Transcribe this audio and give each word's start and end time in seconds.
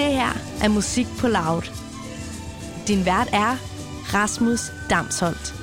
Det 0.00 0.12
her 0.12 0.32
er 0.62 0.68
Musik 0.68 1.06
på 1.18 1.28
Loud. 1.28 1.62
Din 2.88 3.04
vært 3.04 3.28
er 3.36 3.60
Rasmus 4.14 4.72
Damsholdt. 4.90 5.59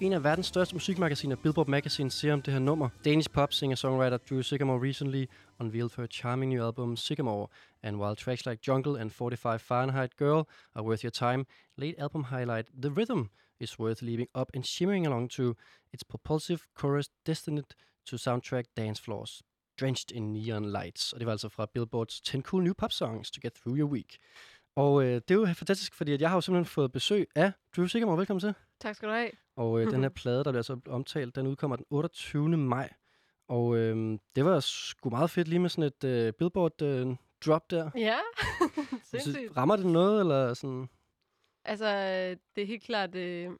En 0.00 0.12
af 0.12 0.24
verdens 0.24 0.46
største 0.46 0.74
musikmagasiner, 0.74 1.36
Billboard 1.36 1.68
Magazine, 1.68 2.10
siger 2.10 2.32
om 2.32 2.42
det 2.42 2.52
her 2.52 2.60
nummer. 2.60 2.88
Danish 3.04 3.30
pop 3.30 3.52
singer-songwriter 3.52 4.16
Drew 4.16 4.42
Sycamore 4.42 4.80
recently 4.88 5.24
unveiled 5.58 5.90
her 5.96 6.06
charming 6.06 6.54
new 6.54 6.66
album 6.66 6.96
Sycamore, 6.96 7.46
and 7.82 7.96
while 7.96 8.16
tracks 8.16 8.46
like 8.46 8.68
Jungle 8.68 9.00
and 9.00 9.10
45 9.10 9.60
Fahrenheit 9.60 10.16
Girl 10.16 10.42
are 10.74 10.84
worth 10.84 11.04
your 11.04 11.10
time, 11.10 11.44
late 11.76 11.94
album 11.98 12.24
highlight 12.24 12.66
The 12.82 12.90
Rhythm 12.90 13.30
is 13.60 13.78
worth 13.78 14.02
leaving 14.02 14.28
up 14.40 14.50
and 14.54 14.66
shimmering 14.66 15.06
along 15.06 15.28
to. 15.28 15.54
Its 15.92 16.04
propulsive 16.04 16.60
chorus 16.80 17.08
destined 17.26 17.64
to 18.06 18.16
soundtrack 18.16 18.64
dance 18.76 19.02
floors, 19.04 19.42
drenched 19.80 20.10
in 20.16 20.32
neon 20.32 20.64
lights. 20.64 21.12
Og 21.12 21.18
det 21.20 21.26
var 21.26 21.32
altså 21.32 21.48
fra 21.48 21.66
Billboards 21.74 22.20
10 22.20 22.40
Cool 22.40 22.62
New 22.62 22.74
Pop 22.74 22.92
Songs 22.92 23.30
to 23.30 23.40
Get 23.42 23.52
Through 23.52 23.78
Your 23.78 23.90
Week. 23.90 24.18
Og 24.76 25.02
øh, 25.04 25.14
det 25.14 25.30
er 25.30 25.34
jo 25.34 25.46
fantastisk, 25.46 25.94
fordi 25.94 26.12
at 26.12 26.20
jeg 26.20 26.28
har 26.28 26.36
jo 26.36 26.40
simpelthen 26.40 26.72
fået 26.72 26.92
besøg 26.92 27.26
af 27.34 27.52
Drew 27.76 27.86
Sycamore. 27.86 28.18
Velkommen 28.18 28.40
til. 28.40 28.54
Tak 28.80 28.94
skal 28.94 29.08
du 29.08 29.14
have. 29.14 29.30
Og 29.56 29.80
øh, 29.80 29.90
den 29.90 30.02
her 30.02 30.08
plade, 30.22 30.44
der 30.44 30.52
bliver 30.52 30.62
så 30.62 30.80
omtalt, 30.86 31.36
den 31.36 31.46
udkommer 31.46 31.76
den 31.76 31.86
28. 31.90 32.56
maj. 32.56 32.92
Og 33.48 33.76
øh, 33.76 34.18
det 34.36 34.44
var 34.44 34.60
sgu 34.60 35.10
meget 35.10 35.30
fedt 35.30 35.48
lige 35.48 35.58
med 35.58 35.70
sådan 35.70 35.84
et 35.84 36.04
øh, 36.04 36.32
Billboard-drop 36.32 37.70
der. 37.70 37.90
Ja, 37.96 38.18
sindssygt. 39.10 39.56
rammer 39.56 39.76
det 39.76 39.86
noget, 39.86 40.20
eller 40.20 40.54
sådan? 40.54 40.88
Altså, 41.64 41.86
det 42.56 42.62
er 42.62 42.66
helt 42.66 42.82
klart... 42.82 43.14
Øh... 43.14 43.50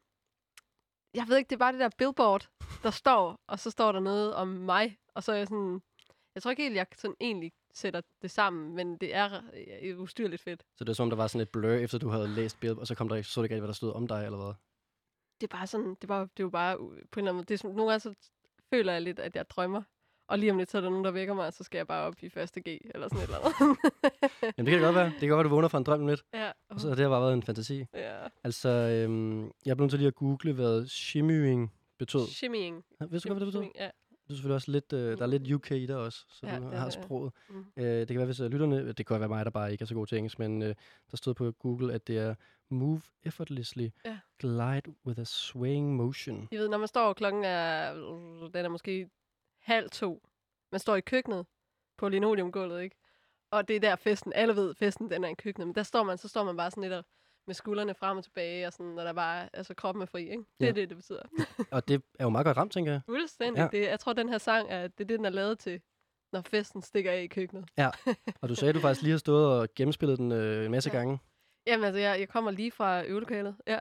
Jeg 1.13 1.25
ved 1.27 1.37
ikke, 1.37 1.49
det 1.49 1.55
er 1.55 1.59
bare 1.59 1.71
det 1.71 1.79
der 1.79 1.89
billboard, 1.97 2.49
der 2.83 2.91
står, 2.91 3.39
og 3.47 3.59
så 3.59 3.71
står 3.71 3.91
der 3.91 3.99
noget 3.99 4.33
om 4.35 4.47
mig, 4.47 4.97
og 5.15 5.23
så 5.23 5.31
er 5.31 5.35
jeg 5.35 5.47
sådan... 5.47 5.81
Jeg 6.35 6.43
tror 6.43 6.51
ikke 6.51 6.63
helt, 6.63 6.75
jeg 6.75 6.85
sådan 6.97 7.15
egentlig 7.21 7.51
sætter 7.73 8.01
det 8.21 8.31
sammen, 8.31 8.75
men 8.75 8.97
det 8.97 9.15
er 9.15 9.29
øh, 9.81 9.99
ustyrligt 9.99 10.41
fedt. 10.41 10.63
Så 10.77 10.83
det 10.83 10.89
er 10.89 10.93
som 10.93 11.03
om, 11.03 11.09
der 11.09 11.17
var 11.17 11.27
sådan 11.27 11.41
et 11.41 11.49
blur, 11.49 11.69
efter 11.71 11.97
du 11.97 12.09
havde 12.09 12.27
læst 12.27 12.59
Billboard, 12.59 12.79
og 12.81 12.87
så 12.87 12.95
kom 12.95 13.09
der 13.09 13.21
så 13.21 13.41
du 13.41 13.43
ikke 13.43 13.55
hvad 13.57 13.67
der 13.67 13.73
stod 13.73 13.93
om 13.93 14.07
dig, 14.07 14.25
eller 14.25 14.37
hvad? 14.37 14.53
Det 15.41 15.51
er 15.53 15.57
bare 15.57 15.67
sådan, 15.67 15.95
det 16.01 16.07
bare, 16.07 16.21
det 16.21 16.39
er 16.39 16.43
jo 16.43 16.49
bare 16.49 16.75
u- 16.75 16.79
på 16.79 16.85
en 16.85 16.97
eller 17.17 17.31
anden 17.31 17.35
måde, 17.35 17.45
det 17.45 17.53
er 17.53 17.57
sådan, 17.57 17.75
nogle 17.75 17.91
gange 17.91 17.99
så 17.99 18.13
føler 18.69 18.93
jeg 18.93 19.01
lidt, 19.01 19.19
at 19.19 19.35
jeg 19.35 19.49
drømmer. 19.49 19.81
Og 20.27 20.39
lige 20.39 20.51
om 20.51 20.57
lidt, 20.57 20.71
så 20.71 20.77
er 20.77 20.81
der 20.81 20.89
nogen, 20.89 21.05
der 21.05 21.11
vækker 21.11 21.33
mig, 21.33 21.47
og 21.47 21.53
så 21.53 21.63
skal 21.63 21.77
jeg 21.77 21.87
bare 21.87 22.03
op 22.07 22.15
i 22.23 22.29
første 22.29 22.61
G, 22.61 22.67
eller 22.67 23.07
sådan 23.07 23.17
et 23.17 23.23
eller 23.23 23.37
andet. 23.39 23.77
Jamen, 24.57 24.65
det 24.65 24.65
kan 24.65 24.73
det 24.73 24.81
godt 24.81 24.95
være. 24.95 25.05
Det 25.05 25.19
kan 25.19 25.29
godt 25.29 25.37
være, 25.37 25.43
du 25.43 25.49
vågner 25.49 25.67
fra 25.67 25.77
en 25.77 25.83
drøm 25.83 26.07
lidt. 26.07 26.23
ja, 26.33 26.51
Og 26.69 26.79
så 26.79 26.87
har 26.87 26.95
det 26.95 27.03
har 27.03 27.09
bare 27.09 27.21
været 27.21 27.33
en 27.33 27.43
fantasi. 27.43 27.85
ja. 27.93 28.27
Altså, 28.43 28.69
øhm, 28.69 29.51
jeg 29.65 29.77
blev 29.77 29.83
nødt 29.83 29.89
til 29.89 29.99
lige 29.99 30.07
at 30.07 30.15
google, 30.15 30.53
hvad 30.53 30.87
shimmying 30.87 31.73
betød. 31.99 32.27
Shimmying. 32.27 32.85
Vidste 33.09 33.29
du 33.29 33.33
godt, 33.33 33.43
hvad 33.43 33.45
det 33.45 33.53
betød? 33.53 33.61
Shimmying, 33.61 33.75
Ja. 33.75 33.89
Er 34.31 34.35
selvfølgelig 34.35 34.55
også 34.55 34.71
lidt, 34.71 34.93
øh, 34.93 35.17
der 35.17 35.23
er 35.23 35.27
lidt 35.27 35.51
UK 35.51 35.71
i 35.71 35.85
det 35.85 35.95
også, 35.95 36.25
så 36.29 36.47
Ja, 36.47 36.57
du 36.59 36.63
har 36.63 36.85
det, 36.85 36.95
ja. 36.95 37.03
sproget. 37.03 37.33
Mm. 37.49 37.65
Øh, 37.77 37.85
det 37.99 38.07
kan 38.07 38.17
være, 38.17 38.25
hvis 38.25 38.39
øh, 38.39 38.51
lytterne, 38.51 38.91
det 38.91 39.05
kan 39.05 39.19
være 39.19 39.29
mig, 39.29 39.45
der 39.45 39.51
bare 39.51 39.71
ikke 39.71 39.81
er 39.81 39.85
så 39.85 39.93
god 39.93 40.07
til 40.07 40.17
engelsk, 40.17 40.39
men 40.39 40.61
øh, 40.61 40.75
der 41.11 41.17
stod 41.17 41.33
på 41.33 41.51
Google, 41.51 41.93
at 41.93 42.07
det 42.07 42.17
er 42.17 42.35
move 42.69 43.01
effortlessly, 43.23 43.89
Ja. 44.05 44.19
glide 44.39 44.81
with 45.05 45.19
a 45.19 45.23
swaying 45.23 45.95
motion. 45.95 46.47
Jeg 46.51 46.59
ved, 46.59 46.69
når 46.69 46.77
man 46.77 46.87
står, 46.87 47.07
og 47.07 47.15
klokken 47.15 47.43
er, 47.43 47.93
den 48.53 48.65
er 48.65 48.69
måske 48.69 49.09
halv 49.59 49.89
to. 49.89 50.23
Man 50.71 50.79
står 50.79 50.95
i 50.95 51.01
køkkenet 51.01 51.45
på 51.97 52.09
linoleumgulvet, 52.09 52.81
ikke? 52.81 52.95
Og 53.51 53.67
det 53.67 53.75
er 53.75 53.79
der 53.79 53.95
festen, 53.95 54.33
alle 54.35 54.55
ved, 54.55 54.75
festen 54.75 55.11
den 55.11 55.23
er 55.23 55.27
i 55.29 55.33
køkkenet. 55.33 55.67
Men 55.67 55.75
der 55.75 55.83
står 55.83 56.03
man, 56.03 56.17
så 56.17 56.27
står 56.27 56.43
man 56.43 56.57
bare 56.57 56.71
sådan 56.71 56.81
lidt 56.83 56.93
og, 56.93 57.05
med 57.47 57.55
skuldrene 57.55 57.93
frem 57.93 58.17
og 58.17 58.23
tilbage, 58.23 58.67
og 58.67 58.73
sådan, 58.73 58.91
når 58.91 59.03
der 59.03 59.13
bare, 59.13 59.49
altså 59.53 59.73
kroppen 59.73 60.01
er 60.01 60.05
fri, 60.05 60.21
ikke? 60.21 60.43
Det 60.59 60.65
Ja. 60.65 60.69
er 60.69 60.73
det, 60.73 60.89
det 60.89 60.97
betyder. 60.97 61.21
Og 61.71 61.87
det 61.87 62.01
er 62.19 62.23
jo 62.23 62.29
meget 62.29 62.45
godt 62.45 62.57
ramt, 62.57 62.71
tænker 62.71 62.91
jeg. 62.91 63.01
Fuldstændig. 63.05 63.57
Ja. 63.59 63.63
Ja. 63.63 63.69
Det, 63.71 63.87
jeg 63.89 63.99
tror, 63.99 64.13
den 64.13 64.29
her 64.29 64.37
sang, 64.37 64.67
er, 64.69 64.81
det 64.81 65.03
er 65.03 65.05
det, 65.05 65.09
den 65.09 65.25
er 65.25 65.29
lavet 65.29 65.59
til, 65.59 65.81
når 66.33 66.41
festen 66.41 66.81
stikker 66.81 67.11
af 67.11 67.21
i 67.21 67.27
køkkenet. 67.27 67.65
Og 68.41 68.49
du 68.49 68.55
sagde, 68.55 68.69
at 68.69 68.75
du 68.75 68.79
faktisk 68.87 69.01
lige 69.01 69.11
har 69.11 69.17
stået 69.17 69.59
og 69.61 69.67
gennemspillet 69.75 70.17
den 70.19 70.31
øh, 70.31 70.65
en 70.65 70.71
masse 70.71 70.89
Ja. 70.93 70.97
gange. 70.97 71.19
Jamen 71.67 71.85
altså, 71.85 71.99
jeg, 71.99 72.19
jeg 72.19 72.29
kommer 72.29 72.51
lige 72.51 72.71
fra 72.71 73.03
øvelokalet. 73.05 73.55
Ja, 73.67 73.79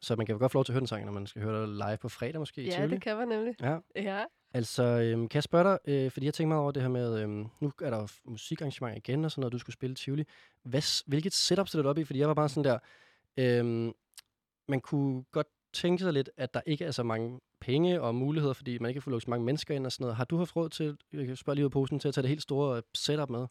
Så 0.00 0.16
man 0.16 0.26
kan 0.26 0.32
jo 0.32 0.38
godt 0.38 0.52
få 0.52 0.58
lov 0.58 0.64
til 0.64 0.72
at 0.72 0.74
høre 0.74 0.80
den 0.80 0.86
sang, 0.86 1.04
når 1.04 1.12
man 1.12 1.26
skal 1.26 1.42
høre 1.42 1.60
dig 1.60 1.68
live 1.68 1.96
på 1.96 2.08
fredag 2.08 2.38
måske 2.40 2.62
i 2.62 2.64
ja 2.64 2.70
Tivoli. 2.70 2.90
det 2.94 3.02
kan 3.02 3.16
man 3.16 3.28
nemlig. 3.28 3.54
Ja, 3.60 3.78
Ja. 3.96 4.24
Altså 4.54 4.82
øhm, 4.82 5.28
kan 5.28 5.36
jeg 5.36 5.42
spørge 5.42 5.64
dig, 5.64 5.78
øh, 5.84 6.10
fordi 6.10 6.26
jeg 6.26 6.34
tænker 6.34 6.48
meget 6.48 6.62
over 6.62 6.72
det 6.72 6.82
her 6.82 6.88
med, 6.88 7.22
øhm, 7.22 7.46
nu 7.60 7.72
er 7.82 7.90
der 7.90 8.12
musikarrangement 8.24 8.96
igen 8.96 9.24
og 9.24 9.30
sådan 9.30 9.40
noget, 9.40 9.52
du 9.52 9.58
skulle 9.58 9.74
spille 9.74 9.94
Tivoli. 9.96 10.24
Hvad, 10.62 11.06
hvilket 11.06 11.32
setup 11.32 11.68
stiller 11.68 11.82
du 11.82 11.88
op 11.88 11.98
i? 11.98 12.04
Fordi 12.04 12.18
jeg 12.18 12.28
var 12.28 12.34
bare 12.34 12.48
sådan 12.48 12.64
der, 12.64 12.78
øhm, 13.36 13.92
man 14.68 14.80
kunne 14.80 15.24
godt 15.32 15.46
tænke 15.72 16.02
sig 16.02 16.12
lidt, 16.12 16.30
at 16.36 16.54
der 16.54 16.60
ikke 16.66 16.84
er 16.84 16.90
så 16.90 17.02
mange 17.02 17.40
penge 17.60 18.00
og 18.00 18.14
muligheder, 18.14 18.54
fordi 18.54 18.78
man 18.78 18.88
ikke 18.88 18.98
kan 18.98 19.02
få 19.02 19.10
lukket 19.10 19.24
så 19.24 19.30
mange 19.30 19.44
mennesker 19.44 19.74
ind 19.74 19.86
og 19.86 19.92
sådan 19.92 20.04
noget. 20.04 20.16
Har 20.16 20.24
du 20.24 20.36
haft 20.36 20.56
råd 20.56 20.68
til, 20.68 20.98
jeg 21.12 21.26
kan 21.26 21.36
spørge 21.36 21.54
lige 21.54 21.64
ud 21.64 21.68
af 21.68 21.72
posen, 21.72 22.00
til 22.00 22.08
at 22.08 22.14
tage 22.14 22.22
det 22.22 22.28
helt 22.28 22.42
store 22.42 22.76
øh, 22.76 22.82
setup 22.94 23.30
med? 23.30 23.46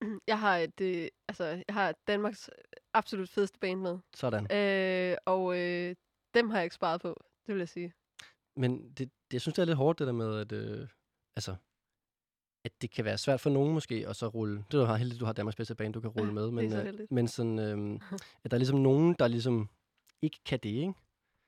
Jeg 0.26 0.38
har, 0.38 0.56
et, 0.56 0.80
øh, 0.80 1.08
altså, 1.28 1.44
jeg 1.44 1.74
har 1.74 1.94
Danmarks 2.06 2.50
absolut 2.94 3.28
fedeste 3.28 3.58
band 3.58 3.80
med. 3.80 3.98
Sådan. 4.14 4.52
Øh, 4.56 5.16
og 5.24 5.58
øh, 5.58 5.94
dem 6.34 6.50
har 6.50 6.58
jeg 6.58 6.64
ikke 6.64 6.74
sparet 6.74 7.00
på, 7.00 7.24
det 7.46 7.54
vil 7.54 7.60
jeg 7.60 7.68
sige. 7.68 7.92
Men 8.56 8.88
det, 8.88 8.98
det, 8.98 9.10
jeg 9.32 9.40
synes, 9.40 9.54
det 9.54 9.62
er 9.62 9.66
lidt 9.66 9.76
hårdt, 9.76 9.98
det 9.98 10.06
der 10.06 10.12
med, 10.12 10.40
at, 10.40 10.52
øh, 10.52 10.88
altså, 11.36 11.56
at 12.64 12.72
det 12.82 12.90
kan 12.90 13.04
være 13.04 13.18
svært 13.18 13.40
for 13.40 13.50
nogen 13.50 13.74
måske, 13.74 14.04
at 14.08 14.16
så 14.16 14.28
rulle. 14.28 14.56
Det 14.56 14.74
er 14.74 14.78
du 14.78 14.84
har 14.84 14.96
heldigt, 14.96 15.20
du 15.20 15.24
har 15.24 15.32
Danmarks 15.32 15.56
bedste 15.56 15.74
bane, 15.74 15.92
du 15.92 16.00
kan 16.00 16.10
rulle 16.10 16.32
med. 16.32 16.44
det 16.44 16.52
Men, 16.52 16.70
så 16.70 16.82
øh, 16.82 17.06
men 17.10 17.28
sådan, 17.28 17.58
øh, 17.58 18.00
at 18.44 18.50
der 18.50 18.56
er 18.56 18.58
ligesom 18.58 18.78
nogen, 18.78 19.16
der 19.18 19.28
ligesom 19.28 19.68
ikke 20.22 20.38
kan 20.44 20.58
det, 20.58 20.68
ikke? 20.68 20.94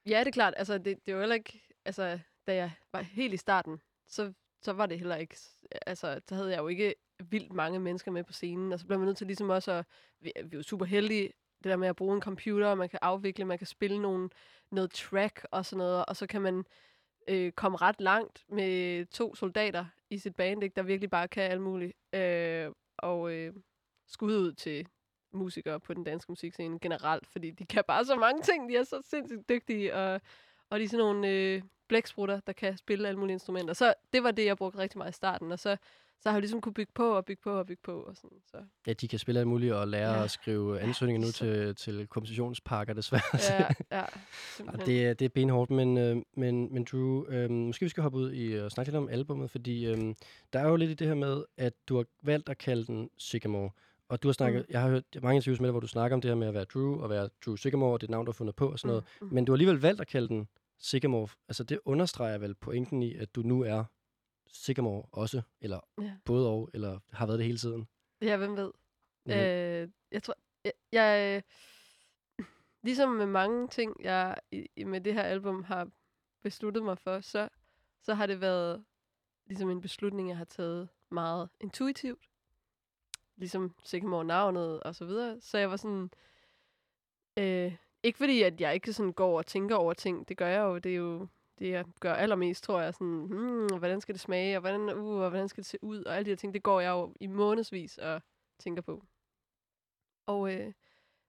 Ja, 0.07 0.21
det 0.21 0.27
er 0.27 0.31
klart. 0.31 0.55
Altså, 0.57 0.79
det, 0.79 0.85
det 0.85 1.09
er 1.09 1.13
jo 1.13 1.19
heller 1.19 1.35
ikke... 1.35 1.61
Altså, 1.85 2.19
da 2.47 2.55
jeg 2.55 2.71
var 2.93 3.03
helt 3.03 3.35
i 3.35 3.37
starten, 3.37 3.81
så, 4.09 4.33
så 4.63 4.73
var 4.73 4.87
det 4.87 4.99
heller 4.99 5.17
ikke... 5.17 5.37
Altså, 5.87 6.21
så 6.29 6.35
havde 6.35 6.51
jeg 6.51 6.59
jo 6.59 6.69
ikke 6.69 6.95
vildt 7.31 7.53
mange 7.53 7.79
mennesker 7.79 8.11
med 8.11 8.25
på 8.25 8.33
scenen, 8.33 8.73
og 8.73 8.79
så 8.81 8.87
blev 8.87 8.99
man 8.99 9.07
nødt 9.07 9.17
til 9.17 9.27
ligesom 9.27 9.51
også 9.51 9.73
at... 9.73 9.87
Vi, 10.21 10.33
vi 10.45 10.57
er 10.57 10.59
jo 10.59 10.63
super 10.63 10.85
heldige, 10.85 11.33
det 11.65 11.71
der 11.71 11.77
med 11.77 11.89
at 11.89 11.97
bruge 11.97 12.17
en 12.17 12.23
computer, 12.23 12.67
og 12.67 12.79
man 12.79 12.89
kan 12.89 12.99
afvikle, 13.03 13.45
man 13.45 13.59
kan 13.59 13.67
spille 13.67 13.99
nogle, 14.03 14.31
noget 14.71 14.91
track 14.91 15.47
og 15.51 15.67
sådan 15.67 15.79
noget, 15.79 16.05
og 16.07 16.17
så 16.17 16.27
kan 16.27 16.43
man 16.43 16.65
øh, 17.29 17.53
komme 17.53 17.79
ret 17.79 18.01
langt 18.01 18.45
med 18.49 19.07
to 19.07 19.35
soldater 19.35 19.85
i 20.11 20.19
sit 20.19 20.37
band, 20.37 20.63
ikke, 20.65 20.75
der 20.75 20.83
virkelig 20.83 21.11
bare 21.11 21.29
kan 21.29 21.51
alt 21.51 21.63
muligt. 21.63 21.93
Øh, 22.13 22.71
og 22.99 23.33
øh, 23.33 23.55
skud 24.09 24.37
ud 24.37 24.53
til 24.53 24.87
musikere 25.33 25.81
på 25.81 25.95
den 25.95 26.05
danske 26.05 26.33
musikscene 26.33 26.79
generelt, 26.79 27.27
fordi 27.27 27.51
de 27.51 27.67
kan 27.67 27.85
bare 27.89 28.05
så 28.05 28.17
mange 28.17 28.43
ting. 28.43 28.69
De 28.69 28.77
er 28.77 28.83
så 28.83 29.03
sindssygt 29.11 29.49
dygtige, 29.49 29.95
og, 29.95 30.21
og 30.71 30.79
de 30.79 30.85
er 30.85 30.89
sådan 30.89 31.05
nogle 31.05 31.29
øh, 31.29 31.63
blæksprutter, 31.89 32.41
der 32.41 32.53
kan 32.53 32.77
spille 32.77 33.09
alle 33.09 33.21
mulige 33.21 33.33
instrumenter. 33.33 33.75
Så 33.75 33.95
det 34.13 34.23
var 34.23 34.31
det, 34.31 34.45
jeg 34.45 34.57
brugte 34.57 34.79
rigtig 34.79 34.99
meget 34.99 35.11
i 35.11 35.15
starten, 35.15 35.53
og 35.53 35.59
så, 35.59 35.77
så 36.21 36.29
har 36.29 36.37
jeg 36.37 36.41
ligesom 36.41 36.61
kunne 36.61 36.75
bygge 36.75 36.93
på 36.95 37.17
og 37.17 37.25
bygge 37.25 37.41
på 37.45 37.51
og 37.51 37.67
bygge 37.67 37.81
på. 37.85 38.01
Og 38.03 38.17
sådan, 38.17 38.39
så. 38.51 38.57
Ja, 38.87 38.93
de 38.93 39.09
kan 39.09 39.19
spille 39.19 39.39
alt 39.41 39.49
muligt 39.49 39.73
og 39.73 39.89
lære 39.89 40.13
Ja. 40.15 40.25
at 40.25 40.31
skrive 40.31 40.81
ansøgninger 40.81 41.21
nu 41.21 41.27
så- 41.33 41.39
til, 41.39 41.75
til 41.75 42.07
kompensationspakker, 42.07 42.95
desværre. 42.95 43.23
Ja, 43.61 43.67
ja. 43.99 44.03
Og 44.03 44.09
simpelthen. 44.57 44.87
det, 44.87 45.07
er- 45.07 45.15
det 45.15 45.25
er 45.25 45.29
benhårdt, 45.29 45.71
men, 45.71 45.99
øh, 45.99 46.17
men, 46.37 46.75
men 46.75 46.85
Drew, 46.93 47.25
øh, 47.29 47.51
måske 47.51 47.85
vi 47.85 47.89
skal 47.89 48.03
hoppe 48.03 48.19
ud 48.19 48.33
i 48.35 48.55
og 48.59 48.71
snakke 48.71 48.89
lidt 48.93 48.97
om 48.97 49.09
albummet, 49.09 49.51
fordi 49.51 49.87
øh, 49.87 50.15
der 50.53 50.61
er 50.61 50.69
jo 50.69 50.77
lidt 50.77 50.91
i 50.91 50.95
det 50.95 51.07
her 51.07 51.15
med, 51.15 51.45
at 51.57 51.73
du 51.89 51.97
har 51.97 52.05
valgt 52.23 52.49
at 52.49 52.59
kalde 52.59 52.87
den 52.87 53.11
Sycamore. 53.17 53.71
Og 54.09 54.23
du 54.23 54.29
har 54.29 54.33
snakket, 54.33 54.61
Mm. 54.61 54.67
jeg 54.73 54.81
har 54.81 54.89
hørt 54.89 55.05
mange 55.23 55.37
interviews 55.37 55.61
med 55.61 55.67
dig, 55.69 55.71
hvor 55.73 55.81
du 55.81 55.87
snakker 55.87 56.15
om 56.15 56.21
det 56.21 56.29
her 56.31 56.35
med 56.37 56.47
at 56.49 56.55
være 56.55 56.65
Drew, 56.65 57.01
og 57.01 57.11
være 57.11 57.29
Drew 57.45 57.57
Sycamore, 57.57 57.93
og 57.93 58.01
det 58.01 58.07
et 58.07 58.11
navn, 58.11 58.27
du 58.27 58.31
har 58.31 58.35
fundet 58.35 58.57
på 58.57 58.69
og 58.73 58.79
sådan 58.79 58.89
noget. 58.89 59.05
Mm, 59.21 59.27
mm. 59.27 59.35
Men 59.35 59.45
du 59.45 59.53
har 59.53 59.55
alligevel 59.55 59.81
valgt 59.81 60.01
at 60.01 60.07
kalde 60.07 60.29
den 60.29 60.49
Sycamore. 60.79 61.29
Altså 61.49 61.65
det 61.65 61.79
understreger 61.85 62.39
vel 62.39 62.55
pointen 62.55 63.03
i, 63.03 63.15
at 63.15 63.35
du 63.35 63.43
nu 63.43 63.61
er 63.63 63.85
Sycamore 64.55 65.05
også, 65.13 65.43
eller 65.61 65.81
Ja. 66.01 66.17
både 66.25 66.49
og, 66.51 66.71
eller 66.75 66.99
har 67.13 67.27
været 67.27 67.39
det 67.39 67.47
hele 67.47 67.59
tiden. 67.59 67.89
Ja, 68.21 68.37
hvem 68.37 68.57
ved. 68.57 68.73
Mhm. 69.27 69.35
Øh, 69.35 69.89
jeg 70.11 70.23
tror, 70.23 70.35
jeg, 70.65 70.73
jeg, 70.93 71.43
ligesom 72.83 73.09
med 73.09 73.27
mange 73.27 73.69
ting, 73.69 73.97
jeg 74.05 74.37
i- 74.53 74.85
med 74.85 75.01
det 75.01 75.15
her 75.15 75.23
album 75.23 75.65
har 75.65 75.91
besluttet 76.43 76.83
mig 76.85 76.99
for, 76.99 77.21
så, 77.21 77.49
så 78.03 78.15
har 78.15 78.27
det 78.27 78.41
været 78.41 78.85
ligesom 79.47 79.71
en 79.71 79.81
beslutning, 79.81 80.29
jeg 80.29 80.37
har 80.37 80.45
taget 80.45 80.89
meget 81.11 81.49
intuitivt. 81.61 82.29
Ligesom 83.37 83.75
Sycamore 83.85 84.25
navnet 84.25 84.83
og 84.83 84.95
så 84.95 85.05
videre. 85.05 85.41
Så 85.41 85.59
jeg 85.59 85.71
var 85.71 85.77
sådan, 85.77 86.11
øh, 87.39 87.77
ikke 88.03 88.19
fordi, 88.19 88.43
at 88.43 88.61
jeg 88.61 88.75
ikke 88.75 88.93
sådan 88.93 89.13
går 89.13 89.39
og 89.39 89.47
tænker 89.47 89.77
over 89.77 89.93
ting, 89.93 90.29
det 90.29 90.37
gør 90.37 90.47
jeg 90.49 90.61
jo, 90.61 90.79
det 90.79 90.93
er 90.93 90.97
jo 90.97 91.27
det, 91.59 91.71
jeg 91.71 91.85
gør 92.01 92.15
allermest, 92.15 92.65
tror 92.65 92.81
jeg, 92.81 92.95
sådan, 92.95 93.25
hmm, 93.25 93.79
hvordan 93.79 94.01
skal 94.01 94.15
det 94.15 94.21
smage, 94.21 94.57
og 94.57 94.61
hvordan, 94.61 94.81
uh, 94.81 95.21
og 95.23 95.29
hvordan 95.29 95.49
skal 95.49 95.63
det 95.63 95.71
se 95.71 95.79
ud, 95.83 96.05
og 96.05 96.17
alle 96.17 96.25
de 96.25 96.31
her 96.31 96.37
ting, 96.37 96.55
det 96.55 96.63
går 96.63 96.81
jeg 96.81 96.91
jo 96.91 97.15
i 97.21 97.27
månedsvis 97.27 97.99
og 97.99 98.23
tænker 98.59 98.83
på. 98.83 99.05
Og, 100.27 100.55
øh, 100.55 100.73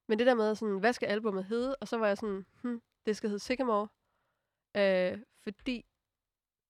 men 0.07 0.19
det 0.19 0.27
der 0.27 0.35
med, 0.35 0.55
sådan, 0.55 0.79
hvad 0.79 0.93
skal 0.93 1.07
albumet 1.07 1.45
hedde? 1.45 1.75
Og 1.75 1.87
så 1.87 1.97
var 1.97 2.07
jeg 2.07 2.17
sådan, 2.17 2.45
hm, 2.61 2.81
det 3.05 3.17
skal 3.17 3.29
hedde 3.29 3.43
Sycamore, 3.43 3.87
øh, 4.77 5.19
fordi 5.43 5.85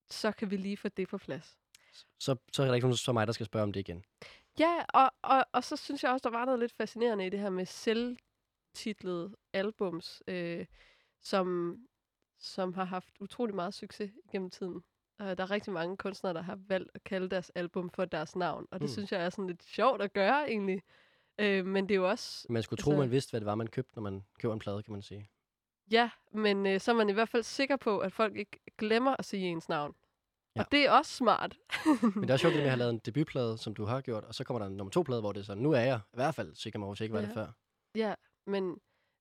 så 0.10 0.32
kan 0.32 0.52
vi 0.52 0.58
lige 0.58 0.78
få 0.78 0.90
det 0.90 1.08
på 1.08 1.18
plads. 1.18 1.58
Så, 2.20 2.36
så 2.54 2.64
er 2.64 2.68
der 2.68 2.74
ikke 2.74 2.88
nogen 2.88 2.98
som 2.98 3.16
mig, 3.16 3.28
der 3.28 3.34
skal 3.34 3.46
spørge 3.46 3.64
om 3.64 3.74
det 3.74 3.80
igen. 3.80 4.04
Ja, 4.60 4.86
og, 4.94 5.12
og, 5.22 5.46
og 5.52 5.64
så 5.64 5.76
synes 5.76 6.04
jeg 6.04 6.12
også, 6.12 6.30
der 6.30 6.38
var 6.38 6.46
noget 6.46 6.60
lidt 6.60 6.74
fascinerende 6.74 7.26
i 7.26 7.30
det 7.30 7.40
her 7.40 7.50
med 7.50 7.66
selvtitlede 7.66 9.36
albums, 9.54 10.24
øh, 10.28 10.66
som, 11.22 11.78
som 12.40 12.74
har 12.74 12.84
haft 12.84 13.10
utrolig 13.20 13.56
meget 13.56 13.74
succes 13.74 14.12
gennem 14.32 14.50
tiden. 14.50 14.84
Og 15.20 15.38
der 15.38 15.44
er 15.44 15.52
rigtig 15.52 15.74
mange 15.74 15.98
kunstnere, 15.98 16.34
der 16.34 16.42
har 16.42 16.60
valgt 16.68 16.92
at 16.94 17.04
kalde 17.04 17.30
deres 17.30 17.50
album 17.56 17.90
for 17.90 18.06
deres 18.06 18.36
navn. 18.36 18.68
Og 18.72 18.80
det 18.80 18.90
Mm. 18.90 18.94
synes 18.94 19.12
jeg 19.12 19.26
er 19.26 19.30
sådan 19.30 19.48
lidt 19.48 19.64
sjovt 19.64 20.02
at 20.02 20.14
gøre, 20.14 20.50
egentlig. 20.50 20.82
Øh, 21.40 21.66
men 21.66 21.84
det 21.90 21.92
er 21.96 22.00
jo 22.00 22.10
også... 22.10 22.48
Man 22.50 22.64
skulle 22.64 22.78
tro, 22.82 22.92
Altså- 22.92 23.00
man 23.02 23.12
vidste, 23.12 23.32
hvad 23.32 23.42
det 23.42 23.46
var, 23.46 23.56
man 23.56 23.68
købte, 23.68 23.96
når 23.96 24.02
man 24.02 24.24
køber 24.40 24.54
en 24.54 24.60
plade, 24.60 24.84
kan 24.84 24.92
man 24.94 25.02
sige. 25.02 25.30
Ja, 25.92 26.10
men 26.32 26.66
øh, 26.66 26.80
så 26.80 26.92
er 26.92 26.96
man 26.96 27.10
i 27.10 27.14
hvert 27.14 27.30
fald 27.30 27.44
sikker 27.44 27.76
på, 27.78 28.00
at 28.00 28.14
folk 28.14 28.36
ikke 28.36 28.60
glemmer 28.78 29.16
at 29.20 29.26
sige 29.26 29.48
ens 29.48 29.70
navn. 29.70 29.96
Ja. 30.56 30.62
Og 30.62 30.72
det 30.72 30.86
er 30.86 30.92
også 30.92 31.12
smart. 31.12 31.58
Men 32.16 32.22
det 32.22 32.30
er 32.30 32.34
også 32.34 32.44
sjovt, 32.44 32.56
at 32.56 32.62
have 32.70 32.78
lavet 32.78 32.94
en 32.94 33.00
debutplade, 33.06 33.58
som 33.58 33.74
du 33.76 33.86
har 33.86 34.02
gjort, 34.02 34.24
og 34.24 34.36
så 34.36 34.44
kommer 34.44 34.60
der 34.60 34.66
en 34.68 34.78
nummer 34.78 34.92
to 34.92 35.02
plade, 35.02 35.22
hvor 35.22 35.32
det 35.32 35.40
er 35.40 35.44
sådan, 35.46 35.64
nu 35.64 35.72
er 35.72 35.80
jeg 35.80 36.00
i 36.14 36.16
hvert 36.16 36.36
fald 36.36 36.56
sikker 36.56 36.80
jeg 37.00 37.02
ikke 37.02 37.14
var 37.14 37.20
Ja. 37.20 37.26
det 37.26 37.34
før. 37.34 37.48
Ja, 37.96 38.14
men 38.48 38.80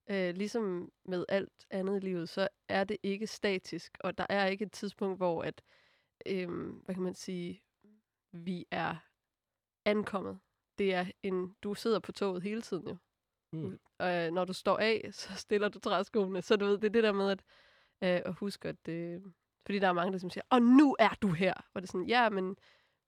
øh, 0.09 0.35
ligesom 0.35 0.91
med 1.05 1.25
alt 1.29 1.65
andet 1.69 1.95
i 1.97 2.05
livet, 2.05 2.29
så 2.29 2.47
er 2.69 2.83
det 2.83 2.97
ikke 3.03 3.27
statisk, 3.27 3.97
og 3.99 4.17
der 4.17 4.25
er 4.29 4.45
ikke 4.45 4.65
et 4.65 4.71
tidspunkt, 4.71 5.19
hvor 5.19 5.41
at, 5.41 5.61
øh, 6.25 6.49
hvad 6.85 6.95
kan 6.95 7.03
man 7.03 7.15
sige, 7.15 7.61
vi 8.31 8.65
er 8.71 8.95
ankommet. 9.85 10.39
Det 10.77 10.93
er 10.93 11.05
en, 11.23 11.55
du 11.63 11.73
sidder 11.73 11.99
på 11.99 12.11
toget 12.11 12.43
hele 12.43 12.61
tiden 12.61 12.87
jo. 12.87 12.97
Mm. 13.53 13.79
Og 13.97 14.25
øh, 14.25 14.31
når 14.31 14.45
du 14.45 14.53
står 14.53 14.77
af, 14.77 15.09
så 15.13 15.33
stiller 15.35 15.69
du 15.69 15.79
træskoene. 15.79 16.41
Så 16.41 16.55
du 16.55 16.65
ved, 16.65 16.77
det 16.77 16.85
er 16.85 16.89
det 16.89 17.03
der 17.03 17.11
med 17.11 17.29
at, 17.29 17.43
øh, 18.03 18.21
at 18.25 18.33
huske, 18.33 18.69
at 18.69 18.87
øh, 18.87 19.21
fordi 19.65 19.79
der 19.79 19.87
er 19.87 19.93
mange, 19.93 20.11
der 20.11 20.17
som 20.17 20.29
siger, 20.29 20.43
og 20.49 20.61
nu 20.61 20.95
er 20.99 21.15
du 21.21 21.31
her. 21.31 21.53
Og 21.73 21.81
det 21.81 21.87
er 21.87 21.91
sådan, 21.91 22.07
ja, 22.07 22.29
men, 22.29 22.57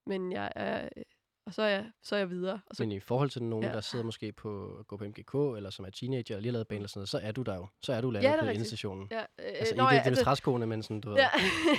men 0.05 0.31
jeg 0.31 0.51
er, 0.55 0.89
øh, 0.97 1.03
og 1.47 1.53
så 1.53 1.61
er 1.61 1.67
jeg, 1.67 1.91
så 2.03 2.15
er 2.15 2.19
jeg 2.19 2.29
videre. 2.29 2.59
Og 2.69 2.75
så, 2.75 2.83
Men 2.83 2.91
i 2.91 2.99
forhold 2.99 3.29
til 3.29 3.43
nogen, 3.43 3.65
Ja. 3.65 3.71
der 3.71 3.81
sidder 3.81 4.05
måske 4.05 4.31
på 4.33 4.83
går 4.87 4.97
på 4.97 5.05
MGK, 5.05 5.33
eller 5.57 5.69
som 5.69 5.85
er 5.85 5.89
teenager 5.89 6.35
og 6.35 6.41
lige 6.41 6.49
har 6.49 6.53
lavet 6.53 6.67
band 6.67 6.77
eller 6.79 6.87
sådan 6.89 6.99
noget, 6.99 7.09
så 7.09 7.19
er 7.19 7.31
du 7.31 7.41
der 7.41 7.55
jo. 7.55 7.67
Så 7.81 7.93
er 7.93 8.01
du 8.01 8.09
landet 8.11 8.27
Ja, 8.29 8.31
det 8.33 8.37
er 8.37 8.41
på 8.41 8.47
rigtigt. 8.47 8.57
endestationen. 8.57 9.07
ja, 9.11 9.19
øh, 9.19 9.25
Altså 9.39 9.75
nå, 9.75 9.89
ikke 9.89 10.01
ja, 10.05 10.09
det 10.09 10.17
træskoene, 10.19 10.65
men 10.67 10.83
sådan, 10.83 11.01
du 11.01 11.09
ved. 11.09 11.17
Ja, 11.17 11.29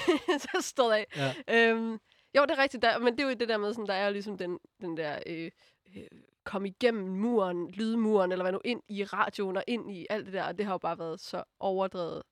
så 0.46 0.58
stod 0.60 0.92
af. 0.92 1.06
Ja. 1.16 1.34
Øhm, 1.70 1.90
jo, 2.36 2.42
det 2.42 2.50
er 2.50 2.58
rigtigt, 2.62 2.82
der, 2.82 2.98
men 2.98 3.12
det 3.18 3.24
er 3.24 3.28
jo 3.28 3.34
det 3.34 3.48
der 3.48 3.58
med, 3.58 3.72
sådan, 3.72 3.86
der 3.86 3.94
er 3.94 4.06
jo 4.06 4.12
ligesom 4.12 4.38
den, 4.38 4.58
den 4.80 4.96
der 4.96 5.18
øh, 5.26 5.50
øh, 5.96 6.02
kom 6.44 6.64
igennem 6.66 7.08
muren, 7.08 7.70
lydmuren, 7.70 8.32
eller 8.32 8.44
hvad 8.44 8.52
nu, 8.52 8.60
ind 8.64 8.82
i 8.88 9.04
radioen 9.04 9.56
og 9.56 9.64
ind 9.66 9.90
i 9.90 10.06
alt 10.10 10.26
det 10.26 10.34
der, 10.34 10.44
og 10.44 10.58
det 10.58 10.66
har 10.66 10.72
jo 10.74 10.78
bare 10.78 10.98
været 10.98 11.20
så 11.20 11.44
overdrevet, 11.60 12.22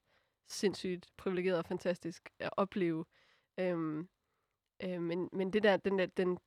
sindssygt 0.48 1.06
privilegeret 1.16 1.58
og 1.58 1.64
fantastisk 1.64 2.28
at 2.38 2.50
opleve. 2.56 3.04
Øhm, 3.60 4.08
øh, 4.84 5.02
men, 5.02 5.28
men 5.32 5.52
det 5.52 5.62
der, 5.62 5.76
den 5.76 5.98
der, 5.98 6.06
den, 6.06 6.38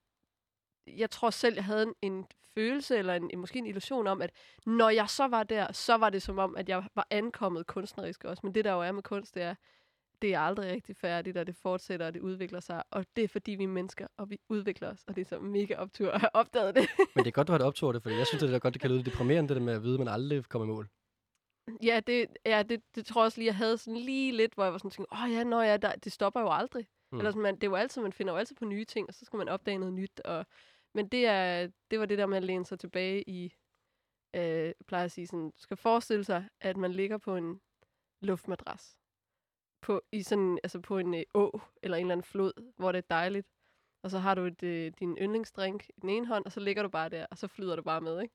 jeg 0.97 1.09
tror 1.09 1.29
selv, 1.29 1.55
jeg 1.55 1.65
havde 1.65 1.83
en, 1.83 1.93
en 2.01 2.25
følelse, 2.53 2.97
eller 2.97 3.13
en, 3.13 3.29
en, 3.33 3.39
måske 3.39 3.59
en 3.59 3.65
illusion 3.65 4.07
om, 4.07 4.21
at 4.21 4.31
når 4.65 4.89
jeg 4.89 5.09
så 5.09 5.27
var 5.27 5.43
der, 5.43 5.71
så 5.71 5.95
var 5.95 6.09
det 6.09 6.21
som 6.21 6.39
om, 6.39 6.55
at 6.57 6.69
jeg 6.69 6.83
var 6.95 7.07
ankommet 7.09 7.67
kunstnerisk 7.67 8.23
også. 8.23 8.41
Men 8.43 8.55
det 8.55 8.65
der 8.65 8.73
jo 8.73 8.81
er 8.81 8.91
med 8.91 9.03
kunst, 9.03 9.35
det 9.35 9.43
er, 9.43 9.55
det 10.21 10.33
er 10.33 10.39
aldrig 10.39 10.71
rigtig 10.71 10.95
færdigt, 10.95 11.37
og 11.37 11.47
det 11.47 11.55
fortsætter, 11.55 12.05
og 12.05 12.13
det 12.13 12.19
udvikler 12.19 12.59
sig. 12.59 12.83
Og 12.91 13.05
det 13.15 13.23
er 13.23 13.27
fordi, 13.27 13.51
vi 13.51 13.63
er 13.63 13.67
mennesker, 13.67 14.07
og 14.17 14.29
vi 14.29 14.39
udvikler 14.49 14.91
os. 14.91 15.03
Og 15.07 15.15
det 15.15 15.21
er 15.21 15.25
så 15.25 15.39
mega 15.39 15.75
optur 15.75 16.11
at 16.11 16.19
have 16.19 16.35
opdaget 16.35 16.75
det. 16.75 16.89
Men 17.15 17.23
det 17.23 17.27
er 17.27 17.31
godt, 17.31 17.47
du 17.47 17.53
har 17.53 17.57
det 17.57 17.67
optur 17.67 17.91
det, 17.91 18.03
for 18.03 18.09
jeg 18.09 18.27
synes, 18.27 18.43
det 18.43 18.53
er 18.53 18.59
godt, 18.59 18.73
det 18.73 18.81
kan 18.81 18.91
lyde 18.91 19.03
deprimerende, 19.03 19.49
det 19.49 19.57
der 19.57 19.63
med 19.63 19.73
at 19.73 19.83
vide, 19.83 19.93
at 19.93 19.99
man 19.99 20.07
aldrig 20.07 20.45
kommer 20.45 20.65
i 20.65 20.69
mål. 20.69 20.89
ja, 21.83 21.99
det, 22.07 22.25
ja 22.45 22.63
det, 22.63 22.81
det 22.95 23.05
tror 23.05 23.21
jeg 23.21 23.25
også 23.25 23.37
lige, 23.37 23.47
jeg 23.47 23.55
havde 23.55 23.77
sådan 23.77 23.97
lige 23.97 24.31
lidt, 24.31 24.53
hvor 24.53 24.63
jeg 24.63 24.71
var 24.71 24.77
sådan 24.77 24.91
tænkt, 24.91 25.11
åh 25.11 25.23
oh, 25.23 25.31
ja, 25.31 25.43
nå 25.43 25.61
ja, 25.61 25.77
der, 25.77 25.95
det 25.95 26.11
stopper 26.11 26.41
jo 26.41 26.49
aldrig. 26.51 26.87
Mm. 27.11 27.17
Eller 27.17 27.31
sådan, 27.31 27.41
man, 27.41 27.55
det 27.55 27.63
er 27.63 27.67
jo 27.67 27.75
altid, 27.75 28.01
man 28.01 28.13
finder 28.13 28.33
jo 28.33 28.39
altid 28.39 28.55
på 28.55 28.65
nye 28.65 28.85
ting, 28.85 29.07
og 29.07 29.13
så 29.13 29.25
skal 29.25 29.37
man 29.37 29.49
opdage 29.49 29.77
noget 29.77 29.93
nyt. 29.93 30.19
Og, 30.19 30.45
men 30.93 31.07
det, 31.07 31.25
er, 31.25 31.69
det 31.91 31.99
var 31.99 32.05
det 32.05 32.17
der 32.17 32.25
med 32.25 32.37
at 32.37 32.43
læne 32.43 32.65
sig 32.65 32.79
tilbage 32.79 33.29
i, 33.29 33.53
øh, 34.35 34.73
plejer 34.87 35.05
at 35.05 35.11
sige 35.11 35.27
sådan, 35.27 35.53
skal 35.57 35.77
forestille 35.77 36.23
sig, 36.23 36.49
at 36.61 36.77
man 36.77 36.91
ligger 36.91 37.17
på 37.17 37.35
en 37.35 37.61
luftmadras. 38.21 38.97
På, 39.81 40.01
i 40.11 40.23
sådan, 40.23 40.59
altså 40.63 40.79
på 40.79 40.97
en 40.97 41.13
øh, 41.13 41.23
å 41.33 41.61
eller 41.83 41.97
en 41.97 42.01
eller 42.01 42.13
anden 42.13 42.23
flod, 42.23 42.73
hvor 42.77 42.91
det 42.91 42.97
er 42.97 43.07
dejligt. 43.09 43.47
Og 44.03 44.11
så 44.11 44.19
har 44.19 44.35
du 44.35 44.41
et, 44.41 44.63
øh, 44.63 44.91
din 44.99 45.17
yndlingsdrink 45.17 45.89
i 45.89 45.99
den 46.01 46.09
ene 46.09 46.27
hånd, 46.27 46.45
og 46.45 46.51
så 46.51 46.59
ligger 46.59 46.83
du 46.83 46.89
bare 46.89 47.09
der, 47.09 47.25
og 47.31 47.37
så 47.37 47.47
flyder 47.47 47.75
du 47.75 47.81
bare 47.81 48.01
med, 48.01 48.21
ikke? 48.21 48.33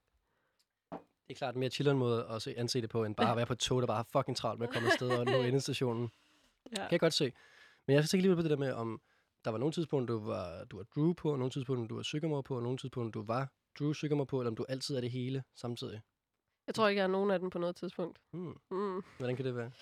Det 1.28 1.34
er 1.34 1.34
klart 1.34 1.54
en 1.54 1.60
mere 1.60 1.70
chilleren 1.70 1.98
måde 1.98 2.26
at 2.26 2.42
se, 2.42 2.54
anse 2.58 2.80
det 2.80 2.90
på, 2.90 3.04
end 3.04 3.14
bare 3.14 3.30
at 3.30 3.36
være 3.36 3.46
på 3.46 3.52
et 3.52 3.58
tog, 3.58 3.80
der 3.80 3.86
bare 3.86 3.96
har 3.96 4.08
fucking 4.12 4.36
travlt 4.36 4.58
med 4.58 4.68
at 4.68 4.74
komme 4.74 4.88
afsted 4.88 5.10
og 5.10 5.24
nå 5.24 5.42
endestationen. 5.42 6.10
Ja. 6.70 6.76
Kan 6.76 6.88
jeg 6.90 7.00
godt 7.00 7.14
se. 7.14 7.32
Men 7.86 7.96
jeg 7.96 8.04
skal 8.04 8.20
lige 8.20 8.34
på 8.34 8.42
det 8.42 8.50
der 8.50 8.56
med, 8.56 8.72
om 8.72 9.00
der 9.44 9.50
var 9.50 9.58
nogle 9.58 9.72
tidspunkter, 9.72 10.14
du 10.14 10.20
var, 10.20 10.64
du 10.64 10.76
var 10.76 10.84
Drew 10.84 11.12
på, 11.12 11.32
og 11.32 11.38
nogle 11.38 11.50
tidspunkter, 11.50 11.86
du 11.86 11.94
var 11.94 12.02
Sycamore 12.02 12.42
på, 12.42 12.56
og 12.56 12.62
nogle 12.62 12.78
tidspunkter, 12.78 13.20
du 13.20 13.26
var 13.26 13.52
Drew 13.78 13.92
Sycamore 13.92 14.26
på, 14.26 14.40
eller 14.40 14.50
om 14.50 14.56
du 14.56 14.64
altid 14.68 14.96
er 14.96 15.00
det 15.00 15.10
hele 15.10 15.44
samtidig. 15.54 16.02
Jeg 16.66 16.74
tror 16.74 16.88
ikke, 16.88 16.98
jeg 16.98 17.04
er 17.04 17.08
nogen 17.08 17.30
af 17.30 17.38
dem 17.38 17.50
på 17.50 17.58
noget 17.58 17.76
tidspunkt. 17.76 18.20
Hmm. 18.30 18.60
Mm. 18.70 19.02
Hvordan 19.18 19.36
kan 19.36 19.44
det 19.44 19.56
være? 19.56 19.72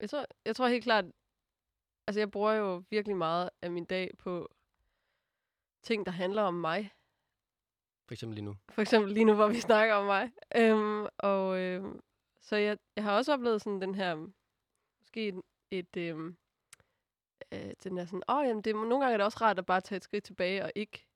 Jeg 0.00 0.10
tror, 0.10 0.26
jeg 0.44 0.56
tror 0.56 0.68
helt 0.68 0.84
klart, 0.84 1.04
altså 2.06 2.20
jeg 2.20 2.30
bruger 2.30 2.52
jo 2.52 2.84
virkelig 2.90 3.16
meget 3.16 3.50
af 3.62 3.70
min 3.70 3.84
dag 3.84 4.10
på 4.18 4.48
ting, 5.82 6.06
der 6.06 6.12
handler 6.12 6.42
om 6.42 6.54
mig. 6.54 6.90
For 8.06 8.12
eksempel 8.12 8.34
lige 8.34 8.44
nu. 8.44 8.56
For 8.68 8.82
eksempel 8.82 9.12
lige 9.12 9.24
nu, 9.24 9.34
hvor 9.34 9.48
vi 9.48 9.60
snakker 9.60 9.94
om 9.94 10.06
mig. 10.06 10.30
Øhm, 10.56 11.06
og 11.18 11.58
øhm, 11.58 12.00
så 12.40 12.56
jeg, 12.56 12.78
jeg 12.96 13.04
har 13.04 13.16
også 13.16 13.32
oplevet 13.32 13.62
sådan 13.62 13.80
den 13.80 13.94
her, 13.94 14.14
måske 15.00 15.28
et, 15.28 15.42
et 15.70 15.96
øhm, 15.96 16.36
øh, 17.52 17.72
den 17.84 17.96
der 17.96 18.04
sådan, 18.04 18.22
åh, 18.28 18.46
jamen, 18.46 18.62
det, 18.62 18.70
er- 18.70 18.74
nogle 18.74 19.00
gange 19.00 19.12
er 19.12 19.16
det 19.16 19.24
også 19.24 19.38
rart 19.40 19.58
at 19.58 19.66
bare 19.66 19.80
tage 19.80 19.96
et 19.96 20.04
skridt 20.04 20.24
tilbage 20.24 20.64
og 20.64 20.72
ikke 20.74 21.06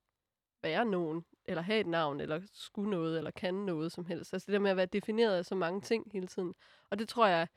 være 0.63 0.85
nogen, 0.85 1.25
eller 1.45 1.61
have 1.61 1.79
et 1.79 1.87
navn, 1.87 2.19
eller 2.19 2.41
skulle 2.53 2.89
noget, 2.89 3.17
eller 3.17 3.31
kan 3.31 3.53
noget 3.53 3.91
som 3.91 4.05
helst. 4.05 4.33
Altså 4.33 4.45
det 4.45 4.53
der 4.53 4.59
med 4.59 4.71
at 4.71 4.77
være 4.77 4.85
defineret 4.85 5.37
af 5.37 5.45
så 5.45 5.55
mange 5.55 5.81
ting 5.81 6.11
hele 6.11 6.27
tiden. 6.27 6.55
Og 6.89 6.99
det 6.99 7.09
tror 7.09 7.27
jeg 7.27 7.47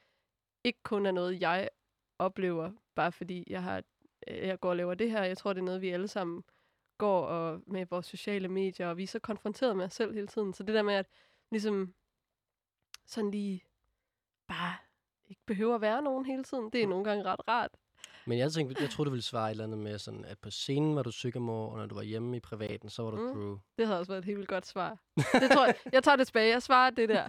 ikke 0.64 0.82
kun 0.82 1.06
er 1.06 1.10
noget, 1.10 1.40
jeg 1.40 1.68
oplever, 2.18 2.72
bare 2.94 3.12
fordi 3.12 3.44
jeg 3.50 3.62
har 3.62 3.82
øh, 4.28 4.38
jeg 4.38 4.60
går 4.60 4.70
og 4.70 4.76
laver 4.76 4.94
det 4.94 5.10
her. 5.10 5.22
Jeg 5.22 5.38
tror, 5.38 5.52
det 5.52 5.60
er 5.60 5.64
noget, 5.64 5.80
vi 5.82 5.88
alle 5.90 6.08
sammen 6.08 6.44
går 6.98 7.26
og 7.26 7.60
med 7.66 7.86
vores 7.86 8.06
sociale 8.06 8.48
medier, 8.48 8.88
og 8.88 8.96
vi 8.96 9.02
er 9.02 9.06
så 9.06 9.18
konfronteret 9.18 9.76
med 9.76 9.84
os 9.84 9.92
selv 9.92 10.14
hele 10.14 10.26
tiden. 10.26 10.54
Så 10.54 10.62
det 10.62 10.74
der 10.74 10.82
med, 10.82 10.94
at 10.94 11.06
ligesom 11.50 11.94
sådan 13.06 13.30
lige 13.30 13.64
bare 14.46 14.76
ikke 15.26 15.42
behøver 15.46 15.74
at 15.74 15.80
være 15.80 16.02
nogen 16.02 16.26
hele 16.26 16.44
tiden, 16.44 16.70
det 16.70 16.82
er 16.82 16.86
nogle 16.86 17.04
gange 17.04 17.24
ret 17.24 17.48
rart. 17.48 17.70
Men 18.26 18.38
jeg 18.38 18.52
tænkte, 18.52 18.82
jeg 18.82 18.90
troede, 18.90 19.06
du 19.06 19.10
ville 19.10 19.22
svare 19.22 19.46
et 19.46 19.50
eller 19.50 19.64
andet 19.64 19.78
med, 19.78 19.98
sådan, 19.98 20.24
at 20.24 20.38
på 20.38 20.50
scenen 20.50 20.96
var 20.96 21.02
du 21.02 21.10
Sycamore, 21.10 21.70
og 21.72 21.78
når 21.78 21.86
du 21.86 21.94
var 21.94 22.02
hjemme 22.02 22.36
i 22.36 22.40
privaten, 22.40 22.88
så 22.88 23.02
var 23.02 23.10
du 23.10 23.16
Mm. 23.16 23.32
Drew. 23.32 23.58
Det 23.78 23.86
havde 23.86 23.98
også 23.98 24.12
været 24.12 24.18
et 24.18 24.24
helt 24.24 24.36
vildt 24.38 24.48
godt 24.48 24.66
svar. 24.66 24.98
Det 25.16 25.50
tror 25.52 25.64
jeg, 25.66 25.74
jeg 25.92 26.04
tager 26.04 26.16
det 26.16 26.26
tilbage. 26.26 26.50
Jeg 26.52 26.62
svarer 26.62 26.90
det 26.90 27.08
der. 27.08 27.28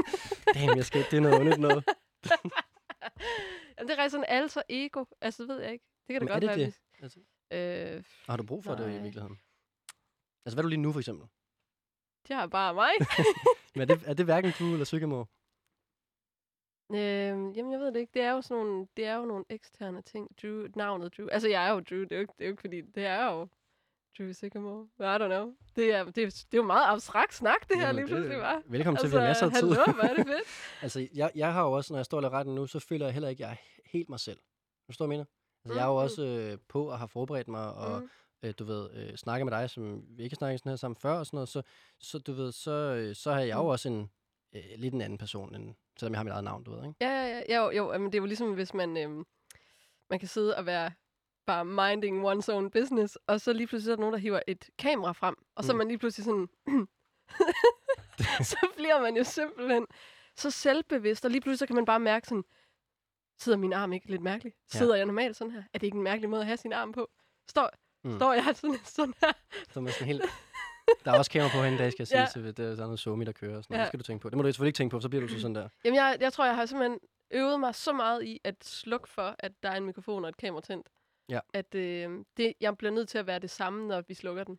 Damn, 0.54 0.76
jeg 0.76 0.84
skal, 0.84 1.04
det 1.10 1.16
er 1.16 1.20
noget 1.20 1.40
ondt 1.40 1.58
noget. 1.60 1.84
Jamen, 3.78 3.88
det 3.88 3.98
er 3.98 4.08
sådan 4.08 4.24
alter 4.28 4.62
ego. 4.68 5.04
Altså, 5.20 5.42
det 5.42 5.48
ved 5.48 5.60
jeg 5.62 5.72
ikke. 5.72 5.84
Det 6.06 6.14
kan 6.14 6.20
da 6.20 6.24
Men 6.24 6.28
er 6.28 6.32
godt 6.34 6.40
det 6.42 6.48
være, 6.48 6.58
det? 6.58 6.66
hvis- 6.66 7.02
Altså, 7.02 7.18
Øh, 7.52 8.02
har 8.26 8.36
du 8.36 8.42
brug 8.42 8.64
for 8.64 8.74
det 8.74 8.84
i 8.84 8.90
Nej. 8.92 9.02
virkeligheden? 9.02 9.38
Altså, 10.46 10.56
hvad 10.56 10.58
er 10.58 10.62
du 10.62 10.68
lige 10.68 10.80
nu, 10.80 10.92
for 10.92 11.00
eksempel? 11.00 11.28
det 12.28 12.36
har 12.36 12.46
bare 12.46 12.74
mig. 12.74 12.90
Men 13.74 13.90
er 13.90 13.94
det, 13.94 14.02
er 14.06 14.14
det 14.14 14.24
hverken 14.24 14.52
Drew 14.58 14.72
eller 14.72 14.84
Sycamore? 14.84 15.26
Øh, 16.94 17.56
jamen, 17.56 17.72
jeg 17.72 17.80
ved 17.80 17.86
det 17.86 17.96
ikke. 18.00 18.10
Det 18.14 18.22
er 18.22 18.30
jo 18.32 18.40
sådan 18.42 18.64
nogle, 18.64 18.86
det 18.96 19.06
er 19.06 19.14
jo 19.16 19.24
nogle 19.24 19.44
eksterne 19.50 20.02
ting. 20.02 20.28
Drew, 20.42 20.66
navnet 20.76 21.16
Drew. 21.16 21.28
Altså, 21.32 21.48
jeg 21.48 21.66
er 21.68 21.70
jo 21.72 21.80
Drew. 21.80 22.00
Det 22.02 22.12
er 22.12 22.16
jo 22.16 22.20
ikke, 22.20 22.32
det 22.38 22.44
er 22.44 22.48
jo 22.48 22.52
ikke 22.52 22.60
fordi, 22.60 22.80
det 22.80 23.06
er 23.06 23.32
jo 23.32 23.48
Drew 24.18 24.32
Sycamore. 24.32 24.86
I 25.00 25.02
don't 25.22 25.26
know. 25.26 25.54
Det 25.76 25.94
er, 25.94 26.04
det 26.04 26.18
er, 26.24 26.26
det 26.26 26.44
er 26.52 26.56
jo 26.56 26.62
meget 26.62 26.84
abstrakt 26.86 27.34
snak, 27.34 27.68
det 27.68 27.76
her 27.76 27.86
Jamen, 27.86 27.96
lige 27.96 28.06
pludselig, 28.06 28.38
var. 28.38 28.62
Velkommen 28.66 29.00
til, 29.00 29.10
vi 29.10 29.16
har 29.16 29.22
masser 29.22 29.46
af 29.46 29.52
tid. 29.52 29.60
hallo, 29.72 29.92
hvor 29.92 30.02
er 30.04 30.14
det 30.14 30.26
fedt. 30.26 30.42
Altså, 30.82 31.08
jeg, 31.14 31.30
jeg 31.34 31.52
har 31.52 31.62
jo 31.64 31.72
også, 31.72 31.92
når 31.92 31.98
jeg 31.98 32.04
står 32.04 32.22
og 32.22 32.32
retten 32.32 32.54
nu, 32.54 32.66
så 32.66 32.78
føler 32.78 33.06
jeg 33.06 33.12
heller 33.12 33.28
ikke, 33.28 33.44
at 33.44 33.50
jeg 33.50 33.56
er 33.56 33.88
helt 33.88 34.08
mig 34.08 34.20
selv. 34.20 34.38
Du 34.88 34.92
står, 34.92 35.06
mener? 35.06 35.24
Altså, 35.64 35.78
jeg 35.78 35.82
er 35.84 35.88
jo 35.88 35.92
Mm. 35.92 36.04
også 36.04 36.24
øh, 36.26 36.58
på 36.68 36.90
og 36.90 36.98
har 36.98 37.06
forberedt 37.06 37.48
mig, 37.48 37.72
og 37.74 38.00
Mm. 38.00 38.08
øh, 38.42 38.54
du 38.58 38.64
ved, 38.64 38.90
øh, 38.94 39.16
snakke 39.16 39.44
med 39.44 39.52
dig, 39.52 39.70
som 39.70 40.02
vi 40.08 40.22
ikke 40.22 40.34
har 40.34 40.38
snakket 40.38 40.60
sådan 40.60 40.70
her 40.70 40.76
sammen 40.76 40.96
før 40.96 41.12
og 41.12 41.26
sådan 41.26 41.36
noget, 41.36 41.48
så, 41.48 41.62
så 41.98 42.18
du 42.18 42.32
ved, 42.32 42.52
så, 42.52 42.70
øh, 42.70 43.14
så 43.14 43.32
har 43.32 43.40
jeg 43.40 43.56
jo 43.56 43.62
Mm. 43.62 43.68
også 43.68 43.88
en 43.88 44.10
øh, 44.54 44.62
lidt 44.76 44.94
en 44.94 45.00
anden 45.00 45.18
person, 45.18 45.54
end, 45.54 45.74
selvom 45.98 46.12
jeg 46.12 46.18
har 46.18 46.24
mit 46.24 46.32
eget 46.32 46.44
navn, 46.44 46.64
du 46.64 46.70
ved, 46.70 46.78
ikke? 46.88 46.94
Ja, 47.00 47.10
ja, 47.26 47.42
ja. 47.48 47.56
Jo, 47.64 47.70
jo 47.70 47.98
men 47.98 48.06
det 48.06 48.14
er 48.14 48.18
jo 48.22 48.26
ligesom, 48.26 48.52
hvis 48.54 48.74
man, 48.74 48.96
øhm, 48.96 49.24
man 50.10 50.18
kan 50.18 50.28
sidde 50.28 50.56
og 50.56 50.66
være 50.66 50.92
bare 51.46 51.64
minding 51.64 52.26
one's 52.30 52.52
own 52.52 52.70
business, 52.70 53.18
og 53.26 53.40
så 53.40 53.52
lige 53.52 53.66
pludselig 53.66 53.92
er 53.92 53.96
der 53.96 54.00
nogen, 54.00 54.12
der 54.12 54.18
hiver 54.18 54.40
et 54.46 54.70
kamera 54.78 55.12
frem, 55.12 55.34
og 55.56 55.64
så 55.64 55.72
er 55.72 55.74
Mm. 55.74 55.78
man 55.78 55.88
lige 55.88 55.98
pludselig 55.98 56.24
sådan... 56.24 56.48
så 58.52 58.56
bliver 58.76 59.00
man 59.00 59.16
jo 59.16 59.24
simpelthen 59.24 59.86
så 60.36 60.50
selvbevidst, 60.50 61.24
og 61.24 61.30
lige 61.30 61.40
pludselig 61.40 61.58
så 61.58 61.66
kan 61.66 61.76
man 61.76 61.84
bare 61.84 62.00
mærke 62.00 62.28
sådan, 62.28 62.44
sidder 63.38 63.58
min 63.58 63.72
arm 63.72 63.92
ikke 63.92 64.06
lidt 64.10 64.22
mærkeligt? 64.22 64.56
Ja. 64.74 64.78
Sidder 64.78 64.94
jeg 64.94 65.06
normalt 65.06 65.36
sådan 65.36 65.50
her? 65.50 65.62
Er 65.74 65.78
det 65.78 65.86
ikke 65.86 65.96
en 65.96 66.02
mærkelig 66.02 66.30
måde 66.30 66.40
at 66.40 66.46
have 66.46 66.56
sin 66.56 66.72
arm 66.72 66.92
på? 66.92 67.10
Står, 67.48 67.70
Mm. 68.04 68.16
står 68.16 68.32
jeg 68.32 68.44
sådan, 68.56 68.76
sådan 68.84 69.14
her? 69.20 69.32
Så 69.70 69.80
man 69.80 69.92
sådan 69.92 70.06
helt... 70.06 70.22
Der 71.04 71.12
er 71.12 71.18
også 71.18 71.30
kamera 71.30 71.50
på 71.54 71.62
en 71.64 71.76
dag, 71.78 71.92
skal 71.92 72.02
jeg 72.02 72.08
sige, 72.08 72.20
Ja. 72.20 72.26
så 72.26 72.40
der, 72.40 72.52
der 72.52 72.70
er 72.70 72.76
noget 72.76 72.98
somi, 72.98 73.24
der 73.24 73.32
kører 73.32 73.56
og 73.56 73.64
sådan 73.64 73.74
noget. 73.74 73.78
Ja. 73.78 73.84
Det 73.84 73.88
skal 73.90 73.98
du 73.98 74.04
tænke 74.04 74.22
på. 74.22 74.30
Det 74.30 74.36
må 74.36 74.42
du 74.42 74.48
selvfølgelig 74.48 74.68
ikke 74.68 74.76
tænke 74.76 74.90
på, 74.92 75.00
så 75.00 75.08
bliver 75.08 75.22
du 75.26 75.28
så 75.28 75.40
sådan 75.40 75.54
der. 75.54 75.68
Jamen, 75.84 75.96
jeg, 75.96 76.16
jeg 76.20 76.32
tror, 76.32 76.44
jeg 76.46 76.54
har 76.56 76.66
simpelthen 76.66 76.98
øvet 77.30 77.60
mig 77.60 77.74
så 77.74 77.92
meget 77.92 78.24
i 78.24 78.40
at 78.44 78.54
slukke 78.64 79.08
for, 79.08 79.36
at 79.38 79.52
der 79.62 79.68
er 79.70 79.76
en 79.76 79.84
mikrofon 79.84 80.24
og 80.24 80.28
et 80.28 80.36
kamera 80.36 80.60
tændt. 80.62 80.88
Ja. 81.28 81.40
At 81.54 81.74
øh, 81.74 82.24
det, 82.36 82.52
jeg 82.60 82.76
bliver 82.78 82.90
nødt 82.92 83.08
til 83.08 83.18
at 83.18 83.26
være 83.26 83.38
det 83.38 83.50
samme, 83.50 83.86
når 83.88 84.00
vi 84.08 84.14
slukker 84.14 84.44
den. 84.44 84.58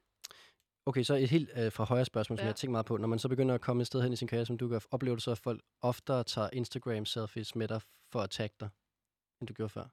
Okay, 0.85 1.03
så 1.03 1.15
et 1.15 1.29
helt 1.29 1.50
øh, 1.57 1.71
fra 1.71 1.83
højre 1.83 2.05
spørgsmål, 2.05 2.38
som 2.38 2.43
Ja. 2.43 2.47
jeg 2.47 2.55
tænker 2.55 2.71
meget 2.71 2.85
på. 2.85 2.97
Når 2.97 3.07
man 3.07 3.19
så 3.19 3.29
begynder 3.29 3.55
at 3.55 3.62
komme 3.62 3.81
et 3.81 3.88
sted 3.88 4.01
hen 4.01 4.13
i 4.13 4.15
sin 4.15 4.27
karriere, 4.27 4.45
som 4.45 4.57
du 4.57 4.67
gør, 4.69 4.79
oplever 4.91 5.15
du 5.15 5.21
så, 5.21 5.31
at 5.31 5.38
folk 5.38 5.62
oftere 5.81 6.23
tager 6.23 6.50
Instagram-selfies 6.53 7.55
med 7.55 7.67
dig 7.67 7.81
for 8.12 8.19
at 8.19 8.29
tagge 8.29 8.55
dig, 8.59 8.69
end 9.41 9.47
du 9.47 9.53
gjorde 9.53 9.69
før? 9.69 9.83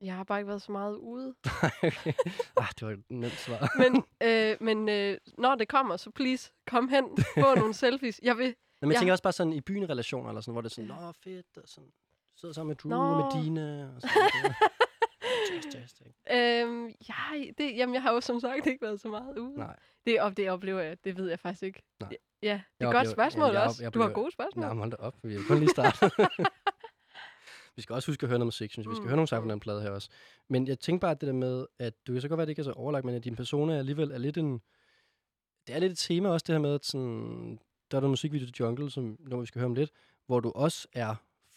Jeg 0.00 0.14
har 0.14 0.24
bare 0.24 0.38
ikke 0.38 0.48
været 0.48 0.62
så 0.62 0.72
meget 0.72 0.96
ude. 0.96 1.34
okay. 1.82 2.12
ah, 2.56 2.68
det 2.80 2.82
var 2.86 2.90
et 2.90 3.02
nemt 3.10 3.32
svar. 3.32 3.72
Men, 3.82 4.04
øh, 4.28 4.56
men 4.60 4.88
øh, 4.88 5.18
når 5.38 5.54
det 5.54 5.68
kommer, 5.68 5.96
så 5.96 6.10
please, 6.10 6.52
kom 6.66 6.88
hen, 6.88 7.04
få 7.34 7.54
nogle 7.54 7.74
selfies. 7.74 8.20
Jeg 8.22 8.36
vil... 8.38 8.54
Men 8.80 8.90
jeg 8.90 8.94
Ja. 8.94 8.98
tænker 9.00 9.12
også 9.12 9.22
bare 9.22 9.32
sådan 9.32 9.52
i 9.52 9.60
byen-relationer, 9.60 10.28
eller 10.28 10.40
sådan, 10.40 10.52
hvor 10.52 10.60
det 10.60 10.70
er 10.70 10.74
sådan, 10.74 10.88
nå 10.88 11.12
fedt, 11.24 11.46
og 11.56 11.62
sådan, 11.66 11.90
sidder 12.36 12.54
sammen 12.54 12.68
med 12.68 12.76
Drew 12.76 12.90
Nå. 12.90 12.96
og 12.96 13.16
med 13.34 13.42
Dina, 13.44 13.88
og 13.96 14.00
sådan 14.02 14.52
jazz, 15.74 15.92
ikke? 16.06 16.62
Øhm, 16.62 16.86
jeg, 17.08 17.52
det, 17.58 17.76
jamen, 17.76 17.94
jeg 17.94 18.02
har 18.02 18.12
jo 18.12 18.20
som 18.20 18.40
sagt 18.40 18.66
ikke 18.66 18.82
været 18.82 19.00
så 19.00 19.08
meget 19.08 19.38
ude. 19.38 19.58
Nej. 19.58 19.76
Det, 20.06 20.20
op, 20.20 20.36
det 20.36 20.50
oplever 20.50 20.80
jeg, 20.80 21.04
det 21.04 21.16
ved 21.16 21.28
jeg 21.28 21.40
faktisk 21.40 21.62
ikke. 21.62 21.82
Nej. 22.00 22.16
Ja, 22.42 22.48
det 22.48 22.52
er 22.54 22.60
Jeg 22.80 22.88
et 22.88 22.94
godt 22.94 23.08
spørgsmål 23.10 23.42
jamen, 23.44 23.54
jeg 23.54 23.62
op- 23.62 23.68
også. 23.68 23.82
jeg 23.82 23.94
du 23.94 24.00
har 24.00 24.08
gode 24.08 24.32
spørgsmål. 24.32 24.64
Nej, 24.64 24.74
hold 24.74 24.90
da 24.90 24.96
op, 24.96 25.14
vi 25.22 25.34
er 25.34 25.38
kun 25.48 25.58
lige 25.58 25.68
startet. 25.70 26.12
Vi 27.78 27.82
skal 27.82 27.94
også 27.94 28.10
huske 28.10 28.24
at 28.24 28.28
høre 28.28 28.38
noget 28.38 28.46
musik, 28.46 28.70
synes 28.72 28.84
jeg. 28.86 28.90
Vi 28.90 28.96
skal 28.96 29.02
Mm, 29.02 29.26
høre 29.26 29.46
nogle 29.46 29.60
plade 29.60 29.82
her 29.82 29.90
også. 29.90 30.08
Men 30.48 30.66
jeg 30.68 30.78
tænker 30.78 31.00
bare 31.00 31.10
at 31.10 31.20
det 31.20 31.26
der 31.26 31.32
med, 31.32 31.66
at 31.78 31.94
du 32.06 32.12
kan 32.12 32.22
så 32.22 32.28
godt 32.28 32.38
være, 32.38 32.42
at 32.42 32.46
det 32.46 32.50
ikke 32.52 32.60
er 32.60 32.64
så 32.64 32.72
overlagt, 32.72 33.04
men 33.04 33.14
at 33.14 33.24
din 33.24 33.36
persona 33.36 33.78
alligevel 33.78 34.10
er 34.10 34.18
lidt 34.18 34.36
en... 34.38 34.60
Det 35.66 35.74
er 35.74 35.78
lidt 35.78 35.92
et 35.92 35.98
tema 35.98 36.28
også, 36.28 36.44
det 36.46 36.52
her 36.54 36.60
med, 36.60 36.74
at 36.74 36.86
sådan, 36.86 37.58
der 37.90 37.96
er 37.96 38.00
der 38.00 38.08
musikvideo 38.08 38.46
til 38.46 38.54
Jungle, 38.60 38.90
som 38.90 39.16
når 39.20 39.40
vi 39.40 39.46
skal 39.46 39.58
høre 39.58 39.66
om 39.66 39.74
lidt, 39.74 39.90
hvor 40.26 40.40
du 40.40 40.52
også 40.54 40.88
er 40.92 41.14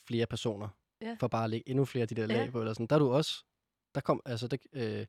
flere 0.07 0.25
personer. 0.25 0.67
Ja. 1.01 1.15
For 1.19 1.27
bare 1.27 1.43
at 1.43 1.49
lægge 1.49 1.69
endnu 1.69 1.85
flere 1.85 2.01
af 2.01 2.07
de 2.07 2.15
der 2.15 2.21
Ja. 2.21 2.27
lag 2.27 2.51
på. 2.51 2.59
Eller 2.59 2.73
sådan. 2.73 2.87
Der 2.87 2.95
er 2.95 2.99
du 2.99 3.11
også... 3.11 3.43
Der 3.95 4.01
kom, 4.01 4.21
altså, 4.25 4.47
der, 4.47 4.57
øh, 4.73 5.05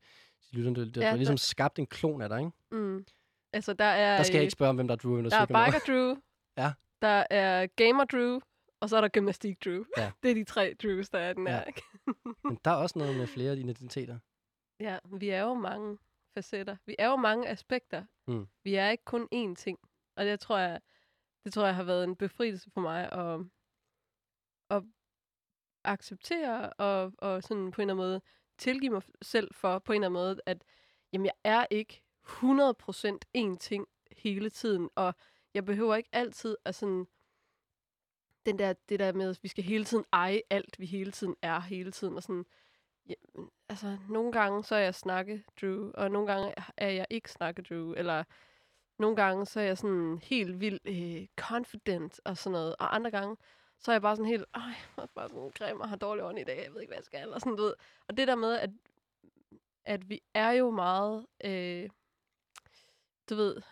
lytterne, 0.53 0.77
der, 0.77 0.93
der, 0.93 1.09
Ja, 1.09 1.15
ligesom 1.17 1.37
der- 1.37 1.39
skabt 1.39 1.79
en 1.79 1.87
klon 1.87 2.23
af 2.23 2.29
dig, 2.29 2.39
ikke? 2.39 2.51
Mm. 2.71 3.05
Altså, 3.53 3.73
der 3.73 3.85
er... 3.85 4.17
Der 4.17 4.23
skal 4.23 4.35
jeg 4.35 4.43
ikke 4.43 4.53
spørge 4.53 4.69
om, 4.71 4.75
hvem 4.77 4.89
der 4.89 4.95
er 4.95 4.99
Drew, 4.99 5.23
der, 5.23 5.29
Der 5.29 5.37
er. 5.41 5.67
Biker 5.67 5.79
Drew. 5.87 6.15
Ja. 6.59 6.73
Der 7.03 7.25
er 7.31 7.67
Gamer 7.77 8.05
Drew. 8.05 8.41
Og 8.83 8.89
så 8.89 8.97
er 8.97 9.01
der 9.01 9.09
Gymnastik 9.09 9.65
Drew. 9.65 9.85
Ja. 9.97 10.13
Det 10.23 10.31
er 10.31 10.35
de 10.35 10.45
tre 10.45 10.75
Drews, 10.83 11.09
der 11.11 11.19
er 11.19 11.33
den 11.33 11.47
Ja. 11.47 11.53
her. 11.53 11.65
ikke? 11.65 11.83
Men 12.45 12.59
der 12.65 12.71
er 12.71 12.75
også 12.75 12.99
noget 12.99 13.17
med 13.17 13.27
flere 13.27 13.59
identiteter. 13.59 14.19
Ja, 14.81 14.99
vi 15.19 15.29
er 15.29 15.43
jo 15.43 15.55
mange 15.55 15.99
facetter. 16.35 16.77
Vi 16.87 16.97
er 16.99 17.09
jo 17.09 17.17
mange 17.17 17.49
aspekter. 17.49 18.05
Mm. 18.27 18.47
Vi 18.65 18.75
er 18.75 18.89
ikke 18.91 19.05
kun 19.05 19.29
én 19.35 19.55
ting. 19.55 19.79
Og 20.17 20.25
det 20.25 20.41
tror 20.41 20.59
jeg, 20.59 20.81
det 21.45 21.53
tror 21.53 21.67
jeg 21.67 21.75
har 21.77 21.83
været 21.85 22.05
en 22.05 22.17
befrielse 22.17 22.71
for 22.71 22.81
mig 22.81 23.13
at, 23.13 23.41
at 24.71 24.83
acceptere 25.85 26.73
og, 26.73 27.13
og 27.19 27.43
sådan 27.43 27.71
på 27.71 27.83
en 27.83 27.91
eller 27.91 27.95
anden 27.95 28.07
måde 28.07 28.21
tilgive 28.59 28.91
mig 28.93 29.03
selv 29.23 29.55
for 29.55 29.79
på 29.79 29.93
en 29.93 29.97
eller 30.05 30.07
anden 30.09 30.23
måde, 30.23 30.41
at 30.47 30.65
jamen, 31.13 31.27
jeg 31.27 31.35
er 31.45 31.67
ikke 31.71 32.03
100% 32.27 33.19
én 33.39 33.57
ting 33.59 33.87
hele 34.17 34.51
tiden, 34.51 34.91
og 34.95 35.15
jeg 35.55 35.65
behøver 35.65 35.95
ikke 35.95 36.09
altid 36.13 36.57
at 36.65 36.75
sådan 36.75 37.07
den 38.47 38.59
der, 38.59 38.75
det 38.89 39.01
der 39.01 39.13
med, 39.13 39.31
at 39.31 39.39
vi 39.43 39.49
skal 39.49 39.65
hele 39.65 39.85
tiden 39.85 40.05
eje 40.13 40.41
alt, 40.51 40.79
vi 40.79 40.87
hele 40.87 41.11
tiden 41.11 41.37
er 41.43 41.61
hele 41.61 41.91
tiden, 41.91 42.17
og 42.17 42.23
sådan, 42.23 42.45
ja, 43.09 43.15
altså, 43.69 43.99
nogle 44.09 44.33
gange 44.33 44.65
så 44.65 44.75
er 44.75 44.81
jeg 44.81 44.95
snakke 44.95 45.45
Drew, 45.61 45.91
og 45.95 46.11
nogle 46.11 46.33
gange 46.33 46.55
er 46.77 46.91
jeg 46.91 47.07
ikke 47.11 47.31
snakke 47.31 47.63
Drew, 47.63 47.93
eller 47.93 48.25
nogle 48.99 49.17
gange 49.17 49.47
så 49.47 49.61
er 49.61 49.65
jeg 49.65 49.79
sådan 49.79 50.19
helt 50.23 50.61
vildt 50.61 50.83
øh, 50.85 51.27
confident 51.37 52.21
og 52.25 52.37
sådan 52.37 52.53
noget, 52.53 52.77
og 52.77 52.95
andre 52.95 53.11
gange 53.11 53.37
så 53.79 53.91
er 53.91 53.95
jeg 53.95 54.03
bare 54.03 54.17
sådan 54.17 54.31
helt, 54.31 54.45
ej, 54.55 54.63
jeg 54.97 55.03
er 55.03 55.07
bare 55.15 55.29
sådan 55.29 55.51
grim 55.51 55.81
og 55.81 55.89
har 55.89 55.97
dårlig 55.97 56.25
ånd 56.25 56.39
i 56.39 56.45
dag, 56.45 56.65
jeg 56.65 56.75
ved 56.75 56.81
ikke, 56.81 56.91
hvad 56.91 56.99
jeg 56.99 57.05
skal, 57.05 57.23
eller 57.23 57.39
sådan, 57.39 57.57
du 57.57 57.63
ved. 57.63 57.75
Og 58.09 58.17
det 58.17 58.29
der 58.29 58.35
med, 58.35 58.59
at, 58.59 58.71
at 59.85 60.09
vi 60.09 60.21
er 60.35 60.51
jo 60.51 60.71
meget, 60.71 61.27
øh, 61.45 61.91
du 63.31 63.35
ved, 63.35 63.63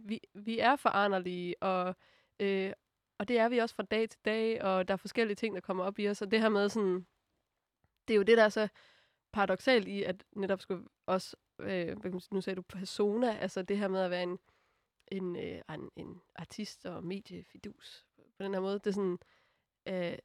vi, 0.00 0.20
vi 0.34 0.58
er 0.58 0.76
foranderlige, 0.76 1.62
og, 1.62 1.96
øh, 2.40 2.72
og 3.18 3.28
det 3.28 3.38
er 3.38 3.48
vi 3.48 3.58
også 3.58 3.74
fra 3.74 3.82
dag 3.82 4.08
til 4.10 4.20
dag, 4.24 4.62
og 4.62 4.88
der 4.88 4.94
er 4.94 4.98
forskellige 4.98 5.36
ting, 5.36 5.54
der 5.54 5.60
kommer 5.60 5.84
op 5.84 5.98
i 5.98 6.08
os, 6.08 6.22
og 6.22 6.30
det 6.30 6.40
her 6.40 6.48
med 6.48 6.68
sådan, 6.68 7.06
det 8.08 8.14
er 8.14 8.16
jo 8.16 8.22
det, 8.22 8.36
der 8.36 8.44
er 8.44 8.48
så 8.48 8.68
paradoxalt 9.32 9.88
i, 9.88 10.02
at 10.02 10.24
netop 10.36 10.60
skulle 10.60 10.84
også, 11.06 11.36
øh, 11.60 11.96
nu 12.30 12.40
sagde 12.40 12.56
du 12.56 12.62
persona, 12.62 13.36
altså 13.38 13.62
det 13.62 13.78
her 13.78 13.88
med 13.88 14.00
at 14.00 14.10
være 14.10 14.22
en, 14.22 14.38
en, 15.08 15.36
øh, 15.36 15.62
en, 15.74 15.90
en 15.96 16.20
artist 16.34 16.86
og 16.86 17.04
mediefidus 17.04 18.06
på 18.16 18.42
den 18.42 18.54
her 18.54 18.60
måde, 18.60 18.74
det 18.74 18.86
er 18.86 18.90
sådan, 18.90 19.18
øh, 19.88 20.18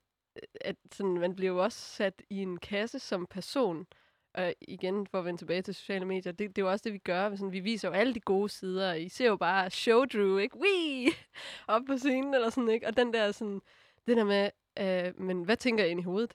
at 0.62 0.76
sådan, 0.92 1.14
man 1.14 1.36
bliver 1.36 1.52
jo 1.52 1.64
også 1.64 1.80
sat 1.80 2.22
i 2.30 2.38
en 2.38 2.58
kasse 2.58 3.00
som 3.00 3.28
person, 3.28 3.88
og 4.34 4.54
igen, 4.62 5.08
for 5.08 5.20
at 5.20 5.26
vende 5.26 5.42
tilbage 5.42 5.62
til 5.62 5.76
sociale 5.76 6.06
medier, 6.06 6.32
det, 6.32 6.40
det 6.56 6.58
er 6.58 6.66
jo 6.66 6.72
også 6.72 6.84
det, 6.84 6.94
vi 6.94 6.98
gør. 6.98 7.36
Sådan, 7.36 7.52
vi 7.52 7.60
viser 7.60 7.88
jo 7.88 7.94
alle 7.94 8.14
de 8.14 8.20
gode 8.20 8.50
sider. 8.50 8.94
I 8.94 9.10
ser 9.10 9.28
jo 9.28 9.36
bare 9.36 9.70
show 9.70 10.06
Drew, 10.06 10.38
ikke? 10.38 10.58
Wee! 10.58 11.12
Op 11.76 11.82
på 11.88 11.98
scenen, 11.98 12.34
eller 12.34 12.50
sådan, 12.50 12.70
ikke? 12.70 12.88
Og 12.88 12.98
den 12.98 13.14
der 13.14 13.32
sådan, 13.32 13.62
det 14.08 14.18
der 14.18 14.24
med, 14.24 14.50
øh, 14.80 15.22
men 15.26 15.44
hvad 15.44 15.58
tænker 15.58 15.84
jeg 15.84 15.92
ind 15.92 16.00
i 16.00 16.04
hovedet? 16.04 16.34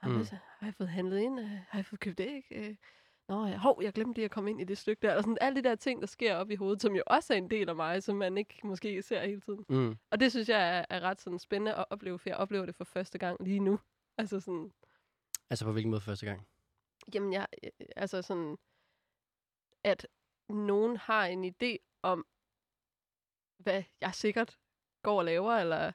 Har, 0.00 0.08
Mm. 0.10 0.16
mm. 0.16 0.24
har 0.58 0.66
jeg 0.66 0.74
fået 0.74 0.88
handlet 0.88 1.18
ind? 1.20 1.40
Øh, 1.40 1.46
Har 1.46 1.78
jeg 1.78 1.86
fået 1.86 2.00
købt 2.00 2.20
æg? 2.20 2.44
Øh, 2.50 2.74
Nå, 3.28 3.46
ja, 3.46 3.56
hov, 3.56 3.82
jeg 3.82 3.92
glemte 3.92 4.18
lige 4.18 4.24
at 4.24 4.30
komme 4.30 4.50
ind 4.50 4.60
i 4.60 4.64
det 4.64 4.78
stykke 4.78 5.02
der. 5.02 5.10
Eller 5.10 5.22
sådan, 5.22 5.38
alle 5.40 5.62
de 5.62 5.68
der 5.68 5.74
ting, 5.74 6.00
der 6.00 6.06
sker 6.06 6.34
op 6.34 6.50
i 6.50 6.54
hovedet, 6.54 6.82
som 6.82 6.94
jo 6.94 7.02
også 7.06 7.34
er 7.34 7.38
en 7.38 7.50
del 7.50 7.68
af 7.68 7.76
mig, 7.76 8.02
som 8.02 8.16
man 8.16 8.38
ikke 8.38 8.60
måske 8.64 9.02
ser 9.02 9.26
hele 9.26 9.40
tiden. 9.40 9.64
Mm. 9.68 9.96
Og 10.10 10.20
det 10.20 10.30
synes 10.32 10.48
jeg 10.48 10.78
er, 10.78 10.84
er 10.90 11.00
ret 11.00 11.20
sådan 11.20 11.38
spændende 11.38 11.74
at 11.74 11.84
opleve, 11.90 12.18
for 12.18 12.28
jeg 12.28 12.36
oplever 12.36 12.66
det 12.66 12.74
for 12.74 12.84
første 12.84 13.18
gang 13.18 13.36
lige 13.44 13.60
nu. 13.60 13.78
Altså 14.18 14.40
sådan, 14.40 14.72
Altså 15.50 15.64
på 15.64 15.72
hvilken 15.72 15.90
måde 15.90 16.00
første 16.00 16.26
gang? 16.26 16.46
Jamen, 17.14 17.32
jeg, 17.32 17.46
øh, 17.64 17.70
altså 17.96 18.22
sådan, 18.22 18.56
at 19.84 20.06
nogen 20.48 20.96
har 20.96 21.26
en 21.26 21.44
idé 21.44 21.98
om, 22.02 22.26
hvad 23.58 23.82
jeg 24.00 24.14
sikkert 24.14 24.58
går 25.02 25.18
og 25.18 25.24
laver, 25.24 25.52
eller 25.52 25.92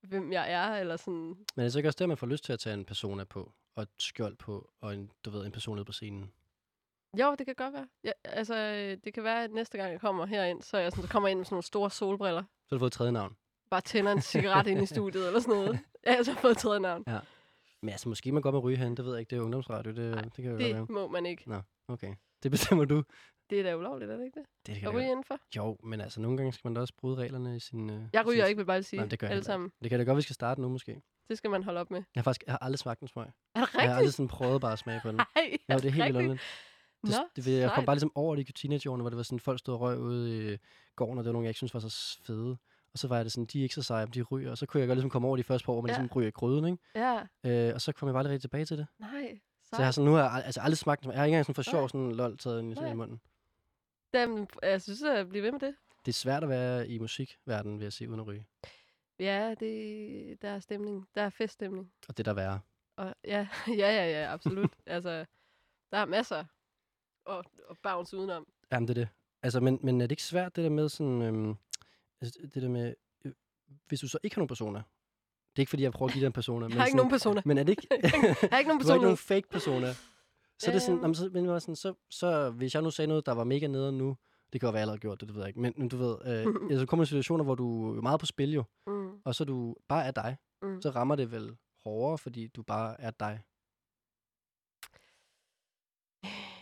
hvem 0.00 0.32
jeg 0.32 0.52
er, 0.52 0.80
eller 0.80 0.96
sådan. 0.96 1.14
Men 1.14 1.44
er 1.56 1.62
det 1.62 1.72
så 1.72 1.78
ikke 1.78 1.88
også 1.88 1.98
der, 1.98 2.06
man 2.06 2.16
får 2.16 2.26
lyst 2.26 2.44
til 2.44 2.52
at 2.52 2.60
tage 2.60 2.74
en 2.74 2.84
persona 2.84 3.24
på, 3.24 3.52
og 3.74 3.82
et 3.82 3.88
skjold 3.98 4.36
på, 4.36 4.70
og 4.80 4.94
en, 4.94 5.10
du 5.24 5.30
ved, 5.30 5.46
en 5.46 5.52
person 5.52 5.84
på 5.84 5.92
scenen? 5.92 6.32
Jo, 7.20 7.34
det 7.34 7.46
kan 7.46 7.54
godt 7.54 7.74
være. 7.74 7.88
Ja, 8.04 8.10
altså, 8.24 8.54
øh, 8.54 8.98
det 9.04 9.14
kan 9.14 9.24
være, 9.24 9.44
at 9.44 9.50
næste 9.50 9.78
gang 9.78 9.92
jeg 9.92 10.00
kommer 10.00 10.26
herind, 10.26 10.62
så, 10.62 10.76
er 10.76 10.80
jeg 10.80 10.92
sådan, 10.92 11.04
så 11.04 11.10
kommer 11.10 11.28
jeg 11.28 11.30
ind 11.30 11.38
med 11.38 11.44
sådan 11.44 11.54
nogle 11.54 11.62
store 11.62 11.90
solbriller. 11.90 12.42
Så 12.42 12.68
har 12.68 12.76
du 12.76 12.78
fået 12.78 12.90
et 12.90 12.92
tredje 12.92 13.12
navn. 13.12 13.36
Bare 13.70 13.80
tænder 13.80 14.12
en 14.12 14.22
cigaret 14.22 14.66
ind 14.66 14.82
i 14.82 14.86
studiet, 14.86 15.26
eller 15.26 15.40
sådan 15.40 15.54
noget. 15.54 15.78
Ja, 16.04 16.10
jeg 16.10 16.18
har 16.18 16.24
så 16.24 16.34
fået 16.34 16.52
et 16.52 16.58
tredje 16.58 16.80
navn. 16.80 17.04
Men 17.82 17.90
altså, 17.90 18.08
måske 18.08 18.32
man 18.32 18.42
godt 18.42 18.54
må 18.54 18.58
ryge 18.60 18.76
hen, 18.76 18.96
det 18.96 19.04
ved 19.04 19.12
jeg 19.12 19.20
ikke, 19.20 19.30
det 19.30 19.36
er 19.38 19.42
ungdomsradio, 19.42 19.92
det, 19.92 20.10
Nej, 20.10 20.22
det 20.22 20.32
kan 20.34 20.44
jo 20.44 20.50
godt 20.50 20.62
være. 20.62 20.80
Det 20.80 20.90
må 20.90 21.08
man 21.08 21.26
ikke. 21.26 21.44
Okay, 21.88 22.14
det 22.42 22.50
bestemmer 22.50 22.84
du. 22.84 23.02
Det 23.50 23.58
er 23.60 23.62
da 23.62 23.76
ulovligt, 23.76 24.10
er 24.10 24.16
det 24.16 24.24
ikke 24.24 24.40
det? 24.40 24.46
Det, 24.48 24.66
det 24.66 24.72
At 24.72 24.80
kan 24.80 24.90
ryge 24.90 25.04
det 25.04 25.10
indenfor. 25.10 25.38
Jo, 25.56 25.76
men 25.84 26.00
altså, 26.00 26.20
nogle 26.20 26.36
gange 26.36 26.52
skal 26.52 26.68
man 26.68 26.74
da 26.74 26.80
også 26.80 26.94
bryde 26.98 27.16
reglerne 27.16 27.56
i 27.56 27.60
sin... 27.60 27.90
Øh, 27.90 28.00
Jeg 28.12 28.26
ryger 28.26 28.44
sin... 28.44 28.48
ikke, 28.48 28.58
vil 28.58 28.64
bare 28.66 28.82
sige. 28.82 29.00
Nej, 29.00 29.08
det 29.08 29.18
gør 29.18 29.26
jeg 29.26 29.32
alle 29.32 29.44
sammen. 29.44 29.70
Det 29.82 29.90
kan 29.90 29.98
da 29.98 30.04
godt, 30.04 30.16
vi 30.16 30.22
skal 30.22 30.34
starte 30.34 30.60
nu, 30.60 30.68
måske. 30.68 31.00
Det 31.28 31.38
skal 31.38 31.50
man 31.50 31.62
holde 31.62 31.80
op 31.80 31.90
med. 31.90 32.02
Jeg 32.14 32.20
har 32.20 32.22
faktisk 32.22 32.44
jeg 32.46 32.52
har 32.52 32.58
aldrig 32.58 32.78
smagt 32.78 33.00
en 33.00 33.08
smøg. 33.08 33.26
Er 33.26 33.28
det 33.28 33.34
Jeg 33.54 33.66
har 33.66 33.78
aldrig 33.80 33.96
rigtigt? 33.98 34.14
sådan 34.14 34.28
prøvet 34.28 34.60
bare 34.60 34.72
at 34.72 34.78
smage 34.78 35.00
på 35.02 35.08
den. 35.08 35.16
Nej, 35.68 35.78
det 35.78 35.84
er 35.86 35.90
helt 35.90 36.04
vildt 36.04 36.16
underligt. 36.16 36.42
Nå, 37.02 37.10
Det, 37.36 37.44
det, 37.44 37.58
jeg 37.60 37.70
kom 37.74 37.84
bare 37.84 37.96
ligesom 37.96 38.12
over 38.14 38.36
det 38.36 38.48
i 38.48 38.52
teenageårene, 38.52 39.02
hvor 39.02 39.10
det 39.10 39.16
var 39.16 39.22
sådan, 39.22 39.40
folk 39.40 39.58
stod 39.58 39.74
og 39.74 39.80
røg 39.80 39.98
ude 39.98 40.54
i 40.54 40.58
gården, 40.96 41.18
og 41.18 41.24
det 41.24 41.28
var 41.28 41.32
nogle, 41.32 41.44
jeg 41.44 41.50
ikke 41.50 41.58
synes 41.58 41.74
var 41.74 41.80
så 41.80 42.18
fede. 42.26 42.56
Og 42.96 43.00
så 43.00 43.08
var 43.08 43.22
det 43.22 43.32
sådan, 43.32 43.44
de 43.46 43.58
er 43.58 43.62
ikke 43.62 43.74
så 43.74 43.82
seje, 43.82 44.06
de 44.06 44.22
ryger. 44.22 44.50
Og 44.50 44.58
så 44.58 44.66
kunne 44.66 44.80
jeg 44.80 44.88
godt 44.88 44.96
ligesom 44.96 45.10
komme 45.10 45.28
over 45.28 45.36
de 45.36 45.42
første 45.42 45.66
par 45.66 45.72
år, 45.72 45.80
man 45.80 45.90
Ja. 45.90 45.98
ligesom 45.98 46.16
ryger 46.16 46.28
i 46.28 46.30
gryden, 46.30 46.64
ikke? 46.64 46.78
Ja, 46.94 47.22
Øh, 47.44 47.74
og 47.74 47.80
så 47.80 47.92
kom 47.92 48.08
jeg 48.08 48.12
bare 48.12 48.20
aldrig 48.20 48.32
rigtig 48.32 48.40
tilbage 48.50 48.64
til 48.64 48.78
det. 48.78 48.86
nej. 48.98 49.38
Så 49.62 49.76
jeg 49.78 49.86
har 49.86 49.90
sådan, 49.92 50.06
nu 50.10 50.14
har 50.14 50.22
jeg 50.36 50.42
altså 50.44 50.60
aldrig 50.60 50.78
smagt 50.78 51.02
den. 51.02 51.10
Jeg 51.10 51.18
har 51.18 51.24
ikke 51.24 51.32
engang 51.32 51.44
sådan 51.46 51.54
for 51.54 51.62
sjov 51.62 51.88
sådan 51.88 52.12
lol 52.12 52.38
taget 52.38 52.62
den 52.62 52.88
i, 52.90 52.94
munden. 52.94 53.20
Jamen, 54.14 54.48
jeg 54.62 54.82
synes, 54.82 55.02
at 55.02 55.28
blive 55.28 55.42
ved 55.44 55.52
med 55.52 55.60
det. 55.60 55.74
Det 56.06 56.12
er 56.12 56.14
svært 56.14 56.42
at 56.42 56.48
være 56.48 56.88
i 56.88 56.98
musikverdenen, 56.98 57.78
vil 57.78 57.84
jeg 57.84 57.92
sige, 57.92 58.08
uden 58.08 58.20
at 58.20 58.26
ryge. 58.26 58.46
Ja, 59.20 59.54
det, 59.60 60.42
der 60.42 60.48
er 60.50 60.58
stemning. 60.60 61.08
Der 61.14 61.22
er 61.22 61.30
feststemning. 61.30 61.92
Og 62.08 62.16
det 62.16 62.26
der 62.26 62.32
værre. 62.32 62.60
Og 62.96 63.14
ja, 63.24 63.48
ja, 63.82 63.90
ja, 63.90 64.10
ja, 64.22 64.32
absolut. 64.32 64.70
altså, 64.86 65.24
der 65.92 65.98
er 65.98 66.04
masser 66.04 66.44
at, 67.30 67.44
at 67.70 67.76
bounce 67.82 68.16
udenom. 68.16 68.46
Jamen, 68.72 68.88
det 68.88 68.98
er 68.98 69.00
det. 69.04 69.08
Altså, 69.42 69.60
men, 69.60 69.78
men 69.82 70.00
er 70.00 70.04
det 70.06 70.10
ikke 70.12 70.22
svært, 70.22 70.56
det 70.56 70.64
der 70.64 70.70
med 70.70 70.88
sådan... 70.88 71.22
Øhm, 71.22 71.56
altså, 72.20 72.38
det 72.54 72.62
der 72.62 72.68
med... 72.68 72.94
Øh, 73.24 73.32
hvis 73.88 74.00
du 74.00 74.08
så 74.08 74.18
ikke 74.22 74.36
har 74.36 74.40
nogen 74.40 74.48
personer. 74.48 74.82
Det 75.50 75.58
er 75.58 75.62
ikke, 75.62 75.70
fordi 75.70 75.82
jeg 75.82 75.92
prøver 75.92 76.08
at 76.08 76.12
give 76.12 76.20
dig 76.20 76.26
en 76.26 76.32
persona. 76.32 76.66
Jeg 76.68 76.76
har 76.76 76.86
ikke 76.86 76.96
nogen 76.96 77.10
personer. 77.10 77.42
Men 77.44 77.58
er 77.58 77.62
det 77.62 77.70
ikke... 77.76 77.86
Jeg 77.90 78.00
har 78.52 78.58
ikke 78.58 78.68
nogen 78.68 78.80
du 78.82 78.86
har 78.86 78.94
ikke 78.94 79.00
personer. 79.00 79.00
nogen 79.00 79.16
fake 79.16 79.48
persona. 79.48 79.92
Så 80.58 80.70
er 80.70 80.72
det 80.72 80.82
sådan, 80.82 80.94
Øhm. 80.94 81.02
jamen, 81.02 81.14
så, 81.14 81.30
men 81.32 81.60
sådan, 81.60 81.76
så, 81.76 81.94
så, 82.10 82.50
hvis 82.50 82.74
jeg 82.74 82.82
nu 82.82 82.90
sagde 82.90 83.06
noget, 83.08 83.26
der 83.26 83.32
var 83.32 83.44
mega 83.44 83.66
nede 83.66 83.92
nu, 83.92 84.16
det 84.52 84.60
kan 84.60 84.66
jo 84.66 84.70
være, 84.70 84.78
jeg 84.78 84.82
allerede 84.82 85.00
gjort 85.00 85.20
det, 85.20 85.28
det 85.28 85.34
ved 85.34 85.42
jeg 85.42 85.48
ikke, 85.48 85.60
men, 85.60 85.74
men 85.76 85.88
du 85.88 85.96
ved, 85.96 86.16
øh, 86.24 86.46
altså, 86.70 86.78
så 86.78 86.86
kommer 86.86 87.04
situationer, 87.04 87.44
hvor 87.44 87.54
du 87.54 87.96
er 87.96 88.00
meget 88.02 88.20
på 88.20 88.26
spil 88.26 88.52
jo, 88.52 88.64
Mm, 88.86 89.20
og 89.24 89.34
så 89.34 89.44
du 89.44 89.76
bare 89.88 90.04
er 90.06 90.10
dig, 90.10 90.36
mm. 90.62 90.82
så 90.82 90.90
rammer 90.90 91.16
det 91.16 91.30
vel 91.32 91.56
hårdere, 91.84 92.18
fordi 92.18 92.46
du 92.46 92.62
bare 92.62 93.00
er 93.00 93.10
dig. 93.10 93.42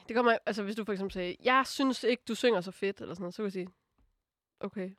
Det 0.09 0.17
kommer, 0.17 0.39
altså 0.47 0.63
hvis 0.63 0.77
du 0.77 0.85
for 0.85 0.93
eksempel 0.93 1.13
sagde, 1.13 1.37
jeg 1.45 1.63
synes 1.67 2.05
ikke, 2.05 2.23
du 2.29 2.35
synger 2.35 2.61
så 2.61 2.71
fedt, 2.71 3.01
eller 3.01 3.15
sådan 3.15 3.23
noget, 3.23 3.35
så 3.35 3.37
kan 3.37 3.45
jeg 3.45 3.53
sige, 3.53 3.69
okay. 4.61 4.91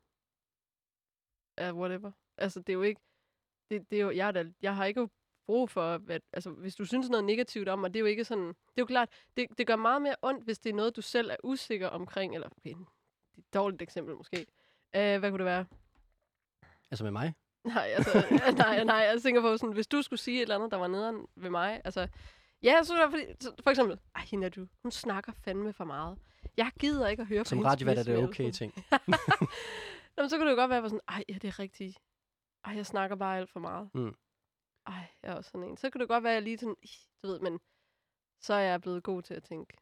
Uh, 1.62 1.78
whatever. 1.78 2.12
Altså, 2.38 2.60
det 2.60 2.70
er 2.70 2.74
jo 2.74 2.82
ikke, 2.82 3.02
det, 3.70 3.92
det 3.92 3.98
er 3.98 4.04
jo, 4.04 4.12
jeg, 4.12 4.28
er 4.28 4.32
da, 4.32 4.46
jeg 4.62 4.76
har 4.76 4.86
ikke 4.86 5.10
brug 5.46 5.70
for, 5.70 6.02
at, 6.10 6.22
altså, 6.34 6.50
hvis 6.50 6.76
du 6.76 6.86
synes 6.86 7.10
noget 7.10 7.26
negativt 7.26 7.70
om 7.70 7.80
mig, 7.80 7.94
det 7.94 8.00
er 8.00 8.02
jo 8.02 8.06
ikke 8.06 8.24
sådan, 8.24 8.48
det 8.48 8.78
er 8.78 8.82
jo 8.82 8.86
klart, 8.86 9.10
det, 9.38 9.48
det 9.58 9.68
gør 9.68 9.76
meget 9.76 10.02
mere 10.02 10.16
ondt, 10.22 10.44
hvis 10.44 10.60
det 10.60 10.70
er 10.70 10.74
noget, 10.74 10.96
du 10.96 11.02
selv 11.02 11.30
er 11.30 11.36
usikker 11.44 11.88
omkring, 11.88 12.36
eller 12.36 12.48
okay, 12.48 12.76
rigtig 13.38 13.54
dårligt 13.54 13.82
eksempel 13.82 14.16
måske. 14.16 14.46
Øh, 14.96 15.20
hvad 15.20 15.30
kunne 15.32 15.38
det 15.38 15.46
være? 15.46 15.66
Altså 16.92 17.04
med 17.04 17.12
mig? 17.12 17.34
Nej, 17.64 17.88
altså, 17.96 18.26
nej, 18.58 18.84
nej, 18.84 18.96
jeg 18.96 19.22
tænker 19.22 19.42
på 19.42 19.58
sådan, 19.58 19.74
hvis 19.74 19.88
du 19.88 20.02
skulle 20.02 20.20
sige 20.20 20.38
et 20.38 20.42
eller 20.42 20.56
andet, 20.56 20.72
der 20.72 20.78
var 20.78 20.88
nederen 20.88 21.28
ved 21.36 21.50
mig, 21.50 21.82
altså, 21.86 22.08
ja, 22.64 22.84
så 22.84 22.96
var 22.96 23.10
fordi, 23.10 23.24
for 23.64 23.70
eksempel, 23.70 24.00
ej, 24.16 24.22
hende 24.22 24.46
er 24.46 24.50
du, 24.50 24.68
hun 24.82 24.92
snakker 24.92 25.32
fandme 25.44 25.74
for 25.74 25.84
meget. 25.84 26.18
Jeg 26.58 26.72
gider 26.80 27.08
ikke 27.08 27.22
at 27.22 27.28
høre 27.28 27.44
på 27.44 27.50
Som 27.50 27.60
radiovært 27.60 27.98
er 27.98 28.04
det 28.04 28.18
okay 28.18 28.52
ting. 28.52 28.74
Jamen, 30.18 30.30
så 30.30 30.38
kunne 30.38 30.46
det 30.50 30.52
jo 30.56 30.62
godt 30.62 30.70
være, 30.70 30.78
at 30.78 30.82
jeg 30.82 30.84
var 30.84 30.90
sådan, 30.90 31.02
ej, 31.08 31.24
ja, 31.30 31.34
det 31.34 31.48
er 31.48 31.60
rigtigt. 31.60 31.98
Ej, 32.66 32.74
jeg 32.76 32.86
snakker 32.86 33.16
bare 33.16 33.38
alt 33.38 33.50
for 33.50 33.60
meget. 33.60 33.90
Mm. 33.94 34.16
Ej, 34.88 35.08
jeg 35.24 35.32
er 35.32 35.36
også 35.36 35.50
sådan 35.50 35.70
en. 35.70 35.78
Så 35.78 35.90
kunne 35.90 36.00
det 36.00 36.08
godt 36.08 36.24
være, 36.24 36.32
at 36.34 36.36
jeg 36.36 36.44
lige 36.44 36.58
sådan, 36.58 36.76
"Ih, 36.84 36.90
du 37.24 37.28
ved, 37.28 37.40
men 37.40 37.60
så 38.42 38.54
er 38.54 38.60
jeg 38.60 38.82
blevet 38.82 39.04
god 39.04 39.22
til 39.22 39.34
at 39.34 39.44
tænke, 39.44 39.74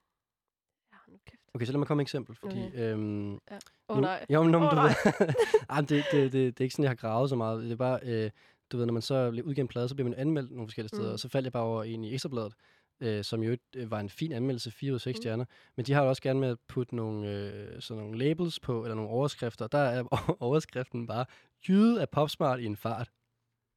ja, 0.94 0.98
nu 1.12 1.18
kæft. 1.25 1.42
Okay, 1.54 1.66
så 1.66 1.72
lad 1.72 1.78
mig 1.80 1.88
komme 1.88 1.98
med 2.00 2.06
et 2.06 2.08
eksempel, 2.08 2.36
fordi... 2.36 2.68
Okay. 2.68 2.94
Øhm, 2.94 3.34
Åh 3.34 3.40
oh, 3.88 3.96
nu, 3.98 4.02
nej. 4.02 4.25
Jo, 4.30 4.44
men, 4.44 4.56
oh, 4.56 4.62
du 4.62 4.75
nej. 4.75 4.84
ved, 4.88 5.34
Ej, 5.70 5.82
det, 5.82 5.90
det, 5.90 6.04
det, 6.12 6.34
det, 6.34 6.60
er 6.60 6.63
ikke 6.66 6.74
sådan, 6.74 6.84
jeg 6.84 6.90
har 6.90 6.96
gravet 6.96 7.30
så 7.30 7.36
meget. 7.36 7.63
Det 7.63 7.72
er 7.72 7.75
bare, 7.75 8.00
øh, 8.04 8.32
du 8.72 8.78
ved, 8.78 8.86
når 8.86 8.94
man 8.94 9.02
så 9.02 9.30
udgiver 9.30 9.63
en 9.63 9.68
plade, 9.68 9.90
så 9.90 9.96
bliver 9.96 10.10
man 10.10 10.20
anmeldt 10.20 10.52
nogle 10.52 10.68
forskellige 10.68 10.90
steder, 10.90 11.08
Mm. 11.08 11.13
og 11.13 11.20
så 11.20 11.30
faldt 11.30 11.46
jeg 11.46 11.54
bare 11.54 11.63
over 11.63 11.84
en 11.84 12.04
i 12.04 12.13
Ekstrabladet, 12.13 12.54
øh, 13.03 13.24
som 13.24 13.43
jo 13.43 13.57
øh, 13.75 13.91
var 13.91 14.00
en 14.00 14.10
fin 14.10 14.31
anmeldelse, 14.31 14.72
4 14.72 14.91
ud 14.91 14.95
af 14.95 15.01
6 15.01 15.17
Mm. 15.17 15.22
stjerner. 15.22 15.45
Men 15.75 15.86
de 15.86 15.93
har 15.93 16.03
jo 16.03 16.10
også 16.10 16.22
gerne 16.22 16.39
med 16.39 16.50
at 16.50 16.57
putte 16.67 16.95
nogle, 16.95 17.29
øh, 17.29 17.81
sådan 17.81 18.03
nogle 18.03 18.17
labels 18.17 18.60
på, 18.60 18.83
eller 18.83 18.95
nogle 18.95 19.10
overskrifter. 19.12 19.67
Der 19.67 19.77
er 19.77 20.03
overskriften 20.48 21.07
bare, 21.07 21.25
jyde 21.69 22.01
af 22.01 22.10
popsmart 22.10 22.60
i 22.60 22.65
en 22.65 22.77
fart. 22.77 23.12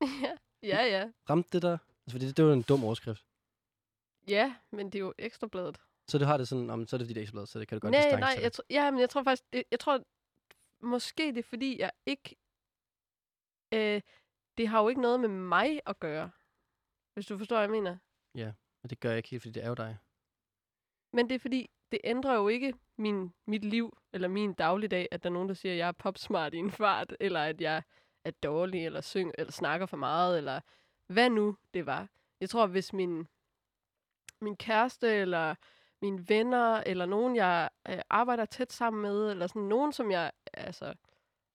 ja, 0.03 0.33
ja, 0.63 0.85
ja. 0.87 1.11
Ramte 1.31 1.49
det 1.53 1.63
der? 1.63 1.73
Altså, 1.73 2.11
fordi 2.11 2.27
det, 2.27 2.37
det 2.37 2.45
var 2.45 2.53
en 2.53 2.63
dum 2.63 2.85
overskrift. 2.85 3.25
Ja, 4.29 4.55
men 4.73 4.87
det 4.87 4.95
er 4.95 5.01
jo 5.01 5.15
ekstrabladet. 5.19 5.81
Så 6.09 6.19
det 6.19 6.27
har 6.27 6.37
det 6.37 6.49
sådan, 6.49 6.71
om, 6.71 6.87
så 6.87 6.97
er 6.97 6.99
det 6.99 7.09
dit 7.09 7.19
Ekstrablad, 7.19 7.47
så 7.47 7.59
det 7.59 7.69
kan 7.69 7.77
du 7.77 7.81
godt 7.81 7.91
Nej, 7.93 8.01
distance 8.03 8.21
nej, 8.21 8.39
jeg, 8.43 8.51
tr- 8.55 8.67
ja, 8.71 8.91
men 8.91 9.01
jeg 9.01 9.11
tror 9.11 9.23
faktisk, 9.23 9.53
det, 9.53 9.63
jeg 9.71 9.81
tror, 9.81 10.01
måske 10.83 11.23
det 11.29 11.39
er 11.39 11.43
fordi, 11.43 11.81
jeg 11.81 11.91
ikke, 12.07 12.37
øh, 13.75 14.01
det 14.59 14.69
har 14.69 14.83
jo 14.83 14.89
ikke 14.89 15.01
noget 15.01 15.21
med 15.21 15.29
mig 15.29 15.81
at 15.87 16.01
gøre, 16.01 16.31
hvis 17.15 17.27
du 17.27 17.39
forstår, 17.39 17.57
hvad 17.57 17.63
jeg 17.63 17.71
mener. 17.71 17.97
Og 18.87 18.91
det 18.91 19.01
gør 19.01 19.09
jeg 19.09 19.17
ikke 19.17 19.29
helt, 19.29 19.43
fordi 19.43 19.53
det 19.53 19.65
er 19.65 19.69
jo 19.69 19.75
dig. 19.75 19.99
Men 21.13 21.29
det 21.29 21.35
er 21.35 21.39
fordi, 21.39 21.71
det 21.93 22.01
ændrer 22.05 22.35
jo 22.35 22.49
ikke 22.49 22.75
min, 22.99 23.33
mit 23.47 23.65
liv, 23.65 23.99
eller 24.13 24.29
min 24.29 24.55
dagligdag, 24.55 25.09
at 25.11 25.23
der 25.23 25.31
er 25.31 25.33
nogen, 25.33 25.49
der 25.49 25.55
siger, 25.55 25.73
at 25.73 25.79
jeg 25.79 25.89
er 25.89 25.93
popsmart 25.93 26.55
i 26.55 26.57
en 26.57 26.71
fart, 26.71 27.17
eller 27.21 27.41
at 27.41 27.61
jeg 27.61 27.83
er 28.25 28.31
dårlig, 28.31 28.87
eller 28.87 29.01
syng, 29.01 29.33
eller 29.39 29.53
snakker 29.53 29.87
for 29.87 29.97
meget, 29.97 30.39
eller 30.39 30.61
hvad 31.07 31.31
nu 31.31 31.57
det 31.75 31.87
var. 31.87 32.09
Jeg 32.41 32.51
tror, 32.51 32.67
hvis 32.67 32.93
min, 32.93 33.29
min 34.41 34.57
kæreste, 34.57 35.15
eller 35.15 35.55
mine 36.03 36.29
venner, 36.29 36.83
eller 36.87 37.07
nogen, 37.07 37.37
jeg 37.37 37.69
øh, 37.89 37.99
arbejder 38.11 38.45
tæt 38.45 38.73
sammen 38.73 39.03
med, 39.03 39.31
eller 39.31 39.47
sådan 39.47 39.63
nogen, 39.63 39.93
som 39.93 40.11
jeg 40.11 40.33
altså, 40.53 40.95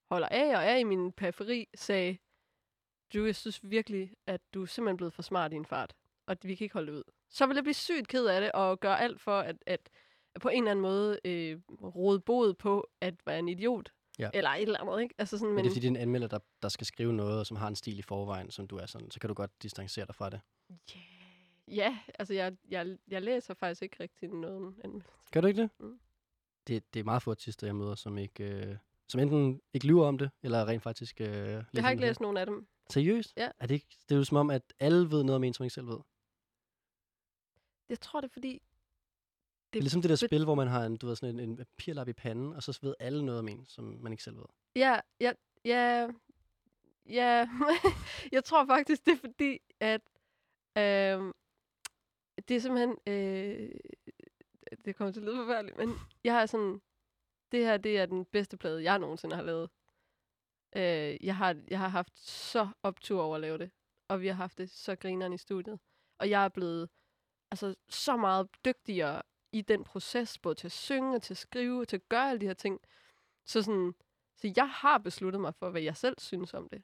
holder 0.09 0.27
af 0.27 0.57
og 0.57 0.63
er 0.63 0.75
i 0.75 0.83
min 0.83 1.11
periferi, 1.11 1.69
sagde, 1.75 2.17
du, 3.13 3.25
jeg 3.25 3.35
synes 3.35 3.59
virkelig, 3.63 4.13
at 4.27 4.41
du 4.53 4.61
er 4.61 4.65
simpelthen 4.65 4.97
blevet 4.97 5.13
for 5.13 5.21
smart 5.21 5.53
i 5.53 5.55
en 5.55 5.65
fart, 5.65 5.93
og 6.27 6.37
vi 6.43 6.55
kan 6.55 6.65
ikke 6.65 6.73
holde 6.73 6.91
det 6.91 6.97
ud. 6.97 7.03
Så 7.29 7.47
vil 7.47 7.55
jeg 7.55 7.63
blive 7.63 7.73
sygt 7.73 8.07
ked 8.07 8.25
af 8.25 8.41
det, 8.41 8.51
og 8.51 8.79
gøre 8.79 9.01
alt 9.01 9.21
for, 9.21 9.39
at, 9.39 9.55
at 9.65 9.89
på 10.41 10.49
en 10.49 10.57
eller 10.57 10.71
anden 10.71 10.81
måde 10.81 11.19
øh, 11.25 11.59
rode 11.95 12.19
bod 12.19 12.53
på 12.53 12.89
at 13.01 13.13
være 13.25 13.39
en 13.39 13.49
idiot. 13.49 13.91
Ja. 14.19 14.29
Eller 14.33 14.49
et 14.49 14.61
eller 14.61 14.79
andet, 14.79 15.01
ikke? 15.01 15.15
Altså 15.17 15.37
sådan, 15.37 15.47
Men, 15.47 15.55
men, 15.55 15.63
det 15.65 15.69
er 15.69 15.73
fordi, 15.75 15.79
det 15.79 15.87
er 15.87 15.91
en 15.91 16.01
anmelder, 16.01 16.27
der, 16.27 16.39
der 16.61 16.69
skal 16.69 16.87
skrive 16.87 17.13
noget, 17.13 17.39
og 17.39 17.45
som 17.45 17.57
har 17.57 17.67
en 17.67 17.75
stil 17.75 17.99
i 17.99 18.01
forvejen, 18.01 18.51
som 18.51 18.67
du 18.67 18.77
er 18.77 18.85
sådan, 18.85 19.11
så 19.11 19.19
kan 19.19 19.27
du 19.27 19.33
godt 19.33 19.63
distancere 19.63 20.05
dig 20.05 20.15
fra 20.15 20.29
det. 20.29 20.39
yeah. 20.71 21.77
ja, 21.77 21.97
altså 22.19 22.33
jeg, 22.33 22.53
jeg, 22.69 22.97
jeg 23.07 23.21
læser 23.21 23.53
faktisk 23.53 23.81
ikke 23.81 23.97
rigtig 23.99 24.29
noget. 24.29 24.75
anmeldelse. 24.83 25.09
Gør 25.31 25.41
du 25.41 25.47
ikke 25.47 25.61
det? 25.61 25.69
Mm. 25.79 25.99
Det, 26.67 26.93
det 26.93 26.99
er 26.99 27.03
meget 27.03 27.21
få 27.23 27.31
artister, 27.31 27.67
jeg 27.67 27.75
møder, 27.75 27.95
som 27.95 28.17
ikke... 28.17 28.43
Øh, 28.43 28.75
som 29.07 29.19
enten 29.19 29.61
ikke 29.73 29.87
lyver 29.87 30.07
om 30.07 30.17
det, 30.17 30.31
eller 30.43 30.67
rent 30.67 30.83
faktisk... 30.83 31.21
Øh, 31.21 31.27
Jeg 31.27 31.83
har 31.83 31.89
ikke 31.91 32.01
læst 32.01 32.21
nogen 32.21 32.37
af 32.37 32.45
dem. 32.45 32.67
Seriøst? 32.91 33.33
Ja. 33.37 33.49
Er 33.59 33.67
det, 33.67 33.75
ikke, 33.75 33.97
det 34.09 34.15
er 34.15 34.19
jo 34.19 34.23
som 34.23 34.37
om, 34.37 34.49
at 34.49 34.73
alle 34.79 35.11
ved 35.11 35.23
noget 35.23 35.35
om 35.35 35.43
en, 35.43 35.53
som 35.53 35.63
ikke 35.63 35.73
selv 35.73 35.87
ved. 35.87 35.95
Det, 35.95 36.03
Jeg 37.89 37.99
tror 37.99 38.21
det 38.21 38.27
er 38.27 38.31
fordi... 38.33 38.61
det 39.73 39.79
er 39.79 39.83
ligesom 39.83 40.01
det 40.01 40.09
der 40.09 40.15
spil, 40.15 40.43
hvor 40.43 40.55
man 40.55 40.67
har 40.67 40.85
en, 40.85 40.97
du 40.97 41.07
ved, 41.07 41.15
sådan 41.15 41.39
en, 41.39 41.49
en 41.49 41.57
papirlap 41.57 42.07
i 42.07 42.13
panden, 42.13 42.53
og 42.53 42.63
så 42.63 42.79
ved 42.81 42.95
alle 42.99 43.25
noget 43.25 43.39
om 43.39 43.47
en, 43.47 43.65
som 43.65 43.83
man 43.83 44.11
ikke 44.11 44.23
selv 44.23 44.37
ved. 44.37 44.45
Ja, 44.75 44.99
ja, 45.19 45.31
ja, 45.65 46.09
ja. 47.09 47.49
jeg 48.31 48.43
tror 48.43 48.65
faktisk, 48.65 49.05
det 49.05 49.11
er 49.13 49.17
fordi, 49.17 49.59
at 49.79 50.01
øh, 50.77 51.33
det 52.47 52.55
er 52.55 52.59
simpelthen, 52.59 52.97
øh, 53.07 53.71
det 54.85 54.95
kommer 54.95 55.11
til 55.11 55.19
at 55.19 55.25
lyde 55.25 55.37
forfærdeligt, 55.37 55.77
men 55.77 55.89
jeg 56.23 56.33
har 56.33 56.45
sådan, 56.45 56.81
det 57.51 57.59
her, 57.65 57.77
det 57.77 57.99
er 57.99 58.05
den 58.05 58.25
bedste 58.25 58.57
plade, 58.57 58.83
jeg 58.83 58.99
nogensinde 58.99 59.35
har 59.35 59.43
lavet. 59.43 59.69
Øh, 60.75 61.25
jeg, 61.25 61.35
har, 61.35 61.55
jeg 61.67 61.79
har 61.79 61.87
haft 61.87 62.19
så 62.19 62.67
optur 62.83 63.21
over 63.21 63.35
at 63.35 63.41
lave 63.41 63.57
det, 63.57 63.71
og 64.07 64.21
vi 64.21 64.27
har 64.27 64.33
haft 64.33 64.57
det 64.57 64.69
så 64.69 64.95
grineren 64.95 65.33
i 65.33 65.37
studiet. 65.37 65.79
Og 66.19 66.29
jeg 66.29 66.45
er 66.45 66.49
blevet 66.49 66.89
altså, 67.51 67.75
så 67.89 68.17
meget 68.17 68.47
dygtigere 68.65 69.21
i 69.51 69.61
den 69.61 69.83
proces, 69.83 70.37
både 70.37 70.55
til 70.55 70.67
at 70.67 70.71
synge 70.71 71.15
og 71.15 71.21
til 71.21 71.33
at 71.33 71.37
skrive 71.37 71.81
og 71.81 71.87
til 71.87 71.95
at 71.95 72.09
gøre 72.09 72.29
alle 72.29 72.41
de 72.41 72.47
her 72.47 72.53
ting. 72.53 72.79
Så 73.45 73.61
sådan, 73.61 73.93
så 74.37 74.53
jeg 74.55 74.69
har 74.69 74.97
besluttet 74.97 75.41
mig 75.41 75.55
for, 75.55 75.69
hvad 75.69 75.81
jeg 75.81 75.97
selv 75.97 76.15
synes 76.19 76.53
om 76.53 76.69
det. 76.69 76.83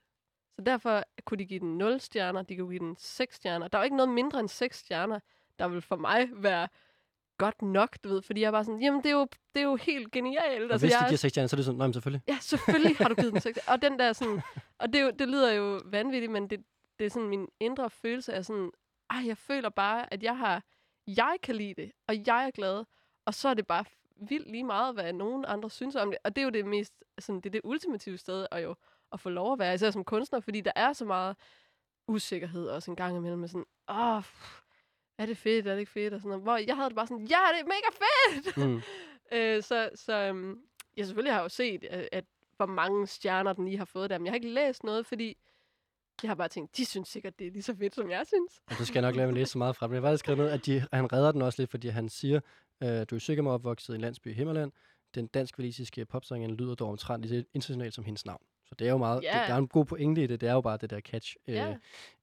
Så 0.55 0.61
derfor 0.61 1.03
kunne 1.25 1.37
de 1.37 1.45
give 1.45 1.59
den 1.59 1.77
0 1.77 1.99
stjerner, 1.99 2.41
de 2.41 2.57
kunne 2.57 2.69
give 2.69 2.79
den 2.79 2.95
6 2.99 3.35
stjerner. 3.35 3.67
Der 3.67 3.77
er 3.77 3.81
jo 3.81 3.83
ikke 3.83 3.95
noget 3.95 4.13
mindre 4.13 4.39
end 4.39 4.49
6 4.49 4.77
stjerner, 4.77 5.19
der 5.59 5.67
vil 5.67 5.81
for 5.81 5.95
mig 5.95 6.29
være 6.33 6.67
godt 7.37 7.61
nok, 7.61 7.97
du 8.03 8.09
ved. 8.09 8.21
Fordi 8.21 8.41
jeg 8.41 8.51
bare 8.51 8.63
sådan, 8.63 8.81
jamen 8.81 9.03
det 9.03 9.09
er 9.09 9.13
jo, 9.13 9.27
det 9.55 9.61
er 9.61 9.65
jo 9.65 9.75
helt 9.75 10.11
genialt. 10.11 10.63
Og 10.63 10.71
Altså, 10.71 10.87
hvis 10.87 10.93
jeg 10.93 10.99
de 10.99 11.05
er 11.05 11.09
giver 11.09 11.17
6 11.17 11.31
stjerner, 11.31 11.47
så 11.47 11.55
er 11.55 11.57
det 11.57 11.65
sådan, 11.65 11.77
nej, 11.77 11.87
men 11.87 11.93
selvfølgelig. 11.93 12.21
Ja, 12.27 12.37
selvfølgelig 12.41 12.97
har 12.97 13.07
du 13.09 13.15
givet 13.15 13.33
den 13.33 13.41
6. 13.49 13.59
Og 13.67 13.81
den 13.81 13.99
der 13.99 14.13
sådan, 14.13 14.41
og 14.79 14.93
det, 14.93 15.01
jo, 15.01 15.09
det 15.19 15.27
lyder 15.27 15.51
jo 15.51 15.81
vanvittigt, 15.85 16.31
men 16.31 16.49
det, 16.49 16.63
det 16.99 17.05
er 17.05 17.09
sådan 17.09 17.29
min 17.29 17.47
indre 17.59 17.89
følelse 17.89 18.33
af 18.33 18.45
sådan, 18.45 18.71
ej, 19.09 19.27
jeg 19.27 19.37
føler 19.37 19.69
bare, 19.69 20.13
at 20.13 20.23
jeg 20.23 20.37
har, 20.37 20.63
jeg 21.07 21.37
kan 21.43 21.55
lide 21.55 21.73
det, 21.81 21.91
og 22.07 22.15
jeg 22.27 22.47
er 22.47 22.51
glad, 22.51 22.83
og 23.25 23.33
så 23.33 23.49
er 23.49 23.53
det 23.53 23.67
bare 23.67 23.85
vildt 24.29 24.51
lige 24.51 24.63
meget, 24.63 24.93
hvad 24.93 25.13
nogen 25.13 25.45
andre 25.47 25.69
synes 25.69 25.95
om 25.95 26.09
det. 26.09 26.17
Og 26.23 26.35
det 26.35 26.41
er 26.41 26.45
jo 26.45 26.49
det 26.51 26.65
mest, 26.65 26.93
sådan, 27.19 27.35
det 27.41 27.45
er 27.45 27.51
det 27.51 27.61
ultimative 27.63 28.17
sted 28.17 28.47
at 28.51 28.63
jo 28.63 28.75
at 29.11 29.19
få 29.19 29.29
lov 29.29 29.53
at 29.53 29.59
være, 29.59 29.73
især 29.73 29.91
som 29.91 30.03
kunstner, 30.03 30.39
fordi 30.39 30.61
der 30.61 30.71
er 30.75 30.93
så 30.93 31.05
meget 31.05 31.35
usikkerhed 32.07 32.67
også 32.67 32.91
en 32.91 32.95
gang 32.97 33.17
imellem 33.17 33.39
med 33.39 33.47
sådan, 33.47 33.65
åh, 33.89 34.21
pff, 34.21 34.61
er 35.17 35.25
det 35.25 35.37
fedt, 35.37 35.67
er 35.67 35.71
det 35.71 35.79
ikke 35.79 35.91
fedt, 35.91 36.13
og 36.13 36.19
sådan 36.19 36.29
noget. 36.29 36.43
Hvor 36.43 36.57
jeg 36.57 36.75
havde 36.75 36.89
det 36.89 36.95
bare 36.95 37.07
sådan, 37.07 37.25
ja, 37.25 37.37
det 37.53 37.59
er 37.61 37.65
mega 37.65 37.89
fedt! 38.03 38.57
Mm. 38.69 38.81
Øh, 39.31 39.63
så 39.63 39.89
så 39.95 40.29
um, 40.29 40.59
jeg 40.97 41.05
selvfølgelig 41.05 41.33
har 41.33 41.41
jo 41.41 41.49
set, 41.49 41.83
at, 41.83 42.09
at 42.11 42.25
hvor 42.57 42.65
mange 42.65 43.07
stjerner 43.07 43.53
den 43.53 43.65
lige 43.65 43.77
har 43.77 43.85
fået 43.85 44.09
der, 44.09 44.17
men 44.17 44.25
jeg 44.25 44.31
har 44.31 44.35
ikke 44.35 44.49
læst 44.49 44.83
noget, 44.83 45.05
fordi 45.05 45.37
jeg 46.23 46.29
har 46.29 46.35
bare 46.35 46.47
tænkt, 46.47 46.77
de 46.77 46.85
synes 46.85 47.07
sikkert, 47.09 47.39
det 47.39 47.47
er 47.47 47.51
lige 47.51 47.63
så 47.63 47.75
fedt, 47.75 47.95
som 47.95 48.09
jeg 48.11 48.27
synes. 48.27 48.61
Og 48.65 48.77
det 48.79 48.87
skal 48.87 49.01
nok 49.01 49.15
lade 49.15 49.27
mig 49.27 49.35
læse 49.35 49.51
så 49.51 49.57
meget 49.57 49.75
fra. 49.75 49.87
Men 49.87 49.93
jeg 49.93 50.01
har 50.01 50.07
faktisk 50.07 50.19
skrevet 50.23 50.37
ned, 50.39 50.49
at 50.49 50.65
de, 50.65 50.85
han 50.93 51.13
redder 51.13 51.31
den 51.31 51.41
også 51.41 51.61
lidt, 51.61 51.71
fordi 51.71 51.87
han 51.87 52.09
siger, 52.09 52.39
øh, 52.83 53.05
du 53.09 53.15
er 53.15 53.19
sikkert 53.19 53.47
opvokset 53.47 53.93
i 53.93 53.95
en 53.95 54.01
landsby 54.01 54.27
i 54.27 54.33
Himmerland. 54.33 54.71
Den 55.15 55.27
dansk-valisiske 55.27 56.05
popsangen 56.05 56.51
lyder 56.51 56.75
dog 56.75 56.89
omtrent 56.89 57.25
lige 57.25 57.45
internationalt 57.53 57.93
som 57.93 58.03
hendes 58.03 58.25
navn. 58.25 58.41
Så 58.65 58.75
det 58.79 58.87
er 58.87 58.91
jo 58.91 58.97
meget, 58.97 59.23
Ja. 59.23 59.39
det, 59.39 59.47
der 59.47 59.53
er 59.53 59.57
en 59.57 59.67
god 59.67 59.85
pointe 59.85 60.23
i 60.23 60.27
det. 60.27 60.41
Det 60.41 60.49
er 60.49 60.53
jo 60.53 60.61
bare 60.61 60.77
det 60.77 60.89
der 60.89 60.99
catch. 60.99 61.35
Øh, 61.47 61.55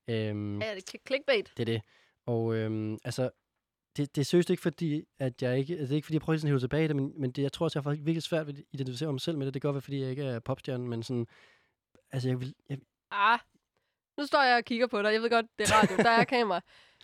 øhm, 0.08 0.60
Ja, 0.62 0.74
det 0.74 0.94
er 0.94 0.98
clickbait. 1.06 1.52
Det 1.56 1.60
er 1.62 1.64
det. 1.72 1.82
Og 2.26 2.54
øhm, 2.54 2.98
altså, 3.04 3.30
det, 3.96 4.16
det 4.16 4.20
er 4.20 4.24
seriøst 4.24 4.50
ikke 4.50 4.62
fordi, 4.62 5.04
at 5.18 5.42
jeg 5.42 5.58
ikke, 5.58 5.72
altså, 5.72 5.84
det 5.84 5.90
er 5.90 5.96
ikke 5.96 6.06
fordi, 6.06 6.14
jeg 6.14 6.22
prøver 6.22 6.38
sådan 6.38 6.48
at 6.48 6.50
hive 6.50 6.60
tilbage 6.60 6.84
i 6.84 6.88
det, 6.88 6.96
men, 6.96 7.12
men 7.16 7.30
det, 7.30 7.42
jeg 7.42 7.52
tror 7.52 7.64
også, 7.64 7.78
jeg 7.78 7.82
har 7.82 7.90
faktisk 7.90 8.06
virkelig 8.06 8.22
svært 8.22 8.46
ved 8.46 8.54
at 8.54 8.64
identificere 8.72 9.12
mig 9.12 9.20
selv 9.20 9.38
med 9.38 9.46
det. 9.46 9.54
Det 9.54 9.62
kan 9.62 9.68
godt 9.68 9.74
være, 9.74 9.82
fordi 9.82 10.00
jeg 10.00 10.10
ikke 10.10 10.24
er 10.24 10.40
popstjerne, 10.40 10.88
men 10.88 11.02
sådan, 11.02 11.26
altså 12.12 12.28
jeg 12.28 12.40
vil, 12.40 12.54
jeg, 12.68 12.78
Ah, 13.10 13.38
nu 14.18 14.26
står 14.26 14.42
jeg 14.42 14.56
og 14.56 14.64
kigger 14.64 14.86
på 14.86 15.02
dig. 15.02 15.12
Jeg 15.12 15.22
ved 15.22 15.30
godt, 15.30 15.46
det 15.58 15.70
er 15.70 15.74
radio, 15.82 15.96
der 15.96 16.10
er 16.10 16.24
kamera. 16.34 16.60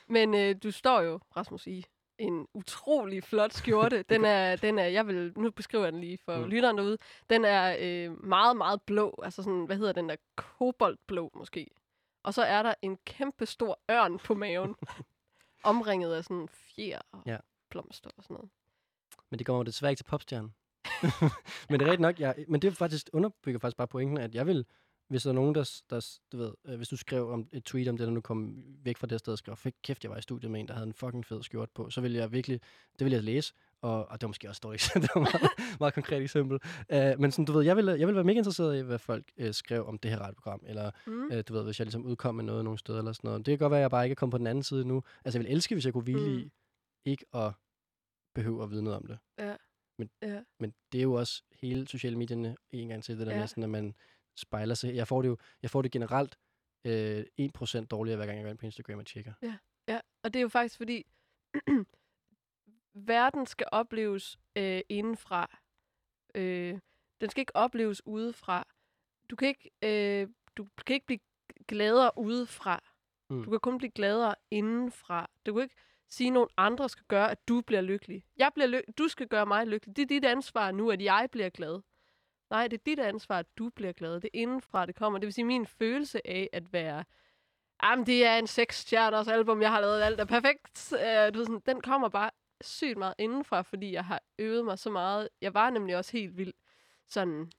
Men 0.09 0.35
øh, 0.35 0.57
du 0.63 0.71
står 0.71 1.01
jo, 1.01 1.21
Rasmus, 1.37 1.67
i 1.67 1.85
en 2.19 2.47
utrolig 2.55 3.25
flot 3.25 3.53
skjorte. 3.53 4.03
Den 4.11 4.25
er, 4.25 4.57
den 4.57 4.79
er, 4.79 4.85
jeg 4.85 5.07
vil, 5.07 5.33
nu 5.37 5.51
beskriver 5.51 5.85
jeg 5.85 5.93
den 5.93 6.01
lige 6.01 6.19
for 6.25 6.37
mm. 6.37 6.45
lytteren 6.45 6.79
derude. 6.79 6.99
Den 7.31 7.45
er 7.45 7.77
øh, 7.81 8.25
meget, 8.25 8.57
meget 8.57 8.83
blå. 8.83 9.21
Altså 9.25 9.43
sådan, 9.43 9.65
hvad 9.65 9.77
hedder 9.77 9.93
den 9.93 10.09
der? 10.09 10.17
Koboldblå 10.37 11.31
måske. 11.35 11.67
Og 12.23 12.35
så 12.35 12.43
er 12.43 12.63
der 12.63 12.75
en 12.83 12.99
kæmpe 13.07 13.47
stor 13.47 13.81
ørn 13.91 14.19
på 14.19 14.35
maven. 14.35 14.75
omringet 15.65 16.15
af 16.15 16.25
sådan 16.25 16.49
fjer 16.53 17.01
og 17.13 17.23
Ja. 17.27 17.37
blomster 17.71 18.11
og 18.17 18.23
sådan 18.23 18.35
noget. 18.35 18.51
men 19.31 19.39
det 19.39 19.47
kommer 19.47 19.63
desværre 19.63 19.93
ikke 19.93 19.99
til 19.99 20.05
popstjernen. 20.05 20.55
men 21.71 21.81
det 21.81 21.87
er 21.87 21.91
rigtigt 21.91 22.01
nok, 22.01 22.21
jeg, 22.21 22.45
men 22.49 22.63
det 22.63 22.77
faktisk 22.77 23.11
underbygger 23.13 23.59
faktisk 23.59 23.77
bare 23.77 23.89
pointen, 23.89 24.19
at 24.19 24.35
jeg 24.35 24.47
vil, 24.47 24.67
hvis 25.09 25.23
der 25.23 25.31
er 25.31 25.35
nogen, 25.35 25.55
der, 25.55 25.81
der 25.91 26.19
du 26.33 26.37
ved, 26.37 26.55
øh, 26.65 26.77
hvis 26.77 26.89
du 26.89 26.97
skrev 26.97 27.31
om 27.31 27.49
et 27.53 27.65
tweet 27.65 27.89
om 27.89 27.97
det, 27.97 28.07
der 28.07 28.13
nu 28.13 28.21
kom 28.21 28.63
væk 28.85 28.97
fra 28.99 29.07
det 29.07 29.19
sted 29.19 29.33
og 29.33 29.39
skrev, 29.39 29.57
kæft, 29.83 30.05
jeg 30.05 30.11
var 30.11 30.17
i 30.19 30.23
studiet 30.23 30.51
med 30.51 30.61
en, 30.61 30.69
der 30.69 30.75
havde 30.75 30.87
en 30.87 30.93
fucking 30.93 31.27
fed 31.27 31.43
skjort 31.43 31.71
på, 31.71 31.91
så 31.91 32.01
vil 32.01 32.13
jeg 32.13 32.33
virkelig, 32.33 32.61
det 32.99 33.05
vil 33.05 33.13
jeg 33.13 33.23
læse, 33.25 33.55
og, 33.83 34.07
og 34.09 34.21
det 34.21 34.23
var 34.23 34.29
måske 34.29 34.49
også 34.49 34.59
et 34.59 34.63
dårligt 34.63 34.83
eksempel, 34.85 35.03
det 35.09 35.11
var 35.15 35.21
et 35.27 35.33
meget, 35.43 35.79
meget 35.81 35.95
konkret 35.95 36.23
eksempel. 36.23 36.59
Uh, 36.95 37.21
men 37.21 37.31
sådan, 37.33 37.45
du 37.45 37.53
ved, 37.53 37.65
jeg 37.65 37.77
vil, 37.77 37.85
jeg 37.87 38.07
vil 38.07 38.15
være 38.15 38.25
mega 38.25 38.39
interesseret 38.39 38.79
i, 38.79 38.83
hvad 38.83 38.99
folk 38.99 39.33
uh, 39.41 39.51
skrev 39.53 39.87
om 39.87 39.99
det 39.99 40.11
her 40.11 40.19
radioprogram, 40.19 40.63
eller 40.67 40.91
Mm. 41.07 41.25
uh, 41.33 41.39
du 41.49 41.53
ved, 41.53 41.65
hvis 41.65 41.79
jeg 41.81 41.85
ligesom 41.87 42.05
udkom 42.07 42.35
med 42.35 42.45
noget 42.45 42.65
nogle 42.65 42.79
steder 42.79 42.99
eller 42.99 43.13
sådan 43.13 43.29
noget. 43.29 43.47
Det 43.47 43.53
kan 43.53 43.59
godt 43.59 43.71
være, 43.71 43.81
at 43.81 43.83
jeg 43.83 43.91
bare 43.91 44.05
ikke 44.05 44.13
er 44.13 44.17
kommet 44.17 44.31
på 44.33 44.39
den 44.39 44.47
anden 44.47 44.65
side 44.65 44.85
nu. 44.85 45.03
Altså, 45.25 45.39
jeg 45.39 45.45
vil 45.47 45.53
elske, 45.53 45.75
hvis 45.75 45.85
jeg 45.85 45.93
kunne 45.93 46.03
hvile 46.03 46.31
Mm. 46.31 46.37
i 46.39 46.51
ikke 47.05 47.25
at 47.35 47.53
behøve 48.35 48.63
at 48.63 48.71
vide 48.71 48.83
noget 48.83 48.97
om 48.97 49.07
det. 49.07 49.19
Ja. 49.39 49.57
Ja. 50.23 50.41
Men 50.61 50.75
det 50.93 50.99
er 50.99 51.03
jo 51.03 51.13
også 51.13 51.43
hele 51.53 51.89
sociale 51.89 52.19
medierne 52.19 52.57
en 52.71 52.89
gang 52.89 53.05
til, 53.05 53.19
det 53.19 53.27
der 53.27 53.37
Ja. 53.39 53.47
sådan, 53.47 53.63
at 53.65 53.71
man 53.71 53.95
spejler 54.37 54.75
sig. 54.75 54.95
Jeg 54.95 55.09
får 55.09 55.23
det 55.23 55.29
jo 55.29 55.37
jeg 55.63 55.71
får 55.71 55.83
det 55.83 55.93
generelt 55.93 56.39
øh, 56.87 57.25
1% 57.41 57.85
dårligere, 57.87 58.17
hver 58.17 58.27
gang 58.27 58.39
jeg 58.39 58.45
går 58.45 58.51
ind 58.51 58.59
på 58.59 58.67
Instagram 58.67 58.99
og 58.99 59.07
tjekker. 59.07 59.33
Ja, 59.89 60.01
og 60.25 60.33
det 60.35 60.37
er 60.37 60.43
jo 60.43 60.49
faktisk 60.49 60.77
fordi, 60.77 61.07
verden 62.95 63.47
skal 63.47 63.67
opleves 63.73 64.39
øh, 64.57 64.81
indenfra. 64.89 65.59
Øh, 66.35 66.79
den 67.21 67.31
skal 67.31 67.41
ikke 67.41 67.57
opleves 67.57 68.07
udefra. 68.07 68.65
Du 69.31 69.37
kan 69.37 69.49
ikke, 69.49 69.71
øh, 69.83 70.29
du 70.57 70.67
kan 70.87 70.95
ikke 70.95 71.07
blive 71.07 71.21
gladere 71.69 72.11
udefra. 72.17 72.83
Mm. 73.31 73.45
Du 73.45 73.51
kan 73.51 73.61
kun 73.61 73.79
blive 73.79 73.91
gladere 73.91 74.35
indenfra. 74.51 75.31
Du 75.47 75.55
kan 75.55 75.63
ikke 75.63 75.77
sige, 76.09 76.29
at 76.29 76.33
nogen 76.33 76.49
andre 76.57 76.89
skal 76.89 77.05
gøre, 77.09 77.31
at 77.31 77.49
du 77.49 77.61
bliver 77.61 77.81
lykkelig. 77.81 78.25
Jeg 78.37 78.51
bliver 78.55 78.67
ly- 78.67 78.93
du 78.99 79.09
skal 79.09 79.29
gøre 79.29 79.47
mig 79.47 79.67
lykkelig. 79.67 79.97
Det 79.97 80.03
er 80.03 80.07
dit 80.07 80.25
ansvar 80.25 80.71
nu, 80.71 80.91
at 80.91 81.03
jeg 81.03 81.29
bliver 81.33 81.51
glad. 81.51 81.81
Nej, 82.51 82.69
det 82.69 82.79
er 82.79 82.83
dit 82.87 82.99
ansvar, 82.99 83.39
at 83.39 83.47
du 83.59 83.71
bliver 83.71 83.93
glad. 83.93 84.15
Det 84.15 84.25
er 84.25 84.39
indenfra, 84.39 84.87
det 84.87 84.95
kommer. 84.95 85.19
Det 85.19 85.27
vil 85.27 85.33
sige, 85.33 85.45
min 85.45 85.67
følelse 85.67 86.27
af 86.27 86.49
at 86.53 86.73
være 86.73 87.05
Jamen, 87.83 88.07
det 88.07 88.27
er 88.27 88.39
en 88.39 88.47
seks-stjerners 88.47 89.29
album, 89.29 89.63
jeg 89.63 89.71
har 89.71 89.81
lavet, 89.81 90.03
alt 90.03 90.21
er 90.21 90.25
perfekt. 90.25 90.93
Øh, 90.93 91.35
du 91.35 91.39
ved, 91.39 91.47
sådan, 91.47 91.63
den 91.67 91.81
kommer 91.81 92.09
bare 92.09 92.31
sygt 92.61 92.99
meget 92.99 93.15
indenfra, 93.19 93.63
fordi 93.63 93.93
jeg 93.93 94.05
har 94.05 94.23
øvet 94.39 94.65
mig 94.65 94.79
så 94.79 94.91
meget. 94.91 95.29
Jeg 95.41 95.55
var 95.55 95.71
nemlig 95.71 95.97
også 95.97 96.13
helt 96.13 96.37
vild 96.37 96.53
sådan 97.09 97.53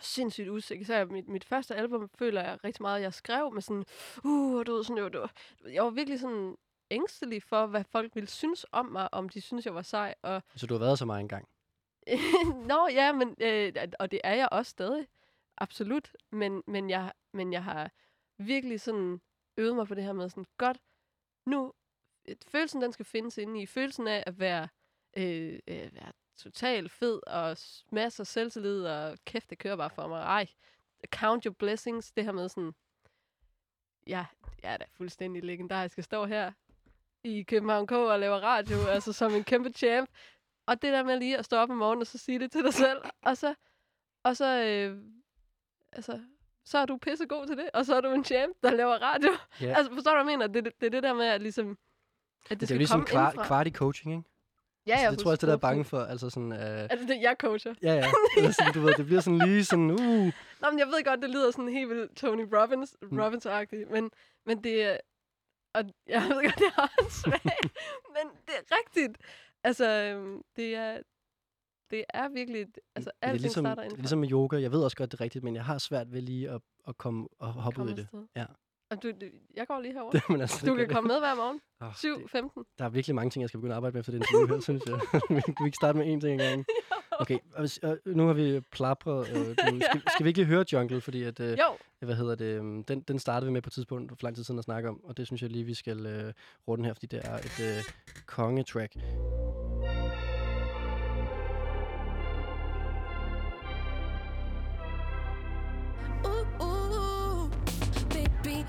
sindssygt 0.00 0.48
usikker. 0.48 0.86
Så 0.86 1.04
mit, 1.04 1.28
mit 1.28 1.44
første 1.44 1.74
album 1.74 2.08
føler 2.08 2.42
jeg 2.42 2.64
rigtig 2.64 2.82
meget, 2.82 3.02
jeg 3.02 3.14
skrev 3.14 3.52
med 3.52 3.62
sådan, 3.62 3.84
uh, 4.24 4.66
du 4.66 4.74
ved, 4.74 4.84
sådan, 4.84 5.12
det 5.12 5.20
var, 5.20 5.32
jeg 5.64 5.84
var 5.84 5.90
virkelig 5.90 6.20
sådan 6.20 6.56
ængstelig 6.90 7.42
for, 7.42 7.66
hvad 7.66 7.84
folk 7.84 8.14
ville 8.14 8.28
synes 8.28 8.66
om 8.72 8.86
mig, 8.86 9.14
om 9.14 9.28
de 9.28 9.40
synes, 9.40 9.66
jeg 9.66 9.74
var 9.74 9.82
sej. 9.82 10.14
Og 10.22 10.42
Så 10.56 10.66
du 10.66 10.74
har 10.74 10.78
været 10.78 10.98
så 10.98 11.04
meget 11.04 11.20
engang. 11.20 11.48
Nå, 12.70 12.88
ja, 12.88 13.12
men, 13.12 13.36
øh, 13.40 13.72
og 13.98 14.10
det 14.10 14.20
er 14.24 14.34
jeg 14.34 14.48
også 14.52 14.70
stadig. 14.70 15.06
Absolut. 15.56 16.16
Men, 16.30 16.62
men, 16.66 16.90
jeg, 16.90 17.12
men 17.32 17.52
jeg 17.52 17.64
har 17.64 17.90
virkelig 18.38 18.80
sådan 18.80 19.20
øvet 19.56 19.76
mig 19.76 19.86
på 19.86 19.94
det 19.94 20.04
her 20.04 20.12
med 20.12 20.28
sådan, 20.28 20.46
godt, 20.58 20.78
nu, 21.46 21.72
følelsen 22.48 22.82
den 22.82 22.92
skal 22.92 23.04
findes 23.04 23.38
inde 23.38 23.62
i. 23.62 23.66
Følelsen 23.66 24.08
af 24.08 24.24
at 24.26 24.38
være, 24.38 24.68
øh, 25.16 25.58
øh, 25.68 25.94
være 25.94 26.12
totalt 26.36 26.90
fed 26.90 27.20
og 27.26 27.56
masser 27.90 28.22
af 28.22 28.26
selvtillid, 28.26 28.84
og 28.84 29.18
kæft, 29.24 29.50
det 29.50 29.58
kører 29.58 29.76
bare 29.76 29.90
for 29.90 30.08
mig. 30.08 30.20
Ej, 30.22 30.46
count 31.14 31.44
your 31.44 31.54
blessings. 31.54 32.12
Det 32.12 32.24
her 32.24 32.32
med 32.32 32.48
sådan, 32.48 32.74
ja, 34.06 34.26
jeg 34.62 34.72
er 34.72 34.76
da 34.76 34.84
fuldstændig 34.92 35.44
legendarisk. 35.44 35.96
Jeg 35.96 36.04
står 36.04 36.26
her 36.26 36.52
i 37.24 37.42
København 37.42 37.86
K 37.86 37.92
og 37.92 38.20
laver 38.20 38.36
radio, 38.36 38.76
altså 38.94 39.12
som 39.12 39.34
en 39.34 39.44
kæmpe 39.44 39.70
champ. 39.70 40.10
Og 40.66 40.82
det 40.82 40.92
der 40.92 41.02
med 41.02 41.18
lige 41.18 41.38
at 41.38 41.44
stå 41.44 41.56
op 41.56 41.70
om 41.70 41.76
morgenen 41.76 42.00
og 42.00 42.06
så 42.06 42.18
sige 42.18 42.38
det 42.38 42.52
til 42.52 42.64
dig 42.64 42.74
selv, 42.74 43.02
og 43.22 43.36
så, 43.36 43.54
og 44.22 44.36
så, 44.36 44.64
øh, 44.64 44.98
altså, 45.92 46.20
så 46.64 46.78
er 46.78 46.86
du 46.86 46.96
pissegod 46.96 47.46
til 47.46 47.56
det, 47.56 47.70
og 47.74 47.86
så 47.86 47.94
er 47.94 48.00
du 48.00 48.12
en 48.12 48.24
champ, 48.24 48.56
der 48.62 48.70
laver 48.70 48.94
radio. 48.94 49.30
Ja. 49.60 49.74
Altså, 49.76 49.94
forstår 49.94 50.10
du, 50.10 50.22
hvad 50.22 50.32
jeg 50.32 50.38
mener? 50.38 50.46
Det, 50.46 50.64
det, 50.64 50.80
det 50.80 50.86
er 50.86 50.90
det 50.90 51.02
der 51.02 51.14
med, 51.14 51.26
at 51.26 51.42
ligesom, 51.42 51.78
at 52.44 52.50
det, 52.50 52.60
Det, 52.60 52.68
det 52.68 52.74
er 52.74 52.78
ligesom 52.78 53.04
kvart, 53.04 53.34
kvart 53.46 53.66
i 53.66 53.70
coaching, 53.70 54.12
ikke? 54.16 54.28
Ja, 54.86 54.92
altså, 54.92 55.04
ja, 55.04 55.10
det 55.10 55.18
tror 55.18 55.30
jeg 55.30 55.32
også, 55.32 55.40
det 55.46 55.48
der 55.48 55.54
er 55.54 55.58
bange 55.58 55.82
100%. 55.82 55.86
for. 55.86 56.00
Altså 56.00 56.30
sådan, 56.30 56.52
øh, 56.52 56.58
Altså, 56.92 57.06
det, 57.06 57.22
jeg 57.22 57.36
coacher. 57.38 57.74
ja, 57.82 57.94
ja. 57.94 58.06
Eller 58.36 58.50
sådan, 58.50 58.72
du 58.74 58.80
ved, 58.80 58.94
det 58.94 59.06
bliver 59.06 59.20
sådan 59.20 59.38
lige 59.38 59.64
sådan, 59.64 59.90
uh. 59.90 59.98
Nå, 60.62 60.70
men 60.70 60.78
jeg 60.78 60.86
ved 60.86 61.04
godt, 61.04 61.22
det 61.22 61.30
lyder 61.30 61.50
sådan 61.50 61.68
helt 61.68 61.88
vildt 61.90 62.16
Tony 62.16 62.46
Robbins, 62.56 62.96
Mm. 63.02 63.20
Robbins-agtigt, 63.20 63.90
men, 63.92 64.10
men 64.46 64.64
det 64.64 64.82
er... 64.82 64.96
Og 65.74 65.84
jeg 66.06 66.22
ved 66.22 66.42
godt, 66.42 66.58
det 66.58 66.66
er 66.78 66.88
også 66.98 67.20
svag, 67.20 67.40
men 68.16 68.26
det 68.46 68.54
er 68.58 68.76
rigtigt. 68.78 69.18
Altså, 69.64 69.86
øhm, 69.90 70.42
det 70.56 70.74
er, 70.76 70.98
det 71.90 72.04
er 72.14 72.28
virkelig... 72.28 72.66
Altså, 72.94 73.10
Men 73.22 73.28
det 73.30 73.36
er 73.36 73.40
ligesom, 73.40 73.64
starter 73.64 73.82
det 73.82 73.92
er 73.92 73.96
ligesom 73.96 74.18
med 74.18 74.30
yoga. 74.32 74.60
Jeg 74.60 74.72
ved 74.72 74.82
også 74.84 74.96
godt, 74.96 75.12
det 75.12 75.20
er 75.20 75.24
rigtigt, 75.24 75.44
men 75.44 75.54
jeg 75.54 75.64
har 75.64 75.78
svært 75.78 76.12
ved 76.12 76.20
lige 76.20 76.50
at, 76.50 76.60
at 76.88 76.98
komme 76.98 77.28
og 77.38 77.52
hoppe 77.52 77.82
ud 77.82 77.88
i 77.90 77.92
det. 77.92 77.98
afsted. 78.00 78.26
Ja. 78.36 78.44
Du, 79.02 79.10
du, 79.10 79.26
jeg 79.56 79.66
går 79.66 79.80
lige 79.80 79.92
herover. 79.92 80.10
det 80.16 80.22
men 80.28 80.40
altså, 80.40 80.66
Du 80.66 80.74
kan 80.74 80.88
komme 80.88 81.08
med 81.08 81.18
hver 81.18 81.34
morgen. 81.34 81.60
Oh, 81.80 81.88
det, 81.88 82.64
7.15. 82.68 82.74
der 82.78 82.84
er 82.84 82.88
virkelig 82.88 83.14
mange 83.14 83.30
ting, 83.30 83.40
jeg 83.40 83.48
skal 83.48 83.58
begynde 83.58 83.74
at 83.74 83.76
arbejde 83.76 83.94
med 83.94 84.00
efter 84.00 84.12
det 84.12 84.18
interview 84.18 84.54
her, 84.54 84.60
synes 84.60 84.82
jeg. 84.86 85.00
vi 85.36 85.40
kan 85.56 85.66
ikke 85.66 85.76
starte 85.76 85.98
med 85.98 86.06
én 86.06 86.20
ting 86.20 86.40
ad 86.40 86.46
gangen. 86.46 86.64
Okay, 87.20 87.38
nu 88.06 88.26
har 88.26 88.32
vi 88.32 88.60
plapret. 88.60 89.28
Øh, 89.28 89.36
du, 89.36 89.80
skal, 89.80 90.02
skal 90.14 90.24
vi 90.24 90.28
ikke 90.28 90.38
lige 90.38 90.46
høre 90.46 90.64
Jungle, 90.72 91.00
fordi 91.00 91.22
at, 91.22 91.40
øh, 91.40 91.50
Jo, 91.50 91.76
hvad 92.00 92.14
hedder 92.14 92.34
det, 92.34 92.44
øhm, 92.44 92.84
den, 92.84 93.00
den 93.00 93.18
startede 93.18 93.46
vi 93.46 93.52
med 93.52 93.62
på 93.62 93.68
et 93.68 93.72
tidspunkt 93.72 94.10
for 94.10 94.16
lang 94.22 94.36
tid 94.36 94.44
siden 94.44 94.58
at 94.58 94.64
snakke 94.64 94.88
om, 94.88 95.04
og 95.04 95.16
det 95.16 95.26
synes 95.26 95.42
jeg 95.42 95.50
lige, 95.50 95.64
vi 95.64 95.74
skal 95.74 96.06
øh, 96.06 96.32
runde 96.68 96.84
her, 96.84 96.94
fordi 96.94 97.06
det 97.06 97.20
er 97.24 97.36
et 97.36 97.60
øh, 97.60 97.84
kongetrack. 98.26 98.96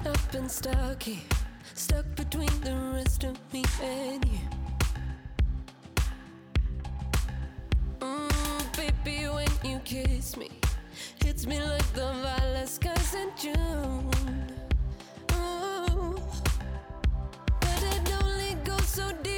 Baby, 0.04 0.10
I've 0.10 0.32
been 0.32 0.50
stuck 0.50 1.04
here, 1.04 1.18
stuck 1.74 2.06
between 2.16 2.50
the 2.62 2.76
rest 2.94 3.24
of 3.24 3.38
me 3.54 3.64
and 3.82 4.26
you. 4.26 4.40
Mm, 8.00 8.78
baby, 8.78 9.28
when 9.28 9.48
you 9.64 9.80
kiss 9.80 10.38
me, 10.38 10.50
hits 11.24 11.46
me 11.46 11.62
like 11.62 11.94
the 11.94 12.12
violet 12.24 12.68
skies 12.70 13.16
in 13.16 13.30
June. 13.38 14.12
Ooh, 15.34 16.16
but 17.60 17.84
it 17.84 18.24
only 18.24 18.56
goes 18.64 18.86
so 18.88 19.12
deep, 19.24 19.35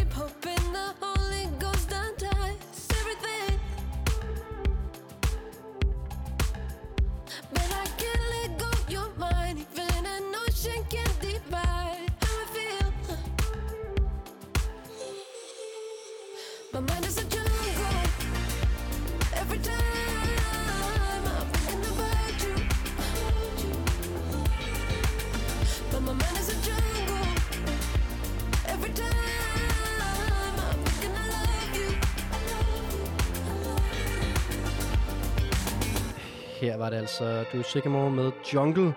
Her 36.68 36.78
var 36.78 36.90
det 36.90 36.98
altså 36.98 37.44
Drew 37.44 37.62
Sycamore 37.62 38.12
med 38.12 38.32
Jungle, 38.54 38.94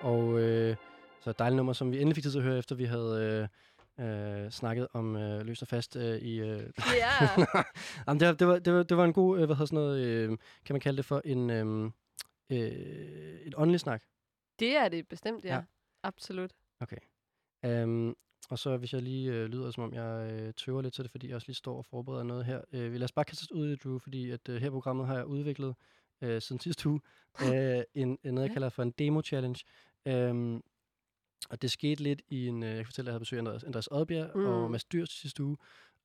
og 0.00 0.40
øh, 0.40 0.76
så 1.20 1.30
et 1.30 1.38
dejligt 1.38 1.56
nummer, 1.56 1.72
som 1.72 1.92
vi 1.92 1.96
endelig 1.96 2.14
fik 2.14 2.24
tid 2.24 2.30
til 2.30 2.38
at 2.38 2.44
høre, 2.44 2.58
efter 2.58 2.74
vi 2.74 2.84
havde 2.84 3.48
øh, 3.98 4.44
øh, 4.44 4.50
snakket 4.50 4.88
om 4.92 5.16
øh, 5.16 5.40
løst 5.40 5.62
og 5.62 5.68
fast 5.68 5.96
øh, 5.96 6.18
i... 6.18 6.40
Øh, 6.40 6.70
ja. 6.96 7.44
Jamen, 8.06 8.20
det, 8.20 8.28
var, 8.28 8.34
det, 8.34 8.46
var, 8.46 8.58
det, 8.58 8.72
var, 8.72 8.82
det 8.82 8.96
var 8.96 9.04
en 9.04 9.12
god, 9.12 9.38
øh, 9.38 9.46
hvad 9.46 9.56
hedder 9.56 9.66
sådan 9.66 9.84
noget, 9.84 10.06
øh, 10.06 10.28
kan 10.64 10.74
man 10.74 10.80
kalde 10.80 10.96
det 10.96 11.04
for 11.04 11.22
en, 11.24 11.50
øh, 11.50 11.90
øh, 12.50 13.40
et 13.46 13.54
åndelig 13.56 13.80
snak. 13.80 14.02
Det 14.58 14.76
er 14.76 14.88
det 14.88 15.08
bestemt, 15.08 15.44
ja. 15.44 15.54
Ja. 15.54 15.62
Absolut. 16.02 16.50
Um, 17.66 18.16
og 18.50 18.58
så 18.58 18.76
hvis 18.76 18.92
jeg 18.92 19.02
lige 19.02 19.32
øh, 19.32 19.46
lyder, 19.46 19.70
som 19.70 19.84
om 19.84 19.94
jeg 19.94 20.32
øh, 20.32 20.54
tøver 20.54 20.82
lidt 20.82 20.94
til 20.94 21.04
det, 21.04 21.10
fordi 21.10 21.28
jeg 21.28 21.34
også 21.34 21.48
lige 21.48 21.56
står 21.56 21.76
og 21.76 21.84
forbereder 21.84 22.22
noget 22.22 22.44
her. 22.44 22.60
Øh, 22.72 22.92
vi 22.92 22.98
lad 22.98 23.04
os 23.04 23.12
bare 23.12 23.24
kaste 23.24 23.54
ud 23.54 23.66
i 23.66 23.70
det, 23.70 23.84
Drew, 23.84 23.98
fordi 23.98 24.30
at, 24.30 24.48
øh, 24.48 24.60
her 24.60 24.70
programmet 24.70 25.06
har 25.06 25.14
jeg 25.14 25.26
udviklet 25.26 25.74
øh, 26.22 26.42
siden 26.42 26.60
sidste 26.60 26.88
uge 26.88 27.00
øh, 27.44 27.82
en, 27.94 28.18
en, 28.24 28.34
noget, 28.34 28.48
jeg 28.48 28.52
kalder 28.52 28.68
for 28.68 28.82
en 28.82 28.90
demo-challenge. 28.90 29.64
Um, 30.06 30.62
og 31.50 31.62
det 31.62 31.70
skete 31.70 32.02
lidt 32.02 32.22
i 32.28 32.46
en, 32.46 32.62
øh, 32.62 32.68
jeg 32.68 32.76
kan 32.76 32.86
fortælle, 32.86 33.08
at 33.08 33.10
jeg 33.10 33.12
havde 33.12 33.20
besøg 33.20 33.36
af 33.36 33.40
Andreas, 33.40 33.64
Andreas 33.64 33.88
Odbjerg 33.90 34.30
mm. 34.34 34.46
og. 34.46 34.70
Mads 34.70 34.84
Dyrs 34.84 35.10
sidste 35.10 35.44
uge, 35.44 35.56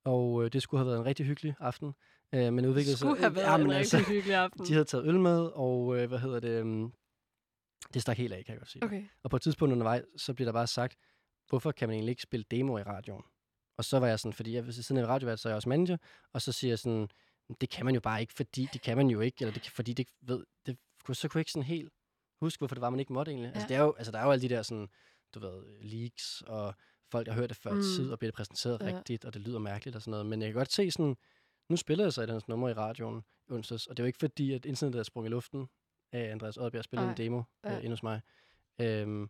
og 0.04 0.44
øh, 0.44 0.52
det 0.52 0.62
skulle 0.62 0.78
have 0.78 0.86
været 0.86 0.98
en 0.98 1.06
rigtig 1.06 1.26
hyggelig 1.26 1.54
aften. 1.60 1.94
Øh, 2.34 2.52
men 2.52 2.58
Det 2.58 2.70
udviklede 2.70 2.96
skulle 2.96 3.18
have 3.18 3.34
været 3.34 3.58
ja, 3.58 3.64
en 3.64 3.70
altså, 3.70 3.96
rigtig 3.96 4.14
hyggelig 4.14 4.36
aften. 4.36 4.66
de 4.66 4.72
havde 4.72 4.84
taget 4.84 5.06
øl 5.06 5.20
med, 5.20 5.50
og 5.54 5.98
øh, 5.98 6.08
hvad 6.08 6.18
hedder 6.18 6.40
det, 6.40 6.62
um, 6.62 6.92
det 7.94 8.02
stak 8.02 8.16
helt 8.16 8.32
af, 8.32 8.44
kan 8.44 8.52
jeg 8.52 8.60
godt 8.60 8.70
sige. 8.70 8.84
Okay. 8.84 9.04
Og 9.22 9.30
på 9.30 9.36
et 9.36 9.42
tidspunkt 9.42 9.72
undervejs, 9.72 10.02
så 10.16 10.34
bliver 10.34 10.46
der 10.46 10.52
bare 10.52 10.66
sagt, 10.66 10.96
hvorfor 11.48 11.72
kan 11.72 11.88
man 11.88 11.94
egentlig 11.94 12.10
ikke 12.10 12.22
spille 12.22 12.44
demo 12.50 12.78
i 12.78 12.82
radioen? 12.82 13.22
Og 13.78 13.84
så 13.84 13.98
var 13.98 14.06
jeg 14.06 14.20
sådan, 14.20 14.32
fordi 14.32 14.54
jeg 14.54 14.74
siden 14.74 15.00
af 15.00 15.06
radiovært, 15.06 15.40
så 15.40 15.48
er 15.48 15.50
jeg 15.50 15.56
også 15.56 15.68
manager, 15.68 15.96
og 16.32 16.42
så 16.42 16.52
siger 16.52 16.70
jeg 16.70 16.78
sådan, 16.78 17.08
det 17.60 17.70
kan 17.70 17.84
man 17.84 17.94
jo 17.94 18.00
bare 18.00 18.20
ikke, 18.20 18.32
fordi 18.32 18.68
det 18.72 18.82
kan 18.82 18.96
man 18.96 19.08
jo 19.10 19.20
ikke, 19.20 19.36
eller 19.40 19.52
det, 19.54 19.70
fordi 19.70 19.92
det 19.92 20.06
ved, 20.20 20.44
det, 20.66 20.78
kunne- 21.04 21.14
så 21.14 21.28
kunne 21.28 21.38
jeg 21.38 21.40
ikke 21.40 21.52
sådan 21.52 21.62
helt 21.66 21.92
huske, 22.40 22.60
hvorfor 22.60 22.74
det 22.74 22.82
var, 22.82 22.90
man 22.90 23.00
ikke 23.00 23.12
måtte 23.12 23.30
egentlig. 23.32 23.48
Ja. 23.48 23.52
Altså, 23.54 23.62
Ja. 23.62 23.68
det 23.68 23.76
er 23.76 23.84
jo, 23.84 23.94
altså, 23.98 24.12
der 24.12 24.18
er 24.18 24.24
jo 24.24 24.30
alle 24.30 24.42
de 24.48 24.54
der 24.54 24.62
sådan, 24.62 24.88
du 25.34 25.40
ved, 25.40 25.80
leaks, 25.82 26.42
og 26.46 26.74
folk, 27.10 27.26
der 27.26 27.32
har 27.32 27.40
hørt 27.40 27.48
det 27.50 27.56
før 27.56 27.72
mm. 27.72 27.80
Tid, 27.82 28.10
og 28.12 28.18
bliver 28.18 28.30
det 28.30 28.36
præsenteret 28.36 28.78
ja. 28.80 28.86
Rigtigt, 28.96 29.24
og 29.24 29.34
det 29.34 29.42
lyder 29.42 29.58
mærkeligt 29.58 29.96
og 29.96 30.02
sådan 30.02 30.10
noget. 30.10 30.26
Men 30.26 30.42
jeg 30.42 30.48
kan 30.48 30.54
godt 30.54 30.72
se 30.72 30.90
sådan, 30.90 31.16
nu 31.68 31.76
spiller 31.76 32.04
jeg 32.04 32.12
så 32.12 32.22
et 32.22 32.30
hans 32.30 32.48
nummer 32.48 32.68
i 32.68 32.72
radioen 32.72 33.22
onsdags, 33.50 33.86
og 33.86 33.96
det 33.96 34.02
er 34.02 34.04
jo 34.04 34.06
ikke 34.06 34.18
fordi, 34.18 34.52
at 34.52 34.64
internettet 34.66 34.98
er 34.98 35.02
sprunget 35.02 35.30
i 35.30 35.32
luften 35.32 35.68
af 36.12 36.30
Andreas 36.32 36.56
Oddbjerg 36.56 36.84
spillede 36.84 37.04
en 37.06 37.10
Ej. 37.10 37.14
demo 37.16 37.42
ja. 37.64 37.70
Ja. 37.70 37.76
øh, 37.78 37.84
inde 37.84 37.92
hos 37.92 38.02
mig. 38.02 38.20
Øhm, 38.80 39.22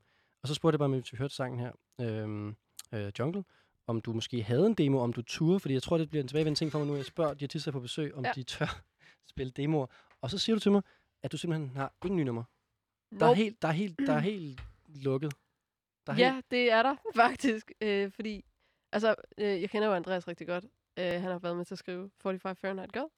og 0.43 0.49
så 0.49 0.55
spurgte 0.55 0.75
jeg 0.75 0.79
bare, 0.79 0.85
om 0.85 0.95
vi 0.95 1.17
hørte 1.19 1.35
sangen 1.35 1.61
her, 1.61 1.73
øhm, 2.01 2.57
øh, 2.93 3.13
Jungle, 3.19 3.45
om 3.87 4.01
du 4.01 4.13
måske 4.13 4.43
havde 4.43 4.67
en 4.67 4.75
demo, 4.75 4.99
om 4.99 5.13
du 5.13 5.23
turde, 5.23 5.61
fordi 5.61 5.75
jeg 5.75 5.83
tror, 5.83 5.99
det 5.99 6.11
bliver 6.11 6.23
en 6.23 6.29
tilbagevendende 6.29 6.59
ting 6.59 6.73
for 6.73 6.79
mig 6.79 6.89
nu. 6.89 6.97
Jeg 6.97 7.05
spørger 7.05 7.35
de 7.35 7.45
artister 7.45 7.73
på 7.73 7.81
besøg, 7.81 8.15
om 8.15 8.25
ja. 8.25 8.33
De 8.35 8.43
tør 8.43 8.83
spille 9.33 9.51
demoer. 9.53 9.87
Og 10.21 10.31
så 10.31 10.39
siger 10.39 10.57
du 10.57 10.61
til 10.61 10.73
mig, 10.73 10.83
at 11.23 11.33
du 11.33 11.37
simpelthen 11.37 11.77
har 11.77 11.93
ingen 12.05 12.17
nye 12.17 12.25
nummer. 12.25 12.45
Der 13.11 13.17
er 13.27 13.29
Nope. 13.31 13.37
helt, 13.37 13.63
der 13.63 13.69
er 13.69 13.73
helt, 13.73 13.99
der 14.07 14.13
er 14.13 14.19
helt 14.19 14.61
lukket. 14.89 15.33
Der 16.07 16.13
er 16.13 16.17
Ja, 16.17 16.33
helt, 16.35 16.51
det 16.51 16.73
er 16.73 16.83
der 16.83 16.97
faktisk. 17.25 17.73
Øh, 17.81 18.13
fordi, 18.13 18.45
altså, 18.93 19.15
øh, 19.39 19.61
jeg 19.61 19.71
kender 19.71 19.89
jo 19.89 19.95
Andreas 19.95 20.29
rigtig 20.29 20.47
godt. 20.47 20.65
Øh, 20.99 21.05
han 21.05 21.23
har 21.23 21.39
været 21.39 21.57
med 21.57 21.65
til 21.65 21.75
at 21.75 21.79
skrive 21.79 22.11
45 22.23 22.55
Fahrenheit 22.55 22.93
Girl. 22.93 23.09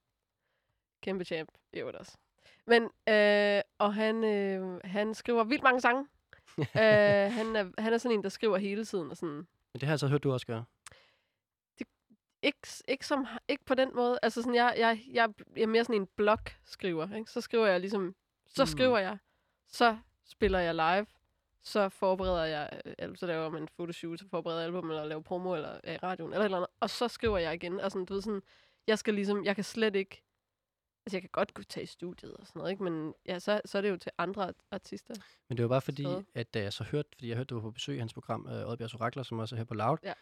Kæmpe 1.01 1.25
champ, 1.25 1.49
i 1.73 1.77
øvrigt 1.79 1.97
også. 1.97 2.17
Men, 2.67 2.83
øh, 3.09 3.61
og 3.77 3.93
han, 3.93 4.23
øh, 4.23 4.79
han 4.83 5.13
skriver 5.13 5.43
vildt 5.43 5.63
mange 5.63 5.81
sange. 5.81 6.07
øh, 6.59 6.65
han, 7.33 7.55
er, 7.55 7.81
han 7.81 7.93
er 7.93 7.97
sådan 7.97 8.17
en, 8.17 8.23
der 8.23 8.29
skriver 8.29 8.57
hele 8.57 8.85
tiden. 8.85 9.11
Og 9.11 9.17
sådan, 9.17 9.47
men 9.73 9.79
det 9.79 9.83
har 9.87 9.91
jeg 9.93 9.99
så 9.99 10.07
hørt, 10.07 10.23
du 10.23 10.31
også 10.33 10.47
gør. 10.47 10.63
ikke, 12.41 12.67
ikke, 12.87 13.07
som, 13.07 13.27
ikke 13.47 13.65
på 13.65 13.75
den 13.75 13.95
måde. 13.95 14.19
Altså 14.21 14.41
sådan, 14.41 14.55
jeg, 14.55 14.75
jeg, 14.77 15.01
jeg, 15.11 15.29
jeg 15.55 15.61
er 15.63 15.67
mere 15.67 15.83
sådan 15.83 16.01
en 16.01 16.07
blog-skriver. 16.15 17.15
Ikke? 17.15 17.31
Så 17.31 17.41
skriver 17.41 17.67
jeg 17.67 17.79
ligesom, 17.79 18.15
så 18.47 18.63
Mm. 18.63 18.67
skriver 18.67 18.97
jeg, 18.97 19.17
så 19.67 19.97
spiller 20.25 20.59
jeg 20.59 20.75
live, 20.75 21.05
så 21.63 21.89
forbereder 21.89 22.43
jeg, 22.45 22.81
øh, 22.85 22.93
al- 22.97 23.17
så 23.17 23.25
laver 23.27 23.49
man 23.49 23.61
en 23.61 23.67
fotoshoot, 23.67 24.19
så 24.19 24.27
forbereder 24.29 24.59
jeg 24.59 24.67
album, 24.67 24.89
eller 24.89 25.05
laver 25.05 25.21
promo, 25.21 25.55
eller 25.55 25.79
er 25.83 25.93
i 25.93 25.97
radioen, 25.97 26.33
eller 26.33 26.45
eller 26.45 26.57
andet, 26.57 26.69
og 26.79 26.89
så 26.89 27.07
skriver 27.07 27.37
jeg 27.37 27.53
igen. 27.53 27.79
Og 27.79 27.91
sådan, 27.91 28.05
du 28.05 28.13
ved 28.13 28.21
sådan, 28.21 28.41
jeg 28.87 28.99
skal 28.99 29.13
ligesom, 29.13 29.45
jeg 29.45 29.55
kan 29.55 29.63
slet 29.63 29.95
ikke, 29.95 30.23
altså 31.09 31.17
jeg 31.17 31.21
kan 31.21 31.29
godt 31.33 31.53
gå 31.53 31.63
tage 31.63 31.83
i 31.83 31.87
studiet 31.87 32.33
og 32.33 32.47
sådan 32.47 32.59
noget, 32.59 32.71
ikke? 32.71 32.83
men 32.83 33.13
ja, 33.25 33.39
så, 33.39 33.61
så 33.65 33.77
er 33.77 33.81
det 33.81 33.89
jo 33.89 33.97
til 33.97 34.11
andre 34.17 34.53
artister. 34.71 35.13
Men 35.49 35.57
det 35.57 35.63
var 35.63 35.69
bare 35.69 35.81
fordi, 35.81 36.05
at 36.35 36.53
da 36.53 36.61
jeg 36.61 36.73
så 36.73 36.83
hørte, 36.83 37.09
fordi 37.13 37.27
jeg 37.27 37.35
hørte, 37.37 37.47
du 37.47 37.55
var 37.55 37.61
på 37.61 37.71
besøg 37.71 37.95
i 37.95 37.99
hans 37.99 38.13
program, 38.13 38.47
øh, 38.49 38.69
Oddbjergs 38.69 38.93
Orakler, 38.93 39.23
som 39.23 39.39
også 39.39 39.55
er 39.55 39.57
her 39.57 39.63
på 39.65 39.73
Loud, 39.73 39.97
Ja. 40.03 40.13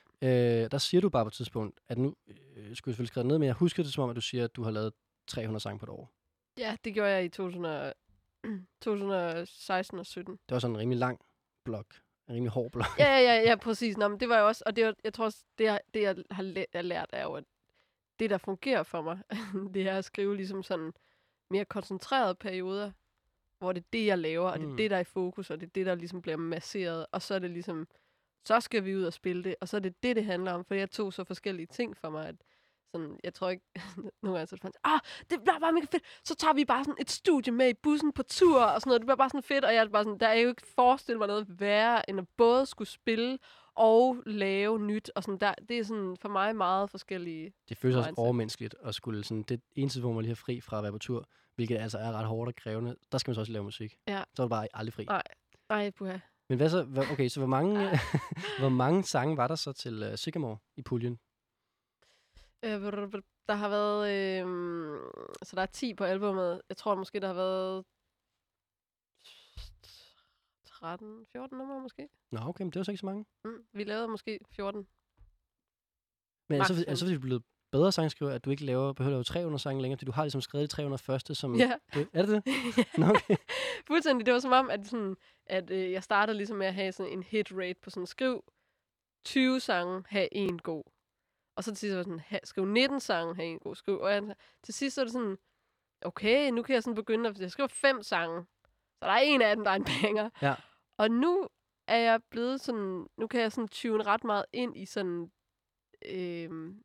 øh, 0.63 0.71
der 0.71 0.77
siger 0.77 1.01
du 1.01 1.09
bare 1.09 1.23
på 1.25 1.27
et 1.27 1.33
tidspunkt, 1.33 1.79
at 1.87 1.97
nu, 1.97 2.15
øh, 2.27 2.35
skulle 2.35 2.65
jeg 2.65 2.75
selvfølgelig 2.75 3.07
skrive 3.07 3.27
ned, 3.27 3.37
men 3.39 3.45
jeg 3.47 3.53
husker 3.55 3.83
det 3.83 3.93
som 3.93 4.03
om, 4.03 4.09
at 4.09 4.15
du 4.15 4.21
siger, 4.21 4.43
at 4.43 4.55
du 4.55 4.63
har 4.63 4.71
lavet 4.71 4.93
300 5.27 5.59
sange 5.63 5.79
på 5.79 5.85
et 5.85 5.89
år. 5.89 6.11
Ja, 6.57 6.75
det 6.83 6.93
gjorde 6.93 7.09
jeg 7.11 7.25
i 7.25 7.29
2000, 7.29 7.65
og- 7.65 7.93
2016 8.81 9.99
og 9.99 10.05
17. 10.05 10.31
Det 10.33 10.53
var 10.55 10.59
sådan 10.59 10.75
en 10.75 10.79
rimelig 10.79 10.99
lang 10.99 11.19
blok. 11.65 11.95
En 12.29 12.33
rimelig 12.35 12.51
hård 12.51 12.71
blok. 12.71 12.85
ja, 12.99 13.05
ja, 13.17 13.19
ja, 13.19 13.41
ja, 13.41 13.55
præcis. 13.67 13.97
Nå, 13.97 14.07
men 14.07 14.19
det 14.19 14.29
var 14.29 14.39
jo 14.39 14.47
også, 14.47 14.63
og 14.65 14.75
det 14.75 14.85
var, 14.85 14.95
jeg 15.03 15.13
tror 15.13 15.25
også, 15.25 15.43
det, 15.57 15.63
jeg, 15.63 15.79
det 15.93 16.01
jeg 16.01 16.15
har 16.31 16.81
lært 16.81 17.09
er 17.13 17.23
jo, 17.23 17.33
at 17.33 17.43
det, 18.19 18.29
der 18.29 18.37
fungerer 18.37 18.83
for 18.83 19.01
mig, 19.01 19.19
det 19.73 19.87
er 19.87 19.97
at 19.97 20.05
skrive 20.05 20.35
ligesom 20.35 20.63
sådan 20.63 20.93
mere 21.49 21.65
koncentrerede 21.65 22.35
perioder, 22.35 22.91
hvor 23.59 23.71
det 23.73 23.81
er 23.81 23.87
det, 23.93 24.05
jeg 24.05 24.17
laver, 24.17 24.49
og 24.49 24.59
det 24.59 24.65
er 24.65 24.69
Mm. 24.69 24.77
det, 24.77 24.91
der 24.91 24.97
er 24.97 25.01
i 25.01 25.03
fokus, 25.03 25.49
og 25.51 25.59
det 25.59 25.65
er 25.67 25.71
det, 25.75 25.85
der 25.85 25.95
ligesom 25.95 26.21
bliver 26.21 26.37
masseret, 26.37 27.05
og 27.11 27.21
så 27.21 27.35
er 27.35 27.39
det 27.39 27.51
ligesom, 27.51 27.87
så 28.45 28.59
skal 28.59 28.85
vi 28.85 28.95
ud 28.95 29.03
og 29.03 29.13
spille 29.13 29.43
det, 29.43 29.55
og 29.61 29.67
så 29.67 29.77
er 29.77 29.81
det 29.81 30.03
det, 30.03 30.15
det 30.15 30.25
handler 30.25 30.51
om, 30.53 30.65
for 30.65 30.75
jeg 30.75 30.91
tog 30.91 31.13
så 31.13 31.23
forskellige 31.23 31.65
ting 31.65 31.97
for 31.97 32.09
mig, 32.09 32.27
at 32.27 32.35
sådan, 32.91 33.19
jeg 33.23 33.33
tror 33.33 33.49
ikke, 33.49 33.65
nogle 34.23 34.37
gange 34.37 34.47
så 34.47 34.55
det 34.55 34.61
fandt, 34.61 34.77
ah, 34.83 34.99
det 35.29 35.41
bliver 35.41 35.59
bare 35.59 35.71
mega 35.71 35.85
fedt, 35.91 36.03
så 36.23 36.35
tager 36.35 36.53
vi 36.53 36.65
bare 36.65 36.83
sådan 36.83 37.01
et 37.01 37.09
studie 37.11 37.53
med 37.53 37.69
i 37.69 37.73
bussen 37.73 38.11
på 38.13 38.23
tur, 38.23 38.61
og 38.63 38.81
sådan 38.81 38.89
noget, 38.89 39.01
det 39.01 39.05
bliver 39.05 39.15
bare 39.15 39.29
sådan 39.29 39.43
fedt, 39.43 39.65
og 39.65 39.73
jeg 39.75 39.83
er 39.83 39.89
bare 39.89 40.03
sådan, 40.03 40.19
der 40.19 40.27
er 40.27 40.33
jo 40.39 40.49
ikke 40.49 40.67
forestillet 40.75 41.19
mig 41.19 41.27
noget 41.27 41.59
værre, 41.59 42.09
end 42.09 42.19
at 42.19 42.25
både 42.37 42.65
skulle 42.65 42.87
spille 42.89 43.39
og 43.77 44.17
lave 44.25 44.79
nyt, 44.79 45.11
og 45.15 45.23
sådan 45.23 45.37
der, 45.39 45.53
det 45.69 45.79
er 45.79 45.83
sådan 45.83 46.17
for 46.21 46.29
mig 46.29 46.55
meget 46.55 46.89
forskellige. 46.89 47.53
Det 47.69 47.77
føles 47.77 47.97
også 47.97 48.13
overmenneskeligt 48.17 48.75
at 48.83 48.95
skulle 48.95 49.23
sådan, 49.23 49.43
det 49.43 49.61
eneste, 49.75 49.99
hvor 49.99 50.13
man 50.13 50.21
lige 50.21 50.31
er 50.31 50.35
fri 50.35 50.61
fra 50.61 50.77
at 50.77 50.83
være 50.83 50.91
på 50.91 50.97
tur, 50.97 51.29
hvilket 51.55 51.77
altså 51.77 51.97
er 51.97 52.11
ret 52.11 52.25
hårdt 52.25 52.47
og 52.47 52.55
krævende, 52.55 52.95
der 53.11 53.17
skal 53.17 53.29
man 53.29 53.35
så 53.35 53.41
også 53.41 53.51
lave 53.51 53.63
musik. 53.63 53.95
Ja. 54.07 54.23
Så 54.35 54.43
er 54.43 54.45
du 54.45 54.49
bare 54.49 54.67
aldrig 54.73 54.93
fri. 54.93 55.05
Nej. 55.05 55.23
Ej, 55.69 55.91
puha. 55.91 56.17
Men 56.49 56.57
hvad 56.57 56.69
så, 56.69 57.05
okay, 57.11 57.27
så 57.27 57.39
hvor 57.39 57.47
mange, 57.47 57.89
hvor 58.59 58.69
mange 58.69 59.03
sange 59.03 59.37
var 59.37 59.47
der 59.47 59.55
så 59.55 59.73
til 59.73 60.11
uh, 60.11 60.15
Sycamore 60.15 60.57
i 60.77 60.81
puljen? 60.81 61.19
Øh, 62.63 62.71
der 63.47 63.53
har 63.53 63.69
været, 63.69 64.09
øh, 64.11 64.47
så 65.43 65.55
der 65.55 65.61
er 65.61 65.65
10 65.65 65.93
på 65.93 66.03
albumet. 66.03 66.61
Jeg 66.69 66.77
tror 66.77 66.95
måske, 66.95 67.19
der 67.19 67.27
har 67.27 67.33
været 67.33 67.85
13, 70.79 71.25
14 71.31 71.57
numre 71.57 71.81
måske. 71.81 72.09
Nå, 72.31 72.39
okay, 72.39 72.63
men 72.63 72.71
det 72.71 72.79
var 72.79 72.83
så 72.83 72.91
ikke 72.91 72.99
så 72.99 73.05
mange. 73.05 73.25
Mm. 73.45 73.65
Vi 73.73 73.83
lavede 73.83 74.07
måske 74.07 74.39
14. 74.51 74.87
Men 76.49 76.61
er 76.61 76.63
det 76.63 76.67
så, 76.67 76.73
Maksimum. 76.73 76.87
er 76.87 76.91
det 76.91 76.99
så 76.99 77.05
fordi 77.05 77.15
du 77.15 77.21
blevet 77.21 77.43
bedre 77.71 77.91
sangskriver, 77.91 78.31
at 78.31 78.45
du 78.45 78.49
ikke 78.49 78.65
laver, 78.65 78.93
behøver 78.93 79.11
at 79.11 79.17
lave 79.17 79.23
300 79.23 79.61
sange 79.61 79.81
længere, 79.81 79.97
fordi 79.97 80.05
du 80.05 80.11
har 80.11 80.23
ligesom 80.23 80.41
skrevet 80.41 80.69
de 80.69 80.75
300 80.75 81.03
første, 81.03 81.35
som... 81.35 81.55
Ja. 81.55 81.73
Det, 81.93 82.07
er 82.13 82.25
det 82.25 82.29
det? 82.29 82.43
Nå, 82.99 83.05
okay. 83.05 83.35
Fuldstændig. 83.87 84.25
Det 84.25 84.33
var 84.33 84.39
som 84.39 84.51
om, 84.51 84.69
at, 84.69 84.87
sådan, 84.87 85.15
at 85.45 85.71
øh, 85.71 85.91
jeg 85.91 86.03
startede 86.03 86.37
ligesom 86.37 86.57
med 86.57 86.67
at 86.67 86.73
have 86.73 86.91
sådan 86.91 87.11
en 87.11 87.23
hit 87.23 87.51
rate 87.51 87.79
på 87.81 87.89
sådan, 87.89 88.07
skriv 88.07 88.43
20 89.25 89.59
sange, 89.59 90.03
have 90.07 90.33
en 90.33 90.59
god. 90.59 90.83
Og 91.55 91.63
så 91.63 91.71
til 91.71 91.77
sidst 91.77 91.95
var 91.95 92.03
det 92.03 92.21
sådan, 92.29 92.39
skriv 92.43 92.65
19 92.65 92.99
sange, 92.99 93.35
have 93.35 93.47
en 93.47 93.59
god. 93.59 93.75
Skriv, 93.75 93.99
og 93.99 94.11
jeg, 94.11 94.35
til 94.63 94.73
sidst 94.73 94.95
så 94.95 95.01
er 95.01 95.05
det 95.05 95.13
sådan, 95.13 95.37
okay, 96.01 96.49
nu 96.49 96.63
kan 96.63 96.73
jeg 96.73 96.83
sådan 96.83 96.95
begynde 96.95 97.29
at 97.29 97.39
jeg 97.39 97.51
skriver 97.51 97.67
fem 97.67 98.03
sange. 98.03 98.45
Så 98.99 99.05
der 99.05 99.11
er 99.11 99.19
en 99.19 99.41
af 99.41 99.55
dem, 99.55 99.65
der 99.65 99.71
er 99.71 99.75
en 99.75 99.85
banger. 99.85 100.29
Ja. 100.41 100.55
Og 100.97 101.11
nu 101.11 101.47
er 101.87 101.97
jeg 101.97 102.23
blevet 102.29 102.61
sådan, 102.61 103.07
nu 103.17 103.27
kan 103.27 103.41
jeg 103.41 103.51
sådan 103.51 103.67
tune 103.67 104.03
ret 104.03 104.23
meget 104.23 104.45
ind 104.53 104.77
i 104.77 104.85
sådan, 104.85 105.31
øhm, 106.05 106.83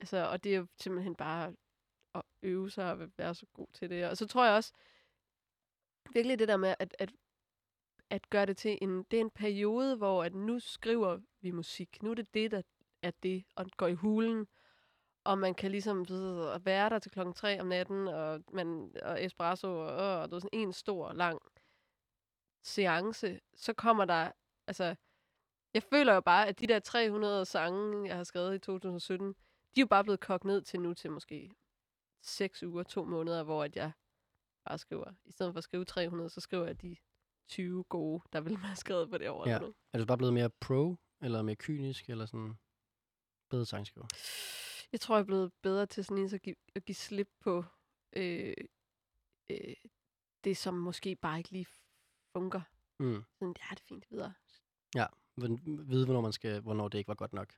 altså, 0.00 0.28
og 0.30 0.44
det 0.44 0.54
er 0.54 0.58
jo 0.58 0.66
simpelthen 0.76 1.14
bare 1.14 1.54
at 2.14 2.22
øve 2.42 2.70
sig 2.70 2.92
og 2.92 3.10
være 3.18 3.34
så 3.34 3.46
god 3.52 3.66
til 3.74 3.90
det. 3.90 4.08
Og 4.08 4.16
så 4.16 4.26
tror 4.26 4.44
jeg 4.44 4.54
også, 4.54 4.72
virkelig 6.12 6.38
det 6.38 6.48
der 6.48 6.56
med 6.56 6.74
at, 6.78 6.96
at, 6.98 7.12
at 8.10 8.30
gøre 8.30 8.46
det 8.46 8.56
til 8.56 8.78
en, 8.82 9.02
det 9.02 9.16
er 9.16 9.20
en 9.20 9.30
periode, 9.30 9.96
hvor 9.96 10.24
at 10.24 10.34
nu 10.34 10.58
skriver 10.58 11.18
vi 11.40 11.50
musik. 11.50 12.02
Nu 12.02 12.10
er 12.10 12.14
det 12.14 12.34
det, 12.34 12.50
der 12.50 12.62
er 13.02 13.10
det, 13.22 13.44
og 13.56 13.66
går 13.76 13.86
i 13.86 13.94
hulen. 13.94 14.46
Og 15.24 15.38
man 15.38 15.54
kan 15.54 15.70
ligesom 15.70 16.06
være 16.64 16.90
der 16.90 16.98
til 16.98 17.10
klokken 17.12 17.34
3 17.34 17.60
om 17.60 17.66
natten, 17.66 18.08
og, 18.08 18.42
man, 18.52 18.92
og 19.02 19.24
espresso, 19.24 19.68
og, 19.68 19.96
og, 19.96 20.20
og 20.20 20.28
det 20.28 20.36
er 20.36 20.40
sådan 20.40 20.60
en 20.60 20.72
stor, 20.72 21.12
lang 21.12 21.42
seance. 22.68 23.40
Så 23.54 23.72
kommer 23.72 24.04
der, 24.04 24.32
altså, 24.66 24.96
jeg 25.74 25.82
føler 25.82 26.14
jo 26.14 26.20
bare, 26.20 26.48
at 26.48 26.60
de 26.60 26.66
der 26.66 26.78
300 26.78 27.44
sange, 27.44 28.08
jeg 28.08 28.16
har 28.16 28.24
skrevet 28.24 28.54
i 28.54 28.58
2017, 28.58 29.28
de 29.28 29.80
er 29.80 29.82
jo 29.82 29.86
bare 29.86 30.04
blevet 30.04 30.20
kogt 30.20 30.44
ned 30.44 30.62
til 30.62 30.80
nu 30.80 30.94
til 30.94 31.10
måske 31.10 31.50
6 32.22 32.62
uger, 32.62 32.82
to 32.82 33.04
måneder, 33.04 33.42
hvor 33.42 33.64
at 33.64 33.76
jeg 33.76 33.92
bare 34.64 34.78
skriver. 34.78 35.12
I 35.24 35.32
stedet 35.32 35.52
for 35.52 35.58
at 35.58 35.64
skrive 35.64 35.84
300, 35.84 36.30
så 36.30 36.40
skriver 36.40 36.66
jeg 36.66 36.82
de 36.82 36.96
20 37.48 37.84
gode, 37.84 38.22
der 38.32 38.40
vil 38.40 38.62
være 38.62 38.76
skrevet 38.76 39.10
på 39.10 39.18
det 39.18 39.28
år. 39.28 39.48
Ja. 39.48 39.58
nu. 39.58 39.74
Er 39.92 39.98
du 39.98 40.06
bare 40.06 40.18
blevet 40.18 40.34
mere 40.34 40.50
pro, 40.50 40.96
eller 41.20 41.42
mere 41.42 41.56
kynisk, 41.56 42.10
eller 42.10 42.26
sådan 42.26 42.58
bedre 43.50 43.66
sangskriver? 43.66 44.06
Jeg 44.92 45.00
tror, 45.00 45.16
jeg 45.16 45.20
er 45.20 45.26
blevet 45.26 45.52
bedre 45.62 45.86
til 45.86 46.04
sådan 46.04 46.24
en, 46.24 46.34
at 46.34 46.42
give, 46.42 46.56
at 46.74 46.84
give 46.84 46.94
slip 46.96 47.28
på 47.40 47.64
øh, 48.12 48.54
øh, 49.50 49.74
det, 50.44 50.56
som 50.56 50.74
måske 50.74 51.16
bare 51.16 51.38
ikke 51.38 51.50
lige 51.50 51.66
funker. 52.38 52.60
Mm. 52.98 53.24
Sådan, 53.38 53.54
ja, 53.58 53.74
det 53.74 53.80
er 53.80 53.84
fint 53.88 54.10
videre. 54.10 54.32
Vid- 55.40 55.82
Vide, 55.88 56.04
hvornår, 56.04 56.20
man 56.20 56.32
skal, 56.32 56.60
hvornår 56.60 56.88
det 56.88 56.98
ikke 56.98 57.08
var 57.08 57.14
godt 57.14 57.32
nok. 57.32 57.52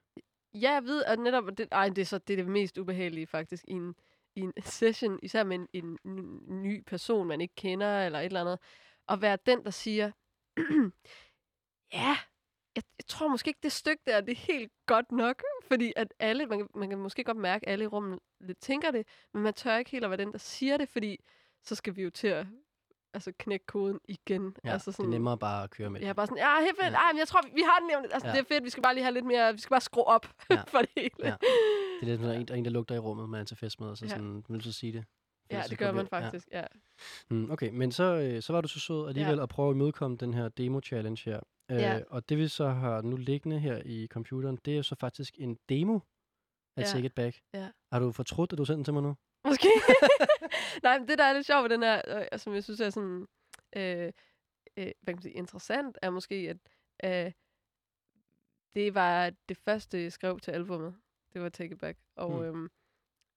Ja, 0.55 0.73
jeg 0.73 0.85
ved, 0.85 1.05
at 1.05 1.19
netop, 1.19 1.45
det, 1.59 1.69
ej, 1.73 1.88
det 1.88 1.99
er 1.99 2.05
så 2.07 2.19
det, 2.19 2.33
er 2.38 2.43
det 2.45 2.53
mest 2.53 2.79
ubehagelige 2.79 3.27
faktisk 3.27 3.64
i 3.69 3.73
en, 3.73 3.95
i 4.37 4.40
en 4.40 4.53
session, 4.62 5.19
især 5.23 5.45
med 5.45 5.66
en, 5.73 5.99
en 6.05 6.43
ny 6.62 6.83
person, 6.87 7.27
man 7.27 7.40
ikke 7.40 7.55
kender, 7.55 8.07
eller 8.07 8.19
et 8.19 8.25
eller 8.25 8.40
andet, 8.40 8.59
at 9.09 9.23
være 9.23 9.38
den, 9.47 9.64
der 9.64 9.71
siger, 9.71 10.11
ja, 11.93 12.16
jeg, 12.77 12.83
jeg 12.99 13.07
tror 13.07 13.29
måske 13.29 13.49
ikke, 13.49 13.61
det 13.62 13.73
stykke 13.73 14.03
der, 14.07 14.21
det 14.21 14.33
er 14.33 14.37
helt 14.53 14.73
godt 14.87 15.12
nok, 15.12 15.43
fordi 15.69 15.93
at 15.97 16.14
alle, 16.19 16.47
man 16.47 16.59
kan, 16.59 16.69
man 16.75 16.88
kan 16.90 16.99
måske 16.99 17.25
godt 17.25 17.37
mærke, 17.37 17.66
at 17.69 17.73
alle 17.73 17.85
i 17.85 17.87
rummet 17.87 18.19
lidt 18.40 18.59
tænker 18.61 18.90
det, 18.90 19.07
men 19.35 19.43
man 19.43 19.55
tør 19.55 19.77
ikke 19.77 19.90
helt 19.90 20.05
at 20.05 20.11
være 20.11 20.19
den, 20.25 20.33
der 20.33 20.38
siger 20.38 20.77
det, 20.77 20.88
fordi 20.88 21.16
så 21.62 21.75
skal 21.75 21.97
vi 21.97 22.03
jo 22.03 22.11
til 22.11 22.29
at 22.29 22.47
altså, 23.14 23.33
knække 23.38 23.66
koden 23.66 23.99
igen. 24.09 24.57
Ja, 24.64 24.73
altså 24.73 24.90
det 24.90 24.99
er 24.99 25.07
nemmere 25.09 25.38
bare 25.38 25.64
at 25.64 25.70
køre 25.70 25.90
med 25.90 26.01
det. 26.01 26.16
bare 26.16 26.27
sådan, 26.27 26.38
ja, 26.38 26.61
helt 26.61 26.77
fedt. 26.83 26.92
Ja. 26.92 26.99
Ej, 26.99 27.12
men 27.12 27.18
jeg 27.18 27.29
tror, 27.29 27.40
vi 27.55 27.62
har 27.62 27.79
den 27.79 28.03
lidt. 28.03 28.12
Altså, 28.14 28.29
Ja. 28.29 28.33
det 28.35 28.40
er 28.40 28.44
fedt. 28.55 28.64
Vi 28.64 28.70
skal 28.70 28.83
bare 28.83 28.94
lige 28.94 29.05
have 29.05 29.14
lidt 29.14 29.27
mere, 29.27 29.53
vi 29.53 29.59
skal 29.61 29.70
bare 29.70 29.81
skrue 29.81 30.05
op 30.05 30.27
Ja. 30.51 30.62
for 30.73 30.79
det 30.79 30.88
hele. 30.96 31.11
Ja. 31.18 31.37
Det 31.40 32.03
er 32.03 32.07
lidt 32.07 32.20
sådan, 32.20 32.40
en, 32.40 32.49
der 32.49 32.55
er 32.55 32.59
en, 32.59 32.64
der 32.64 32.70
lugter 32.70 32.94
i 32.94 32.99
rummet, 32.99 33.29
man 33.29 33.40
er 33.40 33.44
til 33.44 33.57
fest 33.57 33.81
med, 33.81 33.88
og 33.88 33.96
så 33.99 34.05
Ja. 34.05 34.09
sådan, 34.11 34.44
vil 34.49 34.62
så 34.62 34.73
sige 34.73 34.92
det. 34.92 35.05
Ja, 35.51 35.62
det 35.68 35.79
går 35.79 35.87
gør 35.87 35.92
man 35.92 36.07
faktisk, 36.07 36.49
ja. 36.53 36.59
Ja. 36.61 36.66
Mm, 37.31 37.51
okay, 37.51 37.70
men 37.73 37.92
så, 37.92 38.05
øh, 38.05 38.42
så 38.42 38.53
var 38.53 38.61
du 38.61 38.68
så 38.68 38.81
sød 38.81 39.09
alligevel 39.09 39.37
Ja. 39.37 39.42
at 39.42 39.49
prøve 39.49 39.70
at 39.70 39.75
imødekomme 39.75 40.16
den 40.16 40.35
her 40.35 40.49
demo-challenge 40.49 41.23
her. 41.25 41.40
Øh, 41.70 41.77
Ja. 41.79 42.01
Og 42.09 42.29
det 42.29 42.38
vi 42.38 42.49
så 42.49 42.68
har 42.68 43.03
nu 43.03 43.16
liggende 43.16 43.59
her 43.59 43.83
i 43.85 44.07
computeren, 44.11 44.59
det 44.64 44.73
er 44.73 44.77
jo 44.77 44.83
så 44.83 44.94
faktisk 44.94 45.35
en 45.38 45.59
demo 45.68 45.99
af 46.77 46.83
Ja. 46.83 46.87
Take 46.87 47.07
It 47.07 47.14
Back. 47.14 47.40
Ja. 47.55 47.68
Har 47.92 47.99
du 48.01 48.12
fortrudt, 48.12 48.53
at 48.53 48.59
du 48.59 48.64
sendte 48.64 48.77
den 48.77 48.85
til 48.85 48.94
mig 48.94 49.03
nu? 49.03 49.16
Måske. 49.44 49.68
Nej, 50.83 50.98
men 50.98 51.09
det, 51.09 51.18
der 51.18 51.24
er 51.24 51.33
lidt 51.33 51.46
sjovt 51.46 51.62
ved 51.62 51.70
den 51.70 51.83
her, 51.83 52.03
øh, 52.33 52.38
som 52.38 52.55
jeg 52.55 52.64
synes 52.64 52.81
er 52.81 52.90
sådan, 52.90 53.26
øh, 53.76 54.12
øh, 54.76 54.85
hvad 55.00 55.07
kan 55.07 55.14
man 55.16 55.22
sige, 55.22 55.35
interessant, 55.35 55.98
er 56.03 56.11
måske, 56.11 56.57
at 57.03 57.26
øh, 57.26 57.33
det 58.74 58.94
var 58.94 59.31
det 59.48 59.57
første, 59.57 60.03
jeg 60.03 60.12
skrev 60.12 60.40
til 60.40 60.50
albumet. 60.50 60.96
Det 61.33 61.42
var 61.42 61.48
Take 61.48 61.74
It 61.74 61.79
Back. 61.79 61.98
Og 62.16 62.31
Mm. 62.31 62.42
øhm, 62.42 62.68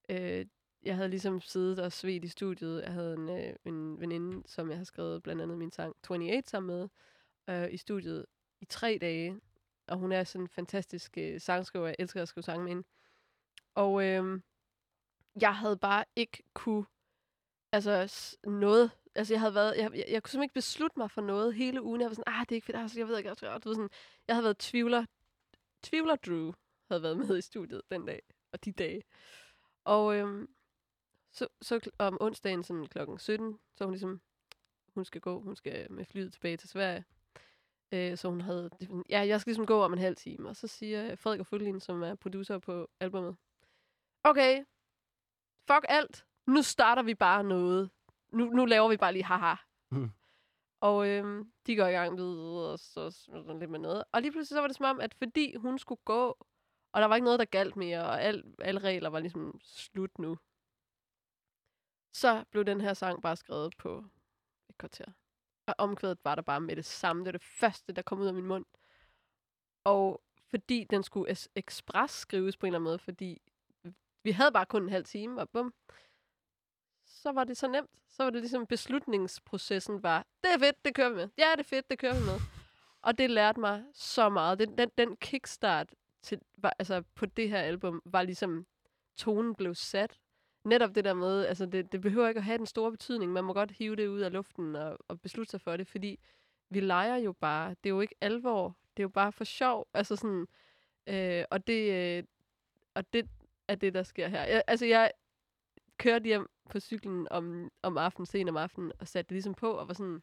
øh, 0.08 0.46
jeg 0.82 0.96
havde 0.96 1.08
ligesom 1.08 1.40
siddet 1.40 1.78
og 1.78 1.92
svedt 1.92 2.24
i 2.24 2.28
studiet. 2.28 2.82
Jeg 2.82 2.92
havde 2.92 3.14
en, 3.14 3.28
øh, 3.28 3.54
en 3.64 4.00
veninde, 4.00 4.42
som 4.46 4.68
jeg 4.70 4.76
har 4.76 4.84
skrevet 4.84 5.22
blandt 5.22 5.42
andet 5.42 5.58
min 5.58 5.70
sang 5.72 5.96
28 6.10 6.42
sammen 6.46 6.76
med, 6.76 6.88
øh, 7.64 7.72
i 7.74 7.76
studiet 7.76 8.26
i 8.60 8.64
tre 8.64 8.98
dage. 9.00 9.40
og 9.88 9.96
hun 9.98 10.12
er 10.12 10.24
sådan 10.24 10.44
en 10.44 10.48
fantastisk 10.48 11.18
øh, 11.18 11.40
sangskriver. 11.40 11.86
Jeg 11.86 11.96
elsker 11.98 12.22
at 12.22 12.28
skrive 12.28 12.42
sange 12.44 12.62
med 12.64 12.70
hende. 12.70 12.84
Og 13.74 14.04
øh, 14.04 14.40
jeg 15.40 15.56
havde 15.56 15.76
bare 15.76 16.04
ikke 16.16 16.42
kunne... 16.54 16.84
Altså, 17.72 18.36
noget... 18.44 18.90
Altså, 19.14 19.34
jeg 19.34 19.40
havde 19.40 19.54
været... 19.54 19.76
Jeg, 19.76 19.90
jeg, 19.94 20.04
jeg 20.08 20.22
kunne 20.22 20.30
simpelthen 20.30 20.42
ikke 20.42 20.54
beslutte 20.54 20.98
mig 20.98 21.10
for 21.10 21.20
noget 21.20 21.54
hele 21.54 21.82
ugen. 21.82 22.00
Jeg 22.00 22.08
var 22.08 22.14
sådan, 22.14 22.34
ah, 22.34 22.40
det 22.40 22.52
er 22.52 22.54
ikke 22.54 22.66
fedt. 22.66 22.76
Altså, 22.76 23.00
jeg 23.00 23.08
ved 23.08 23.18
ikke, 23.18 23.28
jeg, 23.28 23.36
tror, 23.36 23.58
du 23.58 23.68
ved 23.68 23.76
sådan, 23.76 23.90
jeg 24.28 24.36
havde 24.36 24.44
været 24.44 24.58
tvivler... 24.58 25.04
Tvivler 25.82 26.16
Drew 26.16 26.52
havde 26.90 27.02
været 27.02 27.16
med 27.16 27.38
i 27.38 27.42
studiet 27.42 27.82
den 27.90 28.06
dag, 28.06 28.22
og 28.52 28.64
de 28.64 28.72
dage. 28.72 29.02
Og 29.84 30.16
øhm, 30.16 30.48
så, 31.32 31.46
så 31.62 31.90
om 31.98 32.18
onsdagen 32.20 32.62
sådan 32.62 32.86
klokken 32.86 33.18
17, 33.18 33.58
så 33.76 33.84
hun 33.84 33.92
ligesom, 33.92 34.20
hun 34.94 35.04
skal 35.04 35.20
gå, 35.20 35.40
hun 35.40 35.56
skal 35.56 35.92
med 35.92 36.04
flyet 36.04 36.32
tilbage 36.32 36.56
til 36.56 36.68
Sverige. 36.68 37.04
Øh, 37.92 38.16
så 38.16 38.28
hun 38.28 38.40
havde, 38.40 38.70
ja, 39.10 39.26
jeg 39.26 39.40
skal 39.40 39.50
ligesom 39.50 39.66
gå 39.66 39.82
om 39.82 39.92
en 39.92 39.98
halv 39.98 40.16
time. 40.16 40.48
Og 40.48 40.56
så 40.56 40.66
siger 40.66 41.16
Frederik 41.16 41.40
og 41.40 41.46
Fuglin, 41.46 41.80
som 41.80 42.02
er 42.02 42.14
producer 42.14 42.58
på 42.58 42.88
albumet, 43.00 43.36
okay, 44.24 44.64
fuck 45.66 45.84
alt, 45.88 46.26
nu 46.46 46.62
starter 46.62 47.02
vi 47.02 47.14
bare 47.14 47.44
noget. 47.44 47.90
Nu, 48.32 48.44
nu 48.44 48.64
laver 48.64 48.88
vi 48.88 48.96
bare 48.96 49.12
lige 49.12 49.24
haha. 49.24 49.54
Mhm. 49.90 50.10
Og 50.80 51.08
øhm, 51.08 51.52
de 51.66 51.76
går 51.76 51.86
i 51.86 51.92
gang 51.92 52.14
med 52.14 52.24
og 52.72 52.78
så 52.78 53.10
sådan 53.10 53.58
lidt 53.58 53.70
med 53.70 53.78
noget. 53.78 54.04
Og 54.12 54.22
lige 54.22 54.32
pludselig 54.32 54.56
så 54.56 54.60
var 54.60 54.66
det 54.66 54.76
som 54.76 54.86
om, 54.86 55.00
at 55.00 55.14
fordi 55.14 55.56
hun 55.56 55.78
skulle 55.78 56.00
gå, 56.04 56.46
og 56.92 57.00
der 57.00 57.06
var 57.06 57.14
ikke 57.14 57.24
noget, 57.24 57.38
der 57.38 57.44
galt 57.44 57.76
mere, 57.76 58.04
og 58.04 58.22
al, 58.22 58.54
alle 58.58 58.80
regler 58.80 59.08
var 59.08 59.20
ligesom 59.20 59.60
slut 59.62 60.18
nu, 60.18 60.38
så 62.12 62.44
blev 62.50 62.64
den 62.64 62.80
her 62.80 62.94
sang 62.94 63.22
bare 63.22 63.36
skrevet 63.36 63.76
på 63.78 64.04
et 64.68 64.78
kvarter. 64.78 65.12
Og 65.66 65.74
omkvædet 65.78 66.18
var 66.24 66.34
der 66.34 66.42
bare 66.42 66.60
med 66.60 66.76
det 66.76 66.84
samme. 66.84 67.20
Det 67.20 67.26
var 67.26 67.32
det 67.32 67.42
første, 67.42 67.92
der 67.92 68.02
kom 68.02 68.20
ud 68.20 68.26
af 68.26 68.34
min 68.34 68.46
mund. 68.46 68.64
Og 69.84 70.22
fordi 70.50 70.84
den 70.84 71.02
skulle 71.02 71.32
es- 71.32 71.46
ekspres 71.54 72.10
skrives 72.10 72.56
på 72.56 72.66
en 72.66 72.68
eller 72.68 72.78
anden 72.78 72.90
måde, 72.90 72.98
fordi 72.98 73.42
vi 74.24 74.30
havde 74.30 74.52
bare 74.52 74.66
kun 74.66 74.82
en 74.82 74.88
halv 74.88 75.04
time, 75.04 75.40
og 75.40 75.50
bum, 75.50 75.74
så 77.04 77.32
var 77.32 77.44
det 77.44 77.56
så 77.56 77.68
nemt. 77.68 77.90
Så 78.08 78.22
var 78.22 78.30
det 78.30 78.40
ligesom 78.40 78.66
beslutningsprocessen 78.66 80.02
var, 80.02 80.26
det 80.42 80.50
er 80.54 80.58
fedt, 80.58 80.84
det 80.84 80.94
kører 80.94 81.08
vi 81.08 81.14
med. 81.14 81.28
Ja, 81.38 81.52
det 81.52 81.60
er 81.60 81.68
fedt, 81.68 81.90
det 81.90 81.98
kører 81.98 82.14
vi 82.14 82.24
med. 82.24 82.40
Og 83.02 83.18
det 83.18 83.30
lærte 83.30 83.60
mig 83.60 83.84
så 83.92 84.28
meget. 84.28 84.58
Den, 84.58 84.78
den, 84.78 84.90
den 84.98 85.16
kickstart 85.16 85.94
til, 86.22 86.40
var, 86.56 86.74
altså 86.78 87.02
på 87.14 87.26
det 87.26 87.48
her 87.48 87.58
album 87.58 88.02
var 88.04 88.22
ligesom, 88.22 88.66
tonen 89.16 89.54
blev 89.54 89.74
sat. 89.74 90.18
Netop 90.64 90.94
det 90.94 91.04
der 91.04 91.14
med, 91.14 91.46
altså 91.46 91.66
det, 91.66 91.92
det 91.92 92.00
behøver 92.00 92.28
ikke 92.28 92.38
at 92.38 92.44
have 92.44 92.58
den 92.58 92.66
store 92.66 92.90
betydning. 92.90 93.32
Man 93.32 93.44
må 93.44 93.52
godt 93.52 93.70
hive 93.70 93.96
det 93.96 94.06
ud 94.06 94.20
af 94.20 94.32
luften 94.32 94.76
og, 94.76 94.98
og 95.08 95.20
beslutte 95.20 95.50
sig 95.50 95.60
for 95.60 95.76
det, 95.76 95.88
fordi 95.88 96.20
vi 96.70 96.80
leger 96.80 97.16
jo 97.16 97.32
bare. 97.32 97.70
Det 97.70 97.86
er 97.86 97.94
jo 97.94 98.00
ikke 98.00 98.14
alvor. 98.20 98.76
Det 98.96 99.02
er 99.02 99.04
jo 99.04 99.08
bare 99.08 99.32
for 99.32 99.44
sjov. 99.44 99.88
Altså 99.94 100.16
sådan, 100.16 100.46
øh, 101.06 101.44
og, 101.50 101.66
det, 101.66 101.92
øh, 101.92 102.24
og 102.94 103.12
det 103.12 103.28
er 103.68 103.74
det, 103.74 103.94
der 103.94 104.02
sker 104.02 104.28
her. 104.28 104.42
Jeg, 104.42 104.62
altså 104.66 104.86
jeg 104.86 105.10
kørte 105.98 106.24
hjem 106.24 106.50
på 106.70 106.80
cyklen 106.80 107.28
om, 107.30 107.70
om 107.82 107.98
aftenen, 107.98 108.26
sen 108.26 108.48
om 108.48 108.56
aftenen, 108.56 108.92
og 109.00 109.08
satte 109.08 109.28
det 109.28 109.34
ligesom 109.34 109.54
på, 109.54 109.70
og 109.70 109.88
var 109.88 109.94
sådan, 109.94 110.22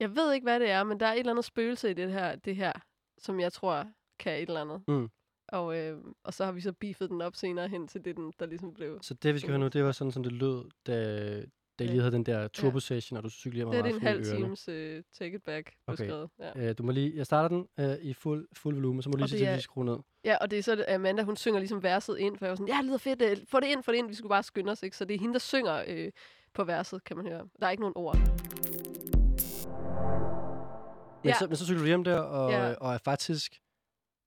jeg 0.00 0.16
ved 0.16 0.32
ikke, 0.32 0.44
hvad 0.44 0.60
det 0.60 0.70
er, 0.70 0.84
men 0.84 1.00
der 1.00 1.06
er 1.06 1.12
et 1.12 1.18
eller 1.18 1.32
andet 1.32 1.44
spøgelse 1.44 1.90
i 1.90 1.94
det 1.94 2.12
her, 2.12 2.36
det 2.36 2.56
her 2.56 2.72
som 3.18 3.40
jeg 3.40 3.52
tror 3.52 3.86
kan 4.18 4.32
et 4.32 4.48
eller 4.48 4.60
andet. 4.60 4.82
Mm. 4.88 5.10
Og, 5.48 5.78
øh, 5.78 5.98
og 6.22 6.34
så 6.34 6.44
har 6.44 6.52
vi 6.52 6.60
så 6.60 6.72
beefet 6.72 7.10
den 7.10 7.22
op 7.22 7.36
senere 7.36 7.68
hen 7.68 7.88
til 7.88 8.04
det, 8.04 8.16
den, 8.16 8.32
der 8.38 8.46
ligesom 8.46 8.74
blev. 8.74 8.98
Så 9.02 9.14
det, 9.14 9.34
vi 9.34 9.38
skal 9.38 9.50
høre 9.50 9.58
nu, 9.58 9.68
det 9.68 9.84
var 9.84 9.92
sådan, 9.92 10.12
som 10.12 10.22
det 10.22 10.32
lød, 10.32 10.64
da, 10.86 11.44
da 11.78 11.84
I 11.84 11.86
lige 11.86 11.98
havde 12.00 12.12
den 12.12 12.26
der 12.26 12.48
turbo 12.48 12.80
session, 12.80 13.16
og 13.16 13.22
du 13.24 13.30
cyklede 13.30 13.56
hjem 13.56 13.70
Det 13.84 13.90
er 13.92 13.96
en 13.96 14.02
halv 14.02 14.24
times 14.24 14.68
uh, 14.68 14.74
take 15.18 15.34
it 15.36 15.42
back 15.44 15.72
Okay. 15.86 15.96
beskrevet. 15.96 16.30
Ja. 16.38 16.68
Øh, 16.68 16.74
du 16.78 16.82
må 16.82 16.92
lige, 16.92 17.12
jeg 17.16 17.26
starter 17.26 17.48
den 17.48 17.66
øh, 17.80 17.96
i 18.02 18.12
fuld, 18.14 18.48
fuld 18.56 18.74
volumen, 18.74 19.02
så 19.02 19.08
må 19.08 19.12
du 19.12 19.18
lige 19.18 19.28
sige 19.28 19.48
at 19.48 19.56
vi 19.56 19.60
skrue 19.62 19.84
ned. 19.84 19.96
ja, 20.24 20.36
og 20.40 20.50
det 20.50 20.58
er 20.58 20.62
så, 20.62 20.72
at 20.72 20.94
Amanda, 20.94 21.22
hun 21.22 21.36
synger 21.36 21.58
ligesom 21.58 21.82
verset 21.82 22.18
ind, 22.18 22.38
for 22.38 22.44
jeg 22.46 22.50
var 22.50 22.56
sådan, 22.56 22.68
ja, 22.68 22.76
det 22.76 22.84
lyder 22.84 22.98
fedt, 22.98 23.22
øh, 23.22 23.36
få 23.48 23.60
det 23.60 23.66
ind, 23.66 23.82
få 23.82 23.92
det 23.92 23.98
ind, 23.98 24.08
vi 24.08 24.14
skulle 24.14 24.30
bare 24.30 24.42
skynde 24.42 24.72
os, 24.72 24.82
ikke? 24.82 24.96
Så 24.96 25.04
det 25.04 25.14
er 25.14 25.20
hende, 25.20 25.32
der 25.32 25.38
synger 25.40 25.84
øh, 25.88 26.10
på 26.54 26.64
verset, 26.64 27.04
kan 27.04 27.16
man 27.16 27.26
høre. 27.26 27.48
Der 27.60 27.66
er 27.66 27.70
ikke 27.70 27.80
nogen 27.80 27.96
ord. 27.96 28.16
Men, 31.24 31.28
Ja. 31.28 31.34
så, 31.38 31.46
men 31.46 31.56
så 31.56 31.64
cykler 31.64 31.80
du 31.80 31.86
hjem 31.86 32.04
der, 32.04 32.18
og, 32.20 32.50
Ja. 32.50 32.74
og 32.74 32.94
er 32.94 32.98
faktisk 32.98 33.60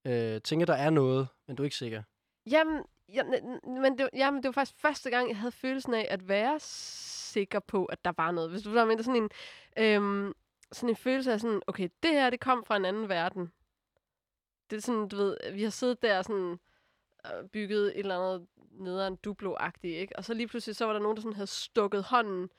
øh, 0.08 0.42
tænker, 0.42 0.66
der 0.66 0.74
er 0.74 0.90
noget, 0.90 1.28
men 1.48 1.56
du 1.56 1.64
er 1.64 1.66
ikke 1.66 1.76
sikker. 1.76 2.04
Jamen, 2.50 2.84
ja, 3.14 3.22
n- 3.22 3.60
n- 3.66 3.80
men 3.82 3.98
det, 3.98 4.10
jamen, 4.14 4.44
det 4.44 4.48
var 4.48 4.52
faktisk 4.52 4.82
første 4.82 5.10
gang, 5.10 5.30
jeg 5.30 5.38
havde 5.38 5.52
følelsen 5.52 5.94
af 5.94 6.08
at 6.10 6.28
være 6.28 6.60
sikker 7.36 7.60
på, 7.60 7.86
at 7.86 8.06
der 8.06 8.14
var 8.18 8.32
noget. 8.32 8.50
Hvis 8.50 8.62
du 8.62 8.72
var 8.72 8.86
med, 8.86 9.04
sådan 9.04 9.24
en, 9.24 9.30
øhm, 9.78 10.34
sådan 10.72 10.90
en 10.90 10.96
følelse 10.96 11.34
af 11.34 11.40
sådan, 11.40 11.62
okay, 11.68 11.90
det 12.04 12.12
her, 12.12 12.30
det 12.30 12.40
kom 12.40 12.64
fra 12.66 12.78
en 12.78 12.86
anden 12.86 13.10
verden. 13.10 13.52
Det 14.70 14.78
er 14.78 14.82
sådan, 14.82 15.08
du 15.08 15.16
ved, 15.16 15.38
vi 15.54 15.64
har 15.64 15.70
siddet 15.70 16.02
der 16.02 16.22
sådan, 16.22 16.60
øh, 17.26 17.50
bygget 17.50 17.88
et 17.88 18.00
eller 18.00 18.20
andet 18.20 18.48
nederen 18.72 19.18
duplo-agtigt, 19.28 19.96
ikke? 19.96 20.16
Og 20.16 20.24
så 20.24 20.34
lige 20.34 20.48
pludselig, 20.48 20.76
så 20.76 20.86
var 20.86 20.94
der 20.94 21.00
nogen, 21.00 21.18
der 21.18 21.22
sådan 21.22 21.34
havde 21.34 21.48
stukket 21.48 22.04
hånden 22.04 22.50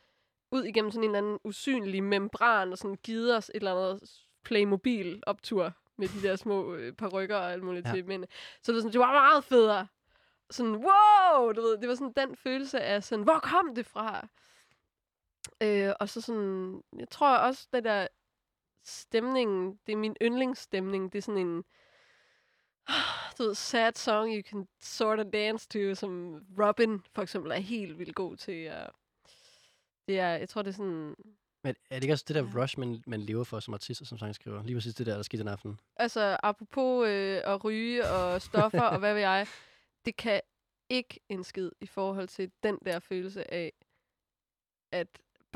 ud 0.51 0.65
igennem 0.65 0.91
sådan 0.91 1.05
en 1.05 1.11
eller 1.11 1.19
anden 1.19 1.39
usynlig 1.45 2.03
membran, 2.03 2.73
og 2.73 2.79
sådan 2.79 2.99
givet 3.03 3.37
os 3.37 3.49
et 3.49 3.57
eller 3.57 3.75
andet 3.75 4.11
Playmobil-optur 4.45 5.73
med 5.97 6.09
de 6.09 6.29
der 6.29 6.37
små 6.37 6.75
øh, 6.75 6.93
parrykker 6.93 7.37
og 7.37 7.53
alt 7.53 7.63
muligt 7.63 7.87
ja. 7.87 7.93
til 7.93 8.05
mænd. 8.05 8.25
Så 8.63 8.73
det 8.73 8.75
var, 8.75 8.81
sådan, 8.81 8.93
det 8.93 9.01
var 9.01 9.13
meget 9.13 9.45
federe. 9.45 9.87
Sådan, 10.51 10.75
wow! 10.75 11.53
Du 11.53 11.61
ved, 11.61 11.79
det 11.79 11.89
var 11.89 11.95
sådan 11.95 12.13
den 12.17 12.37
følelse 12.37 12.81
af 12.81 13.05
sådan, 13.05 13.25
hvor 13.25 13.39
kom 13.39 13.75
det 13.75 13.87
fra? 13.87 14.29
Øh, 15.61 15.93
og 16.01 16.09
så 16.09 16.21
sådan, 16.21 16.83
jeg 16.99 17.09
tror 17.09 17.37
også, 17.37 17.69
det 17.73 17.85
der 17.85 18.07
stemningen, 18.85 19.79
det 19.87 19.93
er 19.93 19.97
min 19.97 20.17
yndlingsstemning, 20.23 21.13
det 21.13 21.19
er 21.19 21.23
sådan 21.23 21.47
en, 21.47 21.65
du 23.39 23.43
ved, 23.43 23.55
sad 23.55 23.93
song 23.95 24.35
you 24.35 24.43
can 24.43 24.69
sort 24.81 25.19
of 25.21 25.27
dance 25.33 25.69
to, 25.69 25.95
som 25.95 26.43
Robin 26.59 27.01
for 27.15 27.23
eksempel 27.23 27.53
er 27.53 27.57
helt 27.57 27.99
vildt 27.99 28.15
god 28.15 28.37
til. 28.37 28.71
Og 28.71 28.95
det 30.09 30.19
er, 30.21 30.29
jeg 30.29 30.49
tror, 30.49 30.63
det 30.63 30.69
er 30.71 30.77
sådan, 30.77 31.15
Men 31.65 31.75
er 31.91 31.95
det 31.95 32.03
ikke 32.03 32.15
også 32.15 32.25
det 32.29 32.37
der 32.37 32.63
rush, 32.63 32.79
man, 32.79 33.03
man 33.07 33.21
lever 33.21 33.45
for 33.45 33.61
som 33.61 33.75
artist 33.75 34.01
og 34.01 34.07
som 34.07 34.19
sangskriver? 34.19 34.63
Lige 34.63 34.77
præcis 34.77 34.95
det 34.95 35.07
der, 35.07 35.17
der 35.17 35.23
skete 35.23 35.41
den 35.41 35.49
aften. 35.49 35.81
altså 35.97 36.37
apropos 36.43 37.09
øh, 37.09 37.41
at 37.45 37.65
ryge 37.65 38.09
og 38.09 38.43
stoffer 38.43 38.83
og 38.83 38.99
hvad 38.99 39.15
ved 39.15 39.21
jeg, 39.23 39.47
det 40.05 40.17
kan 40.17 40.41
ikke 40.89 41.21
en 41.29 41.45
skid 41.45 41.71
i 41.81 41.87
forhold 41.87 42.29
til 42.29 42.51
den 42.63 42.79
der 42.87 42.99
følelse 42.99 43.55
af, 43.55 43.73
at 44.93 45.09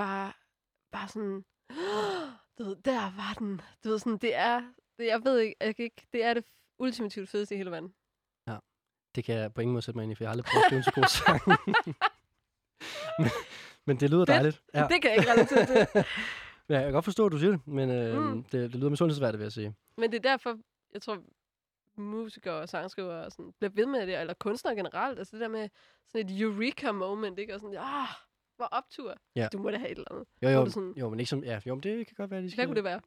bare, 0.02 0.32
bare 0.92 1.08
sådan, 1.08 1.44
du 2.58 2.64
ved, 2.64 2.76
der 2.76 3.00
var 3.00 3.34
den. 3.38 3.60
Du 3.84 3.88
ved, 3.88 3.98
sådan, 3.98 4.18
det 4.18 4.34
er, 4.34 4.62
det, 4.98 5.06
jeg 5.06 5.20
ved 5.24 5.38
ikke, 5.38 5.56
jeg 5.60 5.76
kan 5.76 5.84
ikke, 5.84 6.06
det 6.12 6.24
er 6.24 6.34
det 6.34 6.44
ultimativt 6.78 7.28
fedeste 7.28 7.54
i 7.54 7.58
hele 7.58 7.70
verden. 7.70 7.94
Det 9.14 9.24
kan 9.24 9.34
jeg 9.34 9.54
på 9.54 9.60
ingen 9.60 9.72
måde 9.72 9.82
sætte 9.82 9.98
mig 9.98 10.02
ind 10.02 10.12
i, 10.12 10.14
for 10.14 10.24
jeg 10.24 10.28
har 10.28 10.32
aldrig 10.32 10.46
prøvet 10.52 10.64
at 10.64 10.66
skrive 10.66 10.78
en 10.78 10.84
så 10.84 10.92
god 10.92 11.08
sang. 11.18 11.40
men, 13.18 13.30
men 13.86 14.00
det 14.00 14.10
lyder 14.10 14.26
Fedt. 14.26 14.34
dejligt. 14.34 14.62
Ja. 14.74 14.86
Det 14.90 15.02
kan 15.02 15.10
jeg 15.10 15.18
ikke 15.18 15.30
relatere 15.32 15.66
til. 15.66 15.76
ja, 16.68 16.74
jeg 16.74 16.82
kan 16.82 16.92
godt 16.92 17.04
forstå, 17.04 17.26
at 17.26 17.32
du 17.32 17.38
siger 17.38 17.50
det, 17.50 17.66
men 17.66 17.90
øh, 17.90 18.22
mm. 18.22 18.42
det, 18.44 18.52
det 18.52 18.74
lyder 18.74 18.90
misundelsesværdigt, 18.90 19.38
vil 19.38 19.44
jeg 19.44 19.52
sige. 19.52 19.74
Men 19.96 20.12
det 20.12 20.16
er 20.16 20.30
derfor, 20.30 20.58
jeg 20.92 21.02
tror, 21.02 21.18
musikere 21.96 22.54
og 22.54 22.68
sangskrivere 22.68 23.24
og 23.24 23.32
sådan, 23.32 23.52
bliver 23.58 23.72
ved 23.74 23.86
med 23.86 24.06
det, 24.06 24.20
eller 24.20 24.34
kunstnere 24.34 24.76
generelt. 24.76 25.18
Altså 25.18 25.36
det 25.36 25.40
der 25.40 25.48
med 25.48 25.68
sådan 26.08 26.30
et 26.30 26.40
eureka 26.40 26.92
moment, 26.92 27.38
ikke? 27.38 27.54
Og 27.54 27.60
sådan, 27.60 27.76
ah, 27.78 28.08
hvor 28.60 28.68
optur. 28.78 29.14
Ja. 29.36 29.48
Du 29.52 29.58
må 29.58 29.70
da 29.70 29.76
have 29.78 29.90
et 29.90 29.96
eller 29.98 30.12
andet. 30.12 30.26
Jo, 30.42 30.48
jo, 30.48 30.70
sådan- 30.70 30.94
jo, 30.96 31.10
men 31.10 31.20
ikke 31.20 31.30
som... 31.30 31.44
Ja, 31.44 31.60
jo, 31.66 31.74
men 31.74 31.82
det 31.82 32.06
kan 32.06 32.14
godt 32.16 32.30
være, 32.30 32.40
de 32.40 32.42
Hvad 32.44 32.50
skal... 32.50 32.66
kunne 32.66 32.76
det 32.76 32.84
være? 32.84 33.00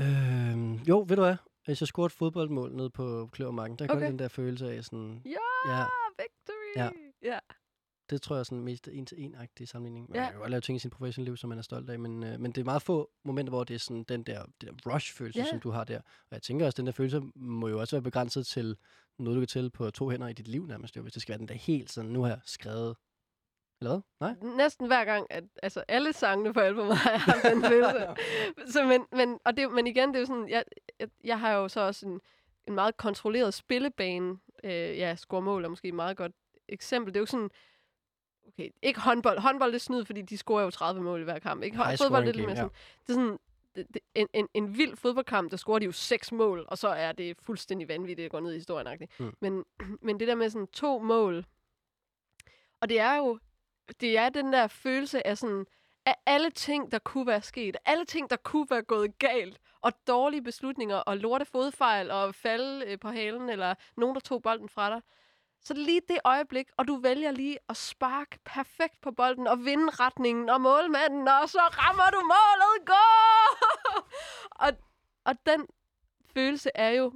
Øhm, 0.00 0.74
jo, 0.74 1.04
ved 1.08 1.16
du 1.16 1.22
hvad? 1.22 1.36
Hvis 1.64 1.80
jeg 1.82 1.86
scorede 1.88 2.06
et 2.06 2.12
fodboldmål 2.12 2.72
ned 2.76 2.90
på 2.90 3.28
Kløvermarken, 3.32 3.78
der 3.78 3.88
Okay. 3.94 4.06
den 4.06 4.18
der 4.18 4.28
følelse 4.28 4.70
af 4.72 4.84
sådan... 4.84 5.22
Ja, 5.24 5.70
Ja, 5.78 5.84
victory! 6.18 6.76
Ja. 6.76 6.90
ja. 7.22 7.38
det 8.10 8.22
tror 8.22 8.36
jeg 8.36 8.40
er 8.40 8.44
sådan 8.44 8.64
mest 8.64 8.88
en-til-en-agtig 8.88 9.68
sammenligning. 9.68 10.10
Man 10.10 10.20
Ja. 10.20 10.30
kan 10.30 10.38
godt 10.38 10.50
lave 10.50 10.60
ting 10.60 10.76
i 10.76 10.78
sin 10.78 10.90
professionelle 10.90 11.30
liv, 11.30 11.36
som 11.36 11.48
man 11.48 11.58
er 11.58 11.62
stolt 11.62 11.90
af, 11.90 11.98
men, 11.98 12.24
øh, 12.24 12.40
men 12.40 12.52
det 12.52 12.60
er 12.60 12.64
meget 12.64 12.82
få 12.82 13.10
momenter, 13.24 13.50
hvor 13.50 13.64
det 13.64 13.74
er 13.74 13.78
sådan 13.78 14.02
den 14.04 14.22
der, 14.22 14.44
det 14.60 14.68
der 14.84 14.92
rush-følelse, 14.94 15.38
Ja. 15.40 15.46
som 15.50 15.60
du 15.60 15.70
har 15.70 15.84
der. 15.84 15.98
Og 15.98 16.04
jeg 16.30 16.42
tænker 16.42 16.66
også, 16.66 16.74
at 16.74 16.76
den 16.76 16.86
der 16.86 16.92
følelse 16.92 17.20
må 17.34 17.68
jo 17.68 17.80
også 17.80 17.96
være 17.96 18.02
begrænset 18.02 18.46
til 18.46 18.76
noget, 19.18 19.36
du 19.36 19.40
kan 19.40 19.48
tælle 19.48 19.70
på 19.70 19.90
to 19.90 20.08
hænder 20.10 20.28
i 20.28 20.32
dit 20.32 20.48
liv 20.48 20.66
nærmest. 20.66 20.96
Jo, 20.96 21.02
hvis 21.02 21.12
det 21.12 21.22
skal 21.22 21.32
være 21.32 21.38
den 21.38 21.48
der 21.48 21.54
helt 21.54 21.90
sådan, 21.92 22.10
nu 22.10 22.22
har 22.22 22.28
jeg 22.28 22.40
skrevet... 22.44 22.96
Eller 23.82 24.00
hvad? 24.18 24.34
Nej? 24.42 24.56
Næsten 24.56 24.86
hver 24.86 25.04
gang, 25.04 25.26
at 25.30 25.44
altså 25.62 25.84
alle 25.88 26.12
sangene 26.12 26.52
på 26.52 26.60
albumet 26.60 26.96
har 26.96 27.10
jeg 27.10 27.20
haft 27.20 27.42
den 27.42 27.64
følelse. 27.64 28.06
så, 28.72 28.84
men, 28.84 29.06
men, 29.12 29.38
og 29.44 29.56
det, 29.56 29.72
men 29.72 29.86
igen, 29.86 30.08
det 30.08 30.16
er 30.16 30.20
jo 30.20 30.26
sådan, 30.26 30.48
jeg, 30.48 30.64
jeg, 30.98 31.08
jeg 31.24 31.40
har 31.40 31.52
jo 31.52 31.68
så 31.68 31.80
også 31.80 32.06
en, 32.06 32.20
en 32.68 32.74
meget 32.74 32.96
kontrolleret 32.96 33.54
spillebane. 33.54 34.38
Øh, 34.64 34.72
ja, 34.72 35.14
score-mål 35.14 35.64
er 35.64 35.68
måske 35.68 35.88
et 35.88 35.94
meget 35.94 36.16
godt 36.16 36.32
eksempel. 36.68 37.14
Det 37.14 37.18
er 37.18 37.22
jo 37.22 37.26
sådan, 37.26 37.50
okay, 38.48 38.70
ikke 38.82 39.00
håndbold. 39.00 39.38
Håndbold 39.38 39.74
er 39.74 39.78
snyd, 39.78 40.04
fordi 40.04 40.22
de 40.22 40.38
scorer 40.38 40.64
jo 40.64 40.70
30 40.70 41.02
mål 41.02 41.20
i 41.20 41.24
hver 41.24 41.38
kamp. 41.38 41.62
Ikke? 41.62 41.76
High 41.76 41.98
Fodbold 41.98 42.22
det 42.22 42.30
er 42.30 42.34
lidt 42.34 42.46
mere 42.46 42.56
sådan, 42.56 42.70
det 43.06 43.08
er 43.08 43.14
sådan, 43.14 43.38
det, 43.76 43.86
det, 43.94 44.02
en, 44.14 44.28
en, 44.32 44.48
en 44.54 44.78
vild 44.78 44.96
fodboldkamp, 44.96 45.50
der 45.50 45.56
scorer 45.56 45.78
de 45.78 45.84
jo 45.84 45.92
seks 45.92 46.32
mål, 46.32 46.64
og 46.68 46.78
så 46.78 46.88
er 46.88 47.12
det 47.12 47.36
fuldstændig 47.42 47.88
vanvittigt 47.88 48.26
at 48.26 48.32
gå 48.32 48.40
ned 48.40 48.52
i 48.52 48.56
historien. 48.56 49.08
Mm. 49.18 49.34
Men, 49.40 49.64
men 50.06 50.20
det 50.20 50.28
der 50.28 50.34
med 50.34 50.50
sådan 50.50 50.66
to 50.66 50.98
mål, 50.98 51.44
og 52.80 52.88
det 52.88 53.00
er 53.00 53.16
jo, 53.16 53.38
det 54.00 54.18
er 54.18 54.28
den 54.28 54.52
der 54.52 54.66
følelse 54.66 55.26
af 55.26 55.38
sådan, 55.38 55.66
af 56.06 56.16
alle 56.26 56.50
ting, 56.50 56.92
der 56.92 56.98
kunne 56.98 57.26
være 57.26 57.42
sket, 57.42 57.76
alle 57.84 58.04
ting, 58.04 58.30
der 58.30 58.36
kunne 58.36 58.66
være 58.70 58.82
gået 58.82 59.18
galt, 59.18 59.60
og 59.80 59.92
dårlige 60.06 60.42
beslutninger, 60.42 60.96
og 60.96 61.16
lorte 61.16 61.44
fodfejl, 61.44 62.10
og 62.10 62.34
falde 62.34 62.86
øh, 62.86 62.98
på 62.98 63.08
halen, 63.08 63.48
eller 63.48 63.74
nogen, 63.96 64.14
der 64.14 64.20
tog 64.20 64.42
bolden 64.42 64.68
fra 64.68 64.90
dig, 64.90 65.02
så 65.60 65.74
er 65.74 65.78
lige 65.78 66.00
det 66.08 66.18
øjeblik, 66.24 66.68
og 66.76 66.88
du 66.88 66.96
vælger 66.96 67.30
lige 67.30 67.58
at 67.68 67.76
sparke 67.76 68.38
perfekt 68.44 69.00
på 69.00 69.10
bolden, 69.10 69.46
og 69.46 69.64
vinde 69.64 69.90
retningen, 69.90 70.48
og 70.48 70.60
målmanden, 70.60 71.28
og 71.28 71.48
så 71.48 71.58
rammer 71.58 72.10
du 72.10 72.20
målet, 72.20 72.86
gå! 72.86 73.04
og, 74.66 74.72
og 75.24 75.46
den 75.46 75.66
følelse 76.34 76.70
er 76.74 76.90
jo 76.90 77.12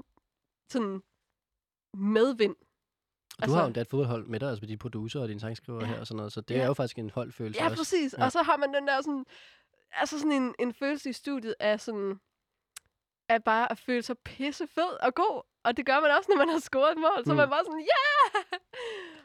sådan 0.69 1.03
medvind. 1.95 2.57
Du 3.39 3.43
altså, 3.43 3.57
har 3.57 3.63
jo 3.63 3.67
endda 3.67 3.81
et 3.81 3.89
fodboldhold 3.89 4.27
med 4.27 4.41
dig, 4.41 4.49
altså 4.49 4.63
med 4.63 4.69
de 4.69 4.77
producer 4.77 5.21
og 5.21 5.29
dine 5.29 5.41
sangskriver 5.41 5.81
Ja. 5.81 5.87
ja. 5.87 5.93
her 5.93 6.01
og 6.01 6.07
sådan 6.07 6.17
noget, 6.17 6.33
så 6.33 6.41
det 6.41 6.55
Ja. 6.55 6.61
er 6.61 6.67
jo 6.67 6.75
faktisk 6.75 6.99
en 6.99 7.11
holdfølelse 7.11 7.61
Ja, 7.63 7.69
også. 7.71 7.77
præcis. 7.81 8.15
Ja. 8.19 8.25
Og 8.25 8.33
så 8.33 8.43
har 8.43 8.57
man 8.57 8.75
den 8.75 8.87
der 8.89 9.01
sådan, 9.03 9.25
altså 9.93 10.19
sådan 10.19 10.33
en, 10.33 10.55
en 10.59 10.75
følelse 10.75 11.11
i 11.11 11.13
studiet 11.13 11.55
af 11.61 11.81
sådan, 11.81 12.21
af 13.29 13.45
bare 13.45 13.73
at 13.73 13.79
føle 13.79 14.03
sig 14.03 14.19
pisse 14.19 14.67
fed 14.75 15.03
og 15.07 15.15
god. 15.15 15.43
Og 15.65 15.77
det 15.77 15.87
gør 15.87 16.01
man 16.01 16.11
også, 16.19 16.27
når 16.31 16.37
man 16.37 16.49
har 16.49 16.59
scoret 16.59 16.93
et 16.93 16.99
mål. 16.99 17.25
Så 17.25 17.31
er 17.31 17.35
Mm. 17.35 17.37
man 17.37 17.51
bare 17.51 17.65
sådan, 17.65 17.81
ja! 17.81 17.87
Yeah! 18.37 18.61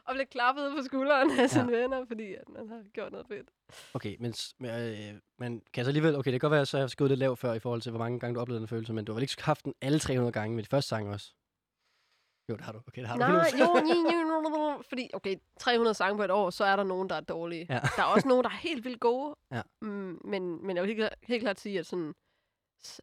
Og 0.05 0.13
bliver 0.15 0.25
klappet 0.25 0.71
på 0.77 0.83
skulderen 0.83 1.39
af 1.39 1.49
sine 1.49 1.71
venner, 1.71 2.05
fordi 2.05 2.33
at 2.33 2.49
man 2.49 2.67
har 2.69 2.81
gjort 2.93 3.11
noget 3.11 3.27
fedt. 3.27 3.49
Okay, 3.93 4.15
men, 4.19 4.33
men 4.59 4.69
øh, 4.71 5.19
man 5.39 5.61
kan 5.73 5.85
så 5.85 5.89
alligevel... 5.89 6.15
Okay, 6.15 6.31
det 6.31 6.41
kan 6.41 6.47
godt 6.49 6.51
være, 6.51 6.61
at 6.61 6.67
så 6.67 6.77
jeg 6.77 6.89
skået 6.89 7.09
lidt 7.11 7.19
lavt 7.19 7.39
før 7.39 7.53
i 7.53 7.59
forhold 7.59 7.81
til, 7.81 7.89
hvor 7.89 7.99
mange 7.99 8.19
gange 8.19 8.35
du 8.35 8.39
oplevede 8.39 8.59
den 8.59 8.67
følelse, 8.67 8.93
men 8.93 9.05
du 9.05 9.11
har 9.11 9.15
vel 9.15 9.23
ikke 9.23 9.43
haft 9.43 9.65
den 9.65 9.73
alle 9.81 9.99
300 9.99 10.31
gange 10.31 10.55
med 10.55 10.63
de 10.63 10.69
første 10.69 10.89
sange 10.89 11.11
også? 11.13 11.33
Jo, 12.49 12.55
det 12.55 12.61
har 12.65 12.71
du. 12.71 12.79
Okay, 12.87 13.01
det 13.01 13.09
har 13.09 13.15
du. 13.15 13.19
Nej, 13.19 13.47
100%. 13.47 13.59
jo, 13.59 13.65
jo, 13.65 14.11
jo, 14.11 14.49
jo, 14.49 14.81
fordi, 14.89 15.09
okay, 15.13 15.35
300 15.59 15.93
sange 15.93 16.17
på 16.17 16.23
et 16.23 16.31
år, 16.31 16.49
så 16.49 16.63
er 16.65 16.75
der 16.75 16.83
nogen, 16.83 17.09
der 17.09 17.15
er 17.15 17.21
dårlige. 17.21 17.65
Ja. 17.69 17.79
Der 17.95 18.01
er 18.03 18.07
også 18.07 18.27
nogen, 18.27 18.43
der 18.43 18.49
er 18.49 18.53
helt 18.53 18.85
vildt 18.85 18.99
gode. 18.99 19.35
Ja. 19.51 19.61
Mm, 19.81 20.21
men, 20.23 20.65
men 20.65 20.75
jeg 20.75 20.83
vil 20.83 20.95
helt, 20.95 21.13
helt 21.23 21.41
klart 21.41 21.59
sige, 21.59 21.79
at, 21.79 21.85
sådan, 21.85 22.13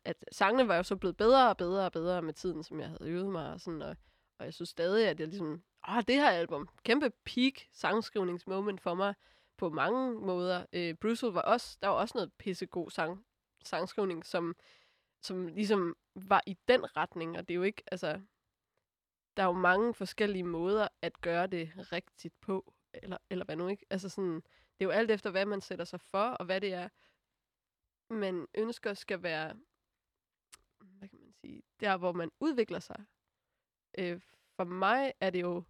at 0.04 0.24
sangene 0.32 0.68
var 0.68 0.76
jo 0.76 0.82
så 0.82 0.96
blevet 0.96 1.16
bedre 1.16 1.48
og 1.48 1.56
bedre 1.56 1.84
og 1.84 1.92
bedre 1.92 2.22
med 2.22 2.34
tiden, 2.34 2.62
som 2.62 2.80
jeg 2.80 2.88
havde 2.88 3.10
øvet 3.10 3.32
mig. 3.32 3.52
Og, 3.52 3.60
sådan, 3.60 3.82
og, 3.82 3.96
og 4.38 4.44
jeg 4.44 4.54
synes 4.54 4.68
stadig, 4.68 5.08
at 5.08 5.20
jeg 5.20 5.28
ligesom, 5.28 5.62
åh, 5.88 6.02
det 6.08 6.16
her 6.16 6.30
album, 6.30 6.68
kæmpe 6.82 7.10
peak 7.24 7.52
sangskrivningsmoment 7.72 8.80
for 8.80 8.94
mig 8.94 9.14
på 9.56 9.68
mange 9.68 10.14
måder. 10.14 10.66
Øh, 10.72 10.94
Bruce 10.94 11.34
var 11.34 11.40
også, 11.40 11.78
der 11.82 11.88
var 11.88 11.94
også 11.94 12.12
noget 12.14 12.32
pissegod 12.38 12.90
sang, 12.90 13.24
sangskrivning, 13.64 14.26
som, 14.26 14.54
som 15.22 15.46
ligesom 15.46 15.96
var 16.14 16.42
i 16.46 16.56
den 16.68 16.96
retning, 16.96 17.38
og 17.38 17.48
det 17.48 17.54
er 17.54 17.56
jo 17.56 17.62
ikke, 17.62 17.82
altså, 17.86 18.20
der 19.38 19.44
er 19.44 19.48
jo 19.48 19.52
mange 19.52 19.94
forskellige 19.94 20.44
måder 20.44 20.88
at 21.02 21.20
gøre 21.20 21.46
det 21.46 21.92
rigtigt 21.92 22.40
på, 22.40 22.74
eller, 22.94 23.18
eller 23.30 23.44
hvad 23.44 23.56
nu 23.56 23.68
ikke. 23.68 23.86
Altså 23.90 24.08
sådan, 24.08 24.34
det 24.34 24.80
er 24.80 24.84
jo 24.84 24.90
alt 24.90 25.10
efter, 25.10 25.30
hvad 25.30 25.46
man 25.46 25.60
sætter 25.60 25.84
sig 25.84 26.00
for, 26.00 26.24
og 26.24 26.44
hvad 26.44 26.60
det 26.60 26.72
er, 26.72 26.88
man 28.10 28.46
ønsker 28.54 28.94
skal 28.94 29.22
være, 29.22 29.54
hvad 30.80 31.08
kan 31.08 31.18
man 31.20 31.32
sige, 31.32 31.62
der 31.80 31.96
hvor 31.96 32.12
man 32.12 32.30
udvikler 32.40 32.78
sig. 32.78 33.04
Øh, 33.98 34.20
for 34.56 34.64
mig 34.64 35.12
er 35.20 35.30
det 35.30 35.40
jo, 35.40 35.64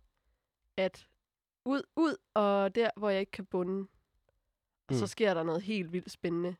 at 0.76 1.08
ud, 1.64 1.82
ud, 1.96 2.16
og 2.34 2.74
der, 2.74 2.90
hvor 2.96 3.10
jeg 3.10 3.20
ikke 3.20 3.32
kan 3.32 3.46
bunde, 3.46 3.88
og 4.88 4.94
så 4.94 5.04
Mm. 5.04 5.06
sker 5.06 5.34
der 5.34 5.42
noget 5.42 5.62
helt 5.62 5.92
vildt 5.92 6.10
spændende. 6.10 6.56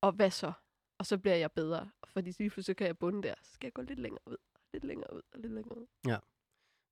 Og 0.00 0.12
hvad 0.12 0.30
så? 0.30 0.52
Og 0.98 1.06
så 1.06 1.18
bliver 1.18 1.36
jeg 1.36 1.52
bedre. 1.52 1.90
Fordi 2.04 2.30
lige 2.30 2.50
pludselig 2.50 2.76
kan 2.76 2.86
jeg 2.86 2.98
bunde 2.98 3.22
der. 3.22 3.34
Så 3.42 3.52
skal 3.52 3.66
jeg 3.66 3.72
gå 3.72 3.82
lidt 3.82 3.98
længere 3.98 4.22
ud, 4.26 4.36
lidt 4.72 4.84
længere 4.84 5.14
ud, 5.16 5.20
og 5.34 5.40
lidt 5.40 5.52
længere 5.52 5.78
ud. 5.78 5.86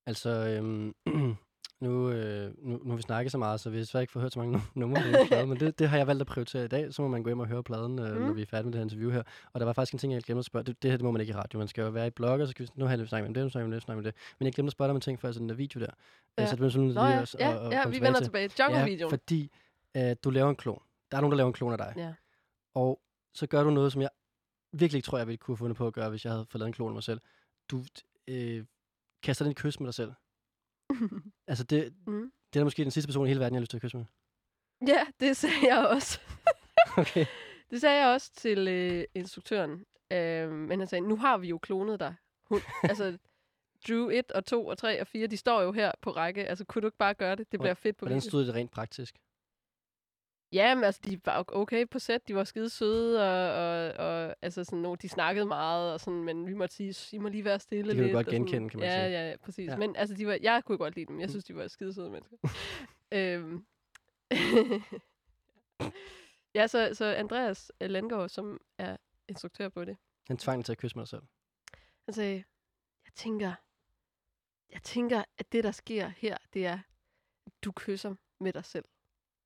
Altså, 0.06 0.30
øhm, 0.30 0.94
nu, 1.80 2.10
øh, 2.10 2.52
nu, 2.58 2.76
nu 2.84 2.90
har 2.90 2.96
vi 2.96 3.02
snakket 3.02 3.32
så 3.32 3.38
meget, 3.38 3.60
så 3.60 3.70
vi 3.70 3.76
har 3.76 3.82
desværre 3.82 4.02
ikke 4.02 4.12
fået 4.12 4.22
hørt 4.22 4.32
så 4.32 4.38
mange 4.38 4.58
num- 4.58 4.70
numre 4.74 4.98
af 4.98 5.04
den 5.18 5.26
plade, 5.28 5.46
men 5.46 5.60
det, 5.60 5.78
det 5.78 5.88
har 5.88 5.96
jeg 5.96 6.06
valgt 6.06 6.20
at 6.20 6.26
prioritere 6.26 6.64
i 6.64 6.68
dag. 6.68 6.94
Så 6.94 7.02
må 7.02 7.08
man 7.08 7.22
gå 7.22 7.28
hjem 7.28 7.40
og 7.40 7.46
høre 7.46 7.62
pladen, 7.62 7.98
øh, 7.98 8.16
mm. 8.16 8.22
når 8.22 8.32
vi 8.32 8.42
er 8.42 8.46
færdige 8.46 8.64
med 8.64 8.72
det 8.72 8.78
her 8.78 8.82
interview 8.84 9.10
her. 9.10 9.22
Og 9.52 9.60
der 9.60 9.66
var 9.66 9.72
faktisk 9.72 9.92
en 9.92 9.98
ting, 9.98 10.12
jeg 10.12 10.22
glemte 10.22 10.38
at 10.38 10.44
spørge. 10.44 10.62
Det, 10.64 10.82
det 10.82 10.90
her 10.90 10.96
det 10.98 11.04
må 11.04 11.10
man 11.10 11.20
ikke 11.20 11.30
i 11.30 11.34
radio. 11.36 11.58
Man 11.58 11.68
skal 11.68 11.82
jo 11.82 11.90
være 11.90 12.06
i 12.06 12.10
blog, 12.10 12.40
og 12.40 12.46
så 12.46 12.50
skal 12.50 12.64
vi, 12.66 12.70
nu 12.74 12.84
har 12.84 12.96
jeg 12.96 13.08
snakket 13.08 13.28
om 13.28 13.34
det, 13.34 13.42
nu 13.42 13.48
snakker 13.50 13.64
vi 13.66 13.68
om 13.68 13.72
det, 13.72 13.82
snakker 13.82 14.02
vi 14.02 14.08
om 14.08 14.12
det. 14.12 14.34
Men 14.38 14.44
jeg 14.46 14.52
glemte 14.52 14.68
at 14.68 14.72
spørge 14.72 14.86
dig 14.88 14.90
om 14.90 14.96
en 14.96 15.00
ting 15.00 15.20
før, 15.20 15.32
sådan 15.32 15.42
den 15.42 15.48
der 15.48 15.54
video 15.54 15.80
der. 15.80 15.86
Ja. 16.38 16.42
Ja. 16.42 16.46
Så 16.46 16.50
det 16.50 16.58
blev 16.58 16.70
sådan 16.70 16.86
Nå 16.86 16.92
lige 16.92 17.02
ja, 17.06 17.22
at- 17.22 17.36
ja, 17.38 17.50
at- 17.50 17.66
at 17.66 17.72
ja 17.72 17.82
komme 17.82 17.92
vi 17.92 17.96
tilbage 17.96 18.00
vender 18.08 18.20
til. 18.20 18.26
tilbage. 18.26 18.50
Jungle-videoen. 18.62 19.10
Ja, 19.10 19.16
fordi 19.16 19.50
øh, 19.96 20.16
du 20.24 20.30
laver 20.30 20.50
en 20.50 20.56
klon. 20.56 20.82
Der 21.10 21.16
er 21.16 21.20
nogen, 21.20 21.32
der 21.32 21.36
laver 21.36 21.48
en 21.48 21.52
klon 21.52 21.72
af 21.72 21.78
dig. 21.78 21.92
Ja. 21.96 22.14
Og 22.74 23.00
så 23.34 23.46
gør 23.46 23.62
du 23.62 23.70
noget, 23.70 23.92
som 23.92 24.02
jeg 24.02 24.10
virkelig 24.72 24.98
ikke 24.98 25.06
tror, 25.06 25.18
jeg 25.18 25.26
ville 25.26 25.38
kunne 25.38 25.52
have 25.54 25.58
fundet 25.58 25.76
på 25.76 25.86
at 25.86 25.92
gøre, 25.92 26.10
hvis 26.10 26.24
jeg 26.24 26.32
havde 26.32 26.46
fået 26.50 26.60
lavet 26.60 26.66
en 26.68 26.72
klon 26.72 26.88
af 26.88 26.94
mig 26.94 27.02
selv. 27.02 27.20
Du 27.70 27.84
øh, 28.28 28.64
kaster 29.22 29.44
den 29.44 29.54
kys 29.54 29.80
med 29.80 29.86
dig 29.86 29.94
selv. 29.94 30.12
Altså, 31.48 31.64
det, 31.64 31.94
mm. 32.06 32.32
det 32.52 32.60
er 32.60 32.64
måske 32.64 32.82
den 32.82 32.90
sidste 32.90 33.08
person 33.08 33.26
i 33.26 33.28
hele 33.28 33.40
verden, 33.40 33.54
jeg 33.54 33.58
har 33.58 33.62
lyst 33.62 33.70
til 33.70 33.76
at 33.76 33.82
kysse 33.82 33.96
med. 33.96 34.06
Ja, 34.88 35.06
det 35.20 35.36
sagde 35.36 35.74
jeg 35.74 35.86
også. 35.86 36.20
Okay. 36.98 37.26
Det 37.70 37.80
sagde 37.80 38.00
jeg 38.04 38.14
også 38.14 38.32
til 38.34 38.68
øh, 38.68 39.04
instruktøren. 39.14 39.84
Øh, 40.12 40.52
men 40.52 40.78
han 40.78 40.86
sagde, 40.86 41.08
nu 41.08 41.16
har 41.16 41.38
vi 41.38 41.48
jo 41.48 41.58
klonet 41.58 42.00
dig. 42.00 42.14
Hun, 42.44 42.60
altså, 42.82 43.18
Drew 43.88 44.08
1 44.08 44.32
og 44.32 44.44
2 44.44 44.66
og 44.66 44.78
3 44.78 45.00
og 45.00 45.06
4, 45.06 45.26
de 45.26 45.36
står 45.36 45.62
jo 45.62 45.72
her 45.72 45.92
på 46.00 46.10
række. 46.10 46.44
Altså, 46.44 46.64
kunne 46.64 46.82
du 46.82 46.86
ikke 46.86 46.98
bare 46.98 47.14
gøre 47.14 47.36
det? 47.36 47.52
Det 47.52 47.60
bliver 47.60 47.74
fedt 47.74 47.96
på 47.96 48.04
Hvordan 48.04 48.20
stod 48.20 48.46
det 48.46 48.54
rent 48.54 48.70
praktisk? 48.70 49.18
Ja, 50.52 50.74
men 50.74 50.84
altså, 50.84 51.00
de 51.04 51.20
var 51.24 51.44
okay 51.48 51.86
på 51.90 51.98
sæt. 51.98 52.28
De 52.28 52.34
var 52.34 52.44
skide 52.44 52.70
søde, 52.70 53.22
og, 53.22 53.66
og, 53.66 54.06
og 54.06 54.36
altså, 54.42 54.64
sådan, 54.64 54.78
nogle, 54.78 54.98
de 55.02 55.08
snakkede 55.08 55.46
meget, 55.46 55.92
og 55.92 56.00
sådan, 56.00 56.24
men 56.24 56.46
vi 56.46 56.54
måtte 56.54 56.74
sige, 56.74 57.16
I 57.16 57.18
må 57.18 57.28
lige 57.28 57.44
være 57.44 57.60
stille 57.60 57.94
lidt. 57.94 58.12
godt 58.12 58.26
og 58.26 58.32
sådan. 58.32 58.44
genkende, 58.46 58.70
kan 58.70 58.80
man 58.80 58.88
ja, 58.88 59.04
sige. 59.06 59.18
Ja, 59.18 59.30
ja, 59.30 59.36
præcis. 59.36 59.68
Ja. 59.68 59.76
Men 59.76 59.96
altså, 59.96 60.14
de 60.14 60.26
var, 60.26 60.38
jeg 60.42 60.64
kunne 60.64 60.78
godt 60.78 60.94
lide 60.94 61.06
dem. 61.06 61.20
Jeg 61.20 61.26
Mm. 61.26 61.30
synes, 61.30 61.44
de 61.44 61.56
var 61.56 61.68
skide 61.68 61.94
søde 61.94 62.10
mennesker. 62.10 62.36
øhm. 63.12 63.66
ja, 66.54 66.66
så, 66.66 66.90
så 66.94 67.04
Andreas 67.04 67.72
Landgaard, 67.80 68.28
som 68.28 68.60
er 68.78 68.96
instruktør 69.28 69.68
på 69.68 69.84
det, 69.84 69.96
Han 70.28 70.36
tvang 70.36 70.64
til 70.64 70.72
at 70.72 70.78
kysse 70.78 70.96
med 70.98 71.02
dig 71.04 71.08
selv. 71.08 71.22
han 72.04 72.14
sagde, 72.14 72.44
jeg 73.04 73.12
tænker, 73.14 73.52
jeg 74.70 74.82
tænker, 74.82 75.24
at 75.38 75.52
det, 75.52 75.64
der 75.64 75.70
sker 75.70 76.08
her, 76.08 76.36
det 76.52 76.66
er, 76.66 76.78
at 77.46 77.52
du 77.64 77.72
kysser 77.72 78.14
med 78.40 78.52
dig 78.52 78.64
selv. 78.64 78.84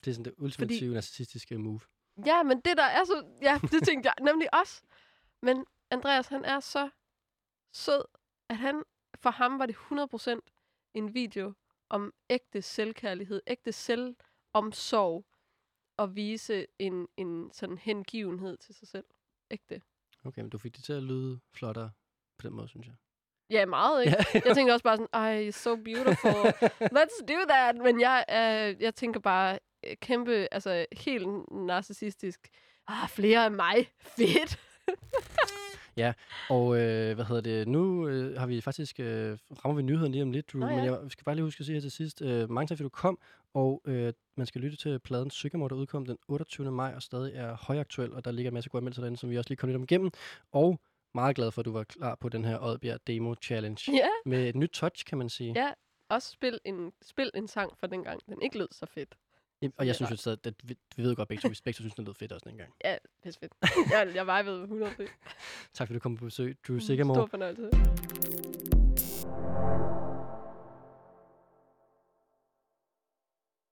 Det 0.05 0.11
er 0.11 0.15
sådan 0.15 0.25
det 0.25 0.35
ultimative 0.39 0.79
Fordi... 0.79 0.95
narcissistiske 0.95 1.59
move. 1.59 1.81
Ja, 2.27 2.43
men 2.43 2.61
det 2.61 2.77
der 2.77 2.85
er 2.85 3.05
så... 3.05 3.27
Ja, 3.43 3.61
det 3.63 3.83
tænkte 3.83 4.07
jeg 4.07 4.15
nemlig 4.25 4.55
også. 4.55 4.83
Men 5.43 5.67
Andreas, 5.91 6.29
han 6.29 6.45
er 6.45 6.61
så 6.61 6.91
sød, 7.73 8.05
at 8.49 8.57
han... 8.57 8.83
For 9.19 9.31
ham 9.31 9.59
var 9.59 9.67
det 9.67 9.77
100% 9.77 10.41
en 10.95 11.15
video 11.15 11.53
om 11.89 12.15
ægte 12.31 12.63
selvkærlighed, 12.63 13.43
ægte 13.47 13.73
selvomsorg, 13.73 15.27
og 15.97 16.17
vise 16.17 16.67
en, 16.79 17.09
en 17.17 17.51
sådan 17.53 17.79
hengivenhed 17.79 18.57
til 18.57 18.75
sig 18.75 18.89
selv. 18.89 19.05
Ægte. 19.51 19.83
Okay, 20.25 20.43
men 20.43 20.51
du 20.51 20.59
fik 20.59 20.77
det 20.77 20.85
til 20.85 20.93
at 20.93 21.03
lyde 21.03 21.41
flottere 21.55 21.91
på 22.39 22.47
den 22.47 22.57
måde, 22.57 22.69
synes 22.69 22.87
jeg. 22.87 22.95
Ja, 23.51 23.67
meget, 23.67 24.05
ikke? 24.05 24.17
Jeg 24.47 24.55
tænker 24.55 24.73
også 24.73 24.85
bare 24.85 24.97
sådan, 24.97 25.09
ej, 25.13 25.51
so 25.51 25.77
beautiful. 25.77 26.31
Let's 26.99 27.25
do 27.29 27.45
that. 27.49 27.77
Men 27.77 28.01
jeg, 28.01 28.25
øh, 28.29 28.83
jeg 28.83 28.95
tænker 28.95 29.21
bare, 29.21 29.59
kæmpe, 30.01 30.49
altså 30.53 30.87
helt 30.93 31.27
narcissistisk. 31.53 32.49
Ah, 32.89 33.09
flere 33.09 33.45
af 33.45 33.51
mig. 33.51 33.75
Fedt. 34.01 34.59
Og 36.51 36.77
øh, 36.77 37.15
hvad 37.15 37.25
hedder 37.25 37.41
det? 37.41 37.69
Nu 37.69 38.09
øh, 38.09 38.39
har 38.39 38.47
vi 38.47 38.61
faktisk 38.61 39.01
øh, 39.01 39.39
rammer 39.65 39.77
vi 39.77 39.83
nyheden 39.83 40.13
lige 40.13 40.23
om 40.23 40.31
lidt, 40.33 40.53
Drew, 40.53 40.61
Nå, 40.61 40.67
men 40.67 40.85
ja. 40.85 40.85
jeg 40.85 41.11
skal 41.11 41.25
bare 41.25 41.35
lige 41.35 41.45
huske 41.45 41.61
at 41.61 41.67
sige 41.67 41.75
her 41.75 41.81
til 41.81 41.91
sidst. 41.91 42.23
Øh, 42.23 42.51
mange 42.51 42.67
tak, 42.69 42.79
fordi 42.79 42.83
du 42.85 42.89
kom, 42.89 43.19
og 43.55 43.83
øh, 43.85 44.13
man 44.37 44.47
skal 44.47 44.61
lytte 44.61 44.77
til 44.77 44.99
pladen 44.99 45.31
Sycamore, 45.31 45.69
der 45.69 45.75
udkom 45.75 46.07
den 46.07 46.19
28. 46.29 46.73
maj, 46.73 46.93
og 46.97 47.03
stadig 47.03 47.33
er 47.35 47.57
højaktuel, 47.61 48.13
og 48.13 48.25
der 48.25 48.31
ligger 48.31 48.51
en 48.51 48.55
masse 48.55 48.71
gode 48.71 48.81
anmeldelser 48.81 49.03
derinde, 49.03 49.19
som 49.19 49.31
vi 49.31 49.39
også 49.39 49.51
lige 49.51 49.57
kom 49.57 49.69
lidt 49.69 49.77
om 49.77 49.83
igennem. 49.83 50.11
Og 50.53 50.81
meget 51.15 51.37
glad 51.37 51.51
for, 51.51 51.61
at 51.61 51.65
du 51.65 51.73
var 51.73 51.85
klar 51.85 52.15
på 52.15 52.29
den 52.29 52.45
her 52.45 52.59
Oddbjerg 52.63 53.01
Demo 53.07 53.35
Challenge. 53.43 53.93
Ja, 53.93 54.09
Med 54.27 54.49
et 54.49 54.57
nyt 54.57 54.71
touch, 54.71 55.05
kan 55.05 55.19
man 55.19 55.29
sige. 55.29 55.53
ja. 55.57 55.71
Også 56.09 56.31
spil 56.31 56.59
en, 56.65 56.93
spil 57.03 57.31
en 57.35 57.49
sang 57.49 57.73
fra 57.79 57.87
dengang. 57.87 58.21
Den 58.27 58.43
ikke 58.43 58.59
lød 58.59 58.69
så 58.73 58.87
fedt. 58.87 59.15
Jamen, 59.63 59.73
Og 59.77 59.87
jeg 59.87 59.95
synes 59.95 60.11
jo 60.11 60.17
stadig, 60.17 60.39
at 60.45 60.55
vi, 60.65 60.77
vi 60.97 61.03
ved 61.03 61.17
godt 61.17 61.29
begge 61.29 61.43
to, 61.43 61.49
vi 61.49 61.57
begge 61.65 61.77
to 61.77 61.83
synes, 61.83 61.95
den 61.95 62.05
lød 62.05 62.15
fedt 62.15 62.33
også 62.33 62.45
dengang. 62.49 62.71
Ja, 62.85 62.97
det 63.25 63.37
er 63.37 63.39
fedt. 63.41 63.53
jeg, 63.93 64.15
jeg 64.15 64.27
vibede 64.27 64.63
100 64.63 64.93
Tak 65.75 65.89
fordi 65.89 65.95
du 65.95 65.99
kom 66.01 66.17
på 66.17 66.25
besøg, 66.25 66.57
Drew 66.69 66.75
Mm, 66.75 66.81
Sigamore. 66.81 67.17
Stor 67.17 67.27
fornøjelse. 67.27 67.71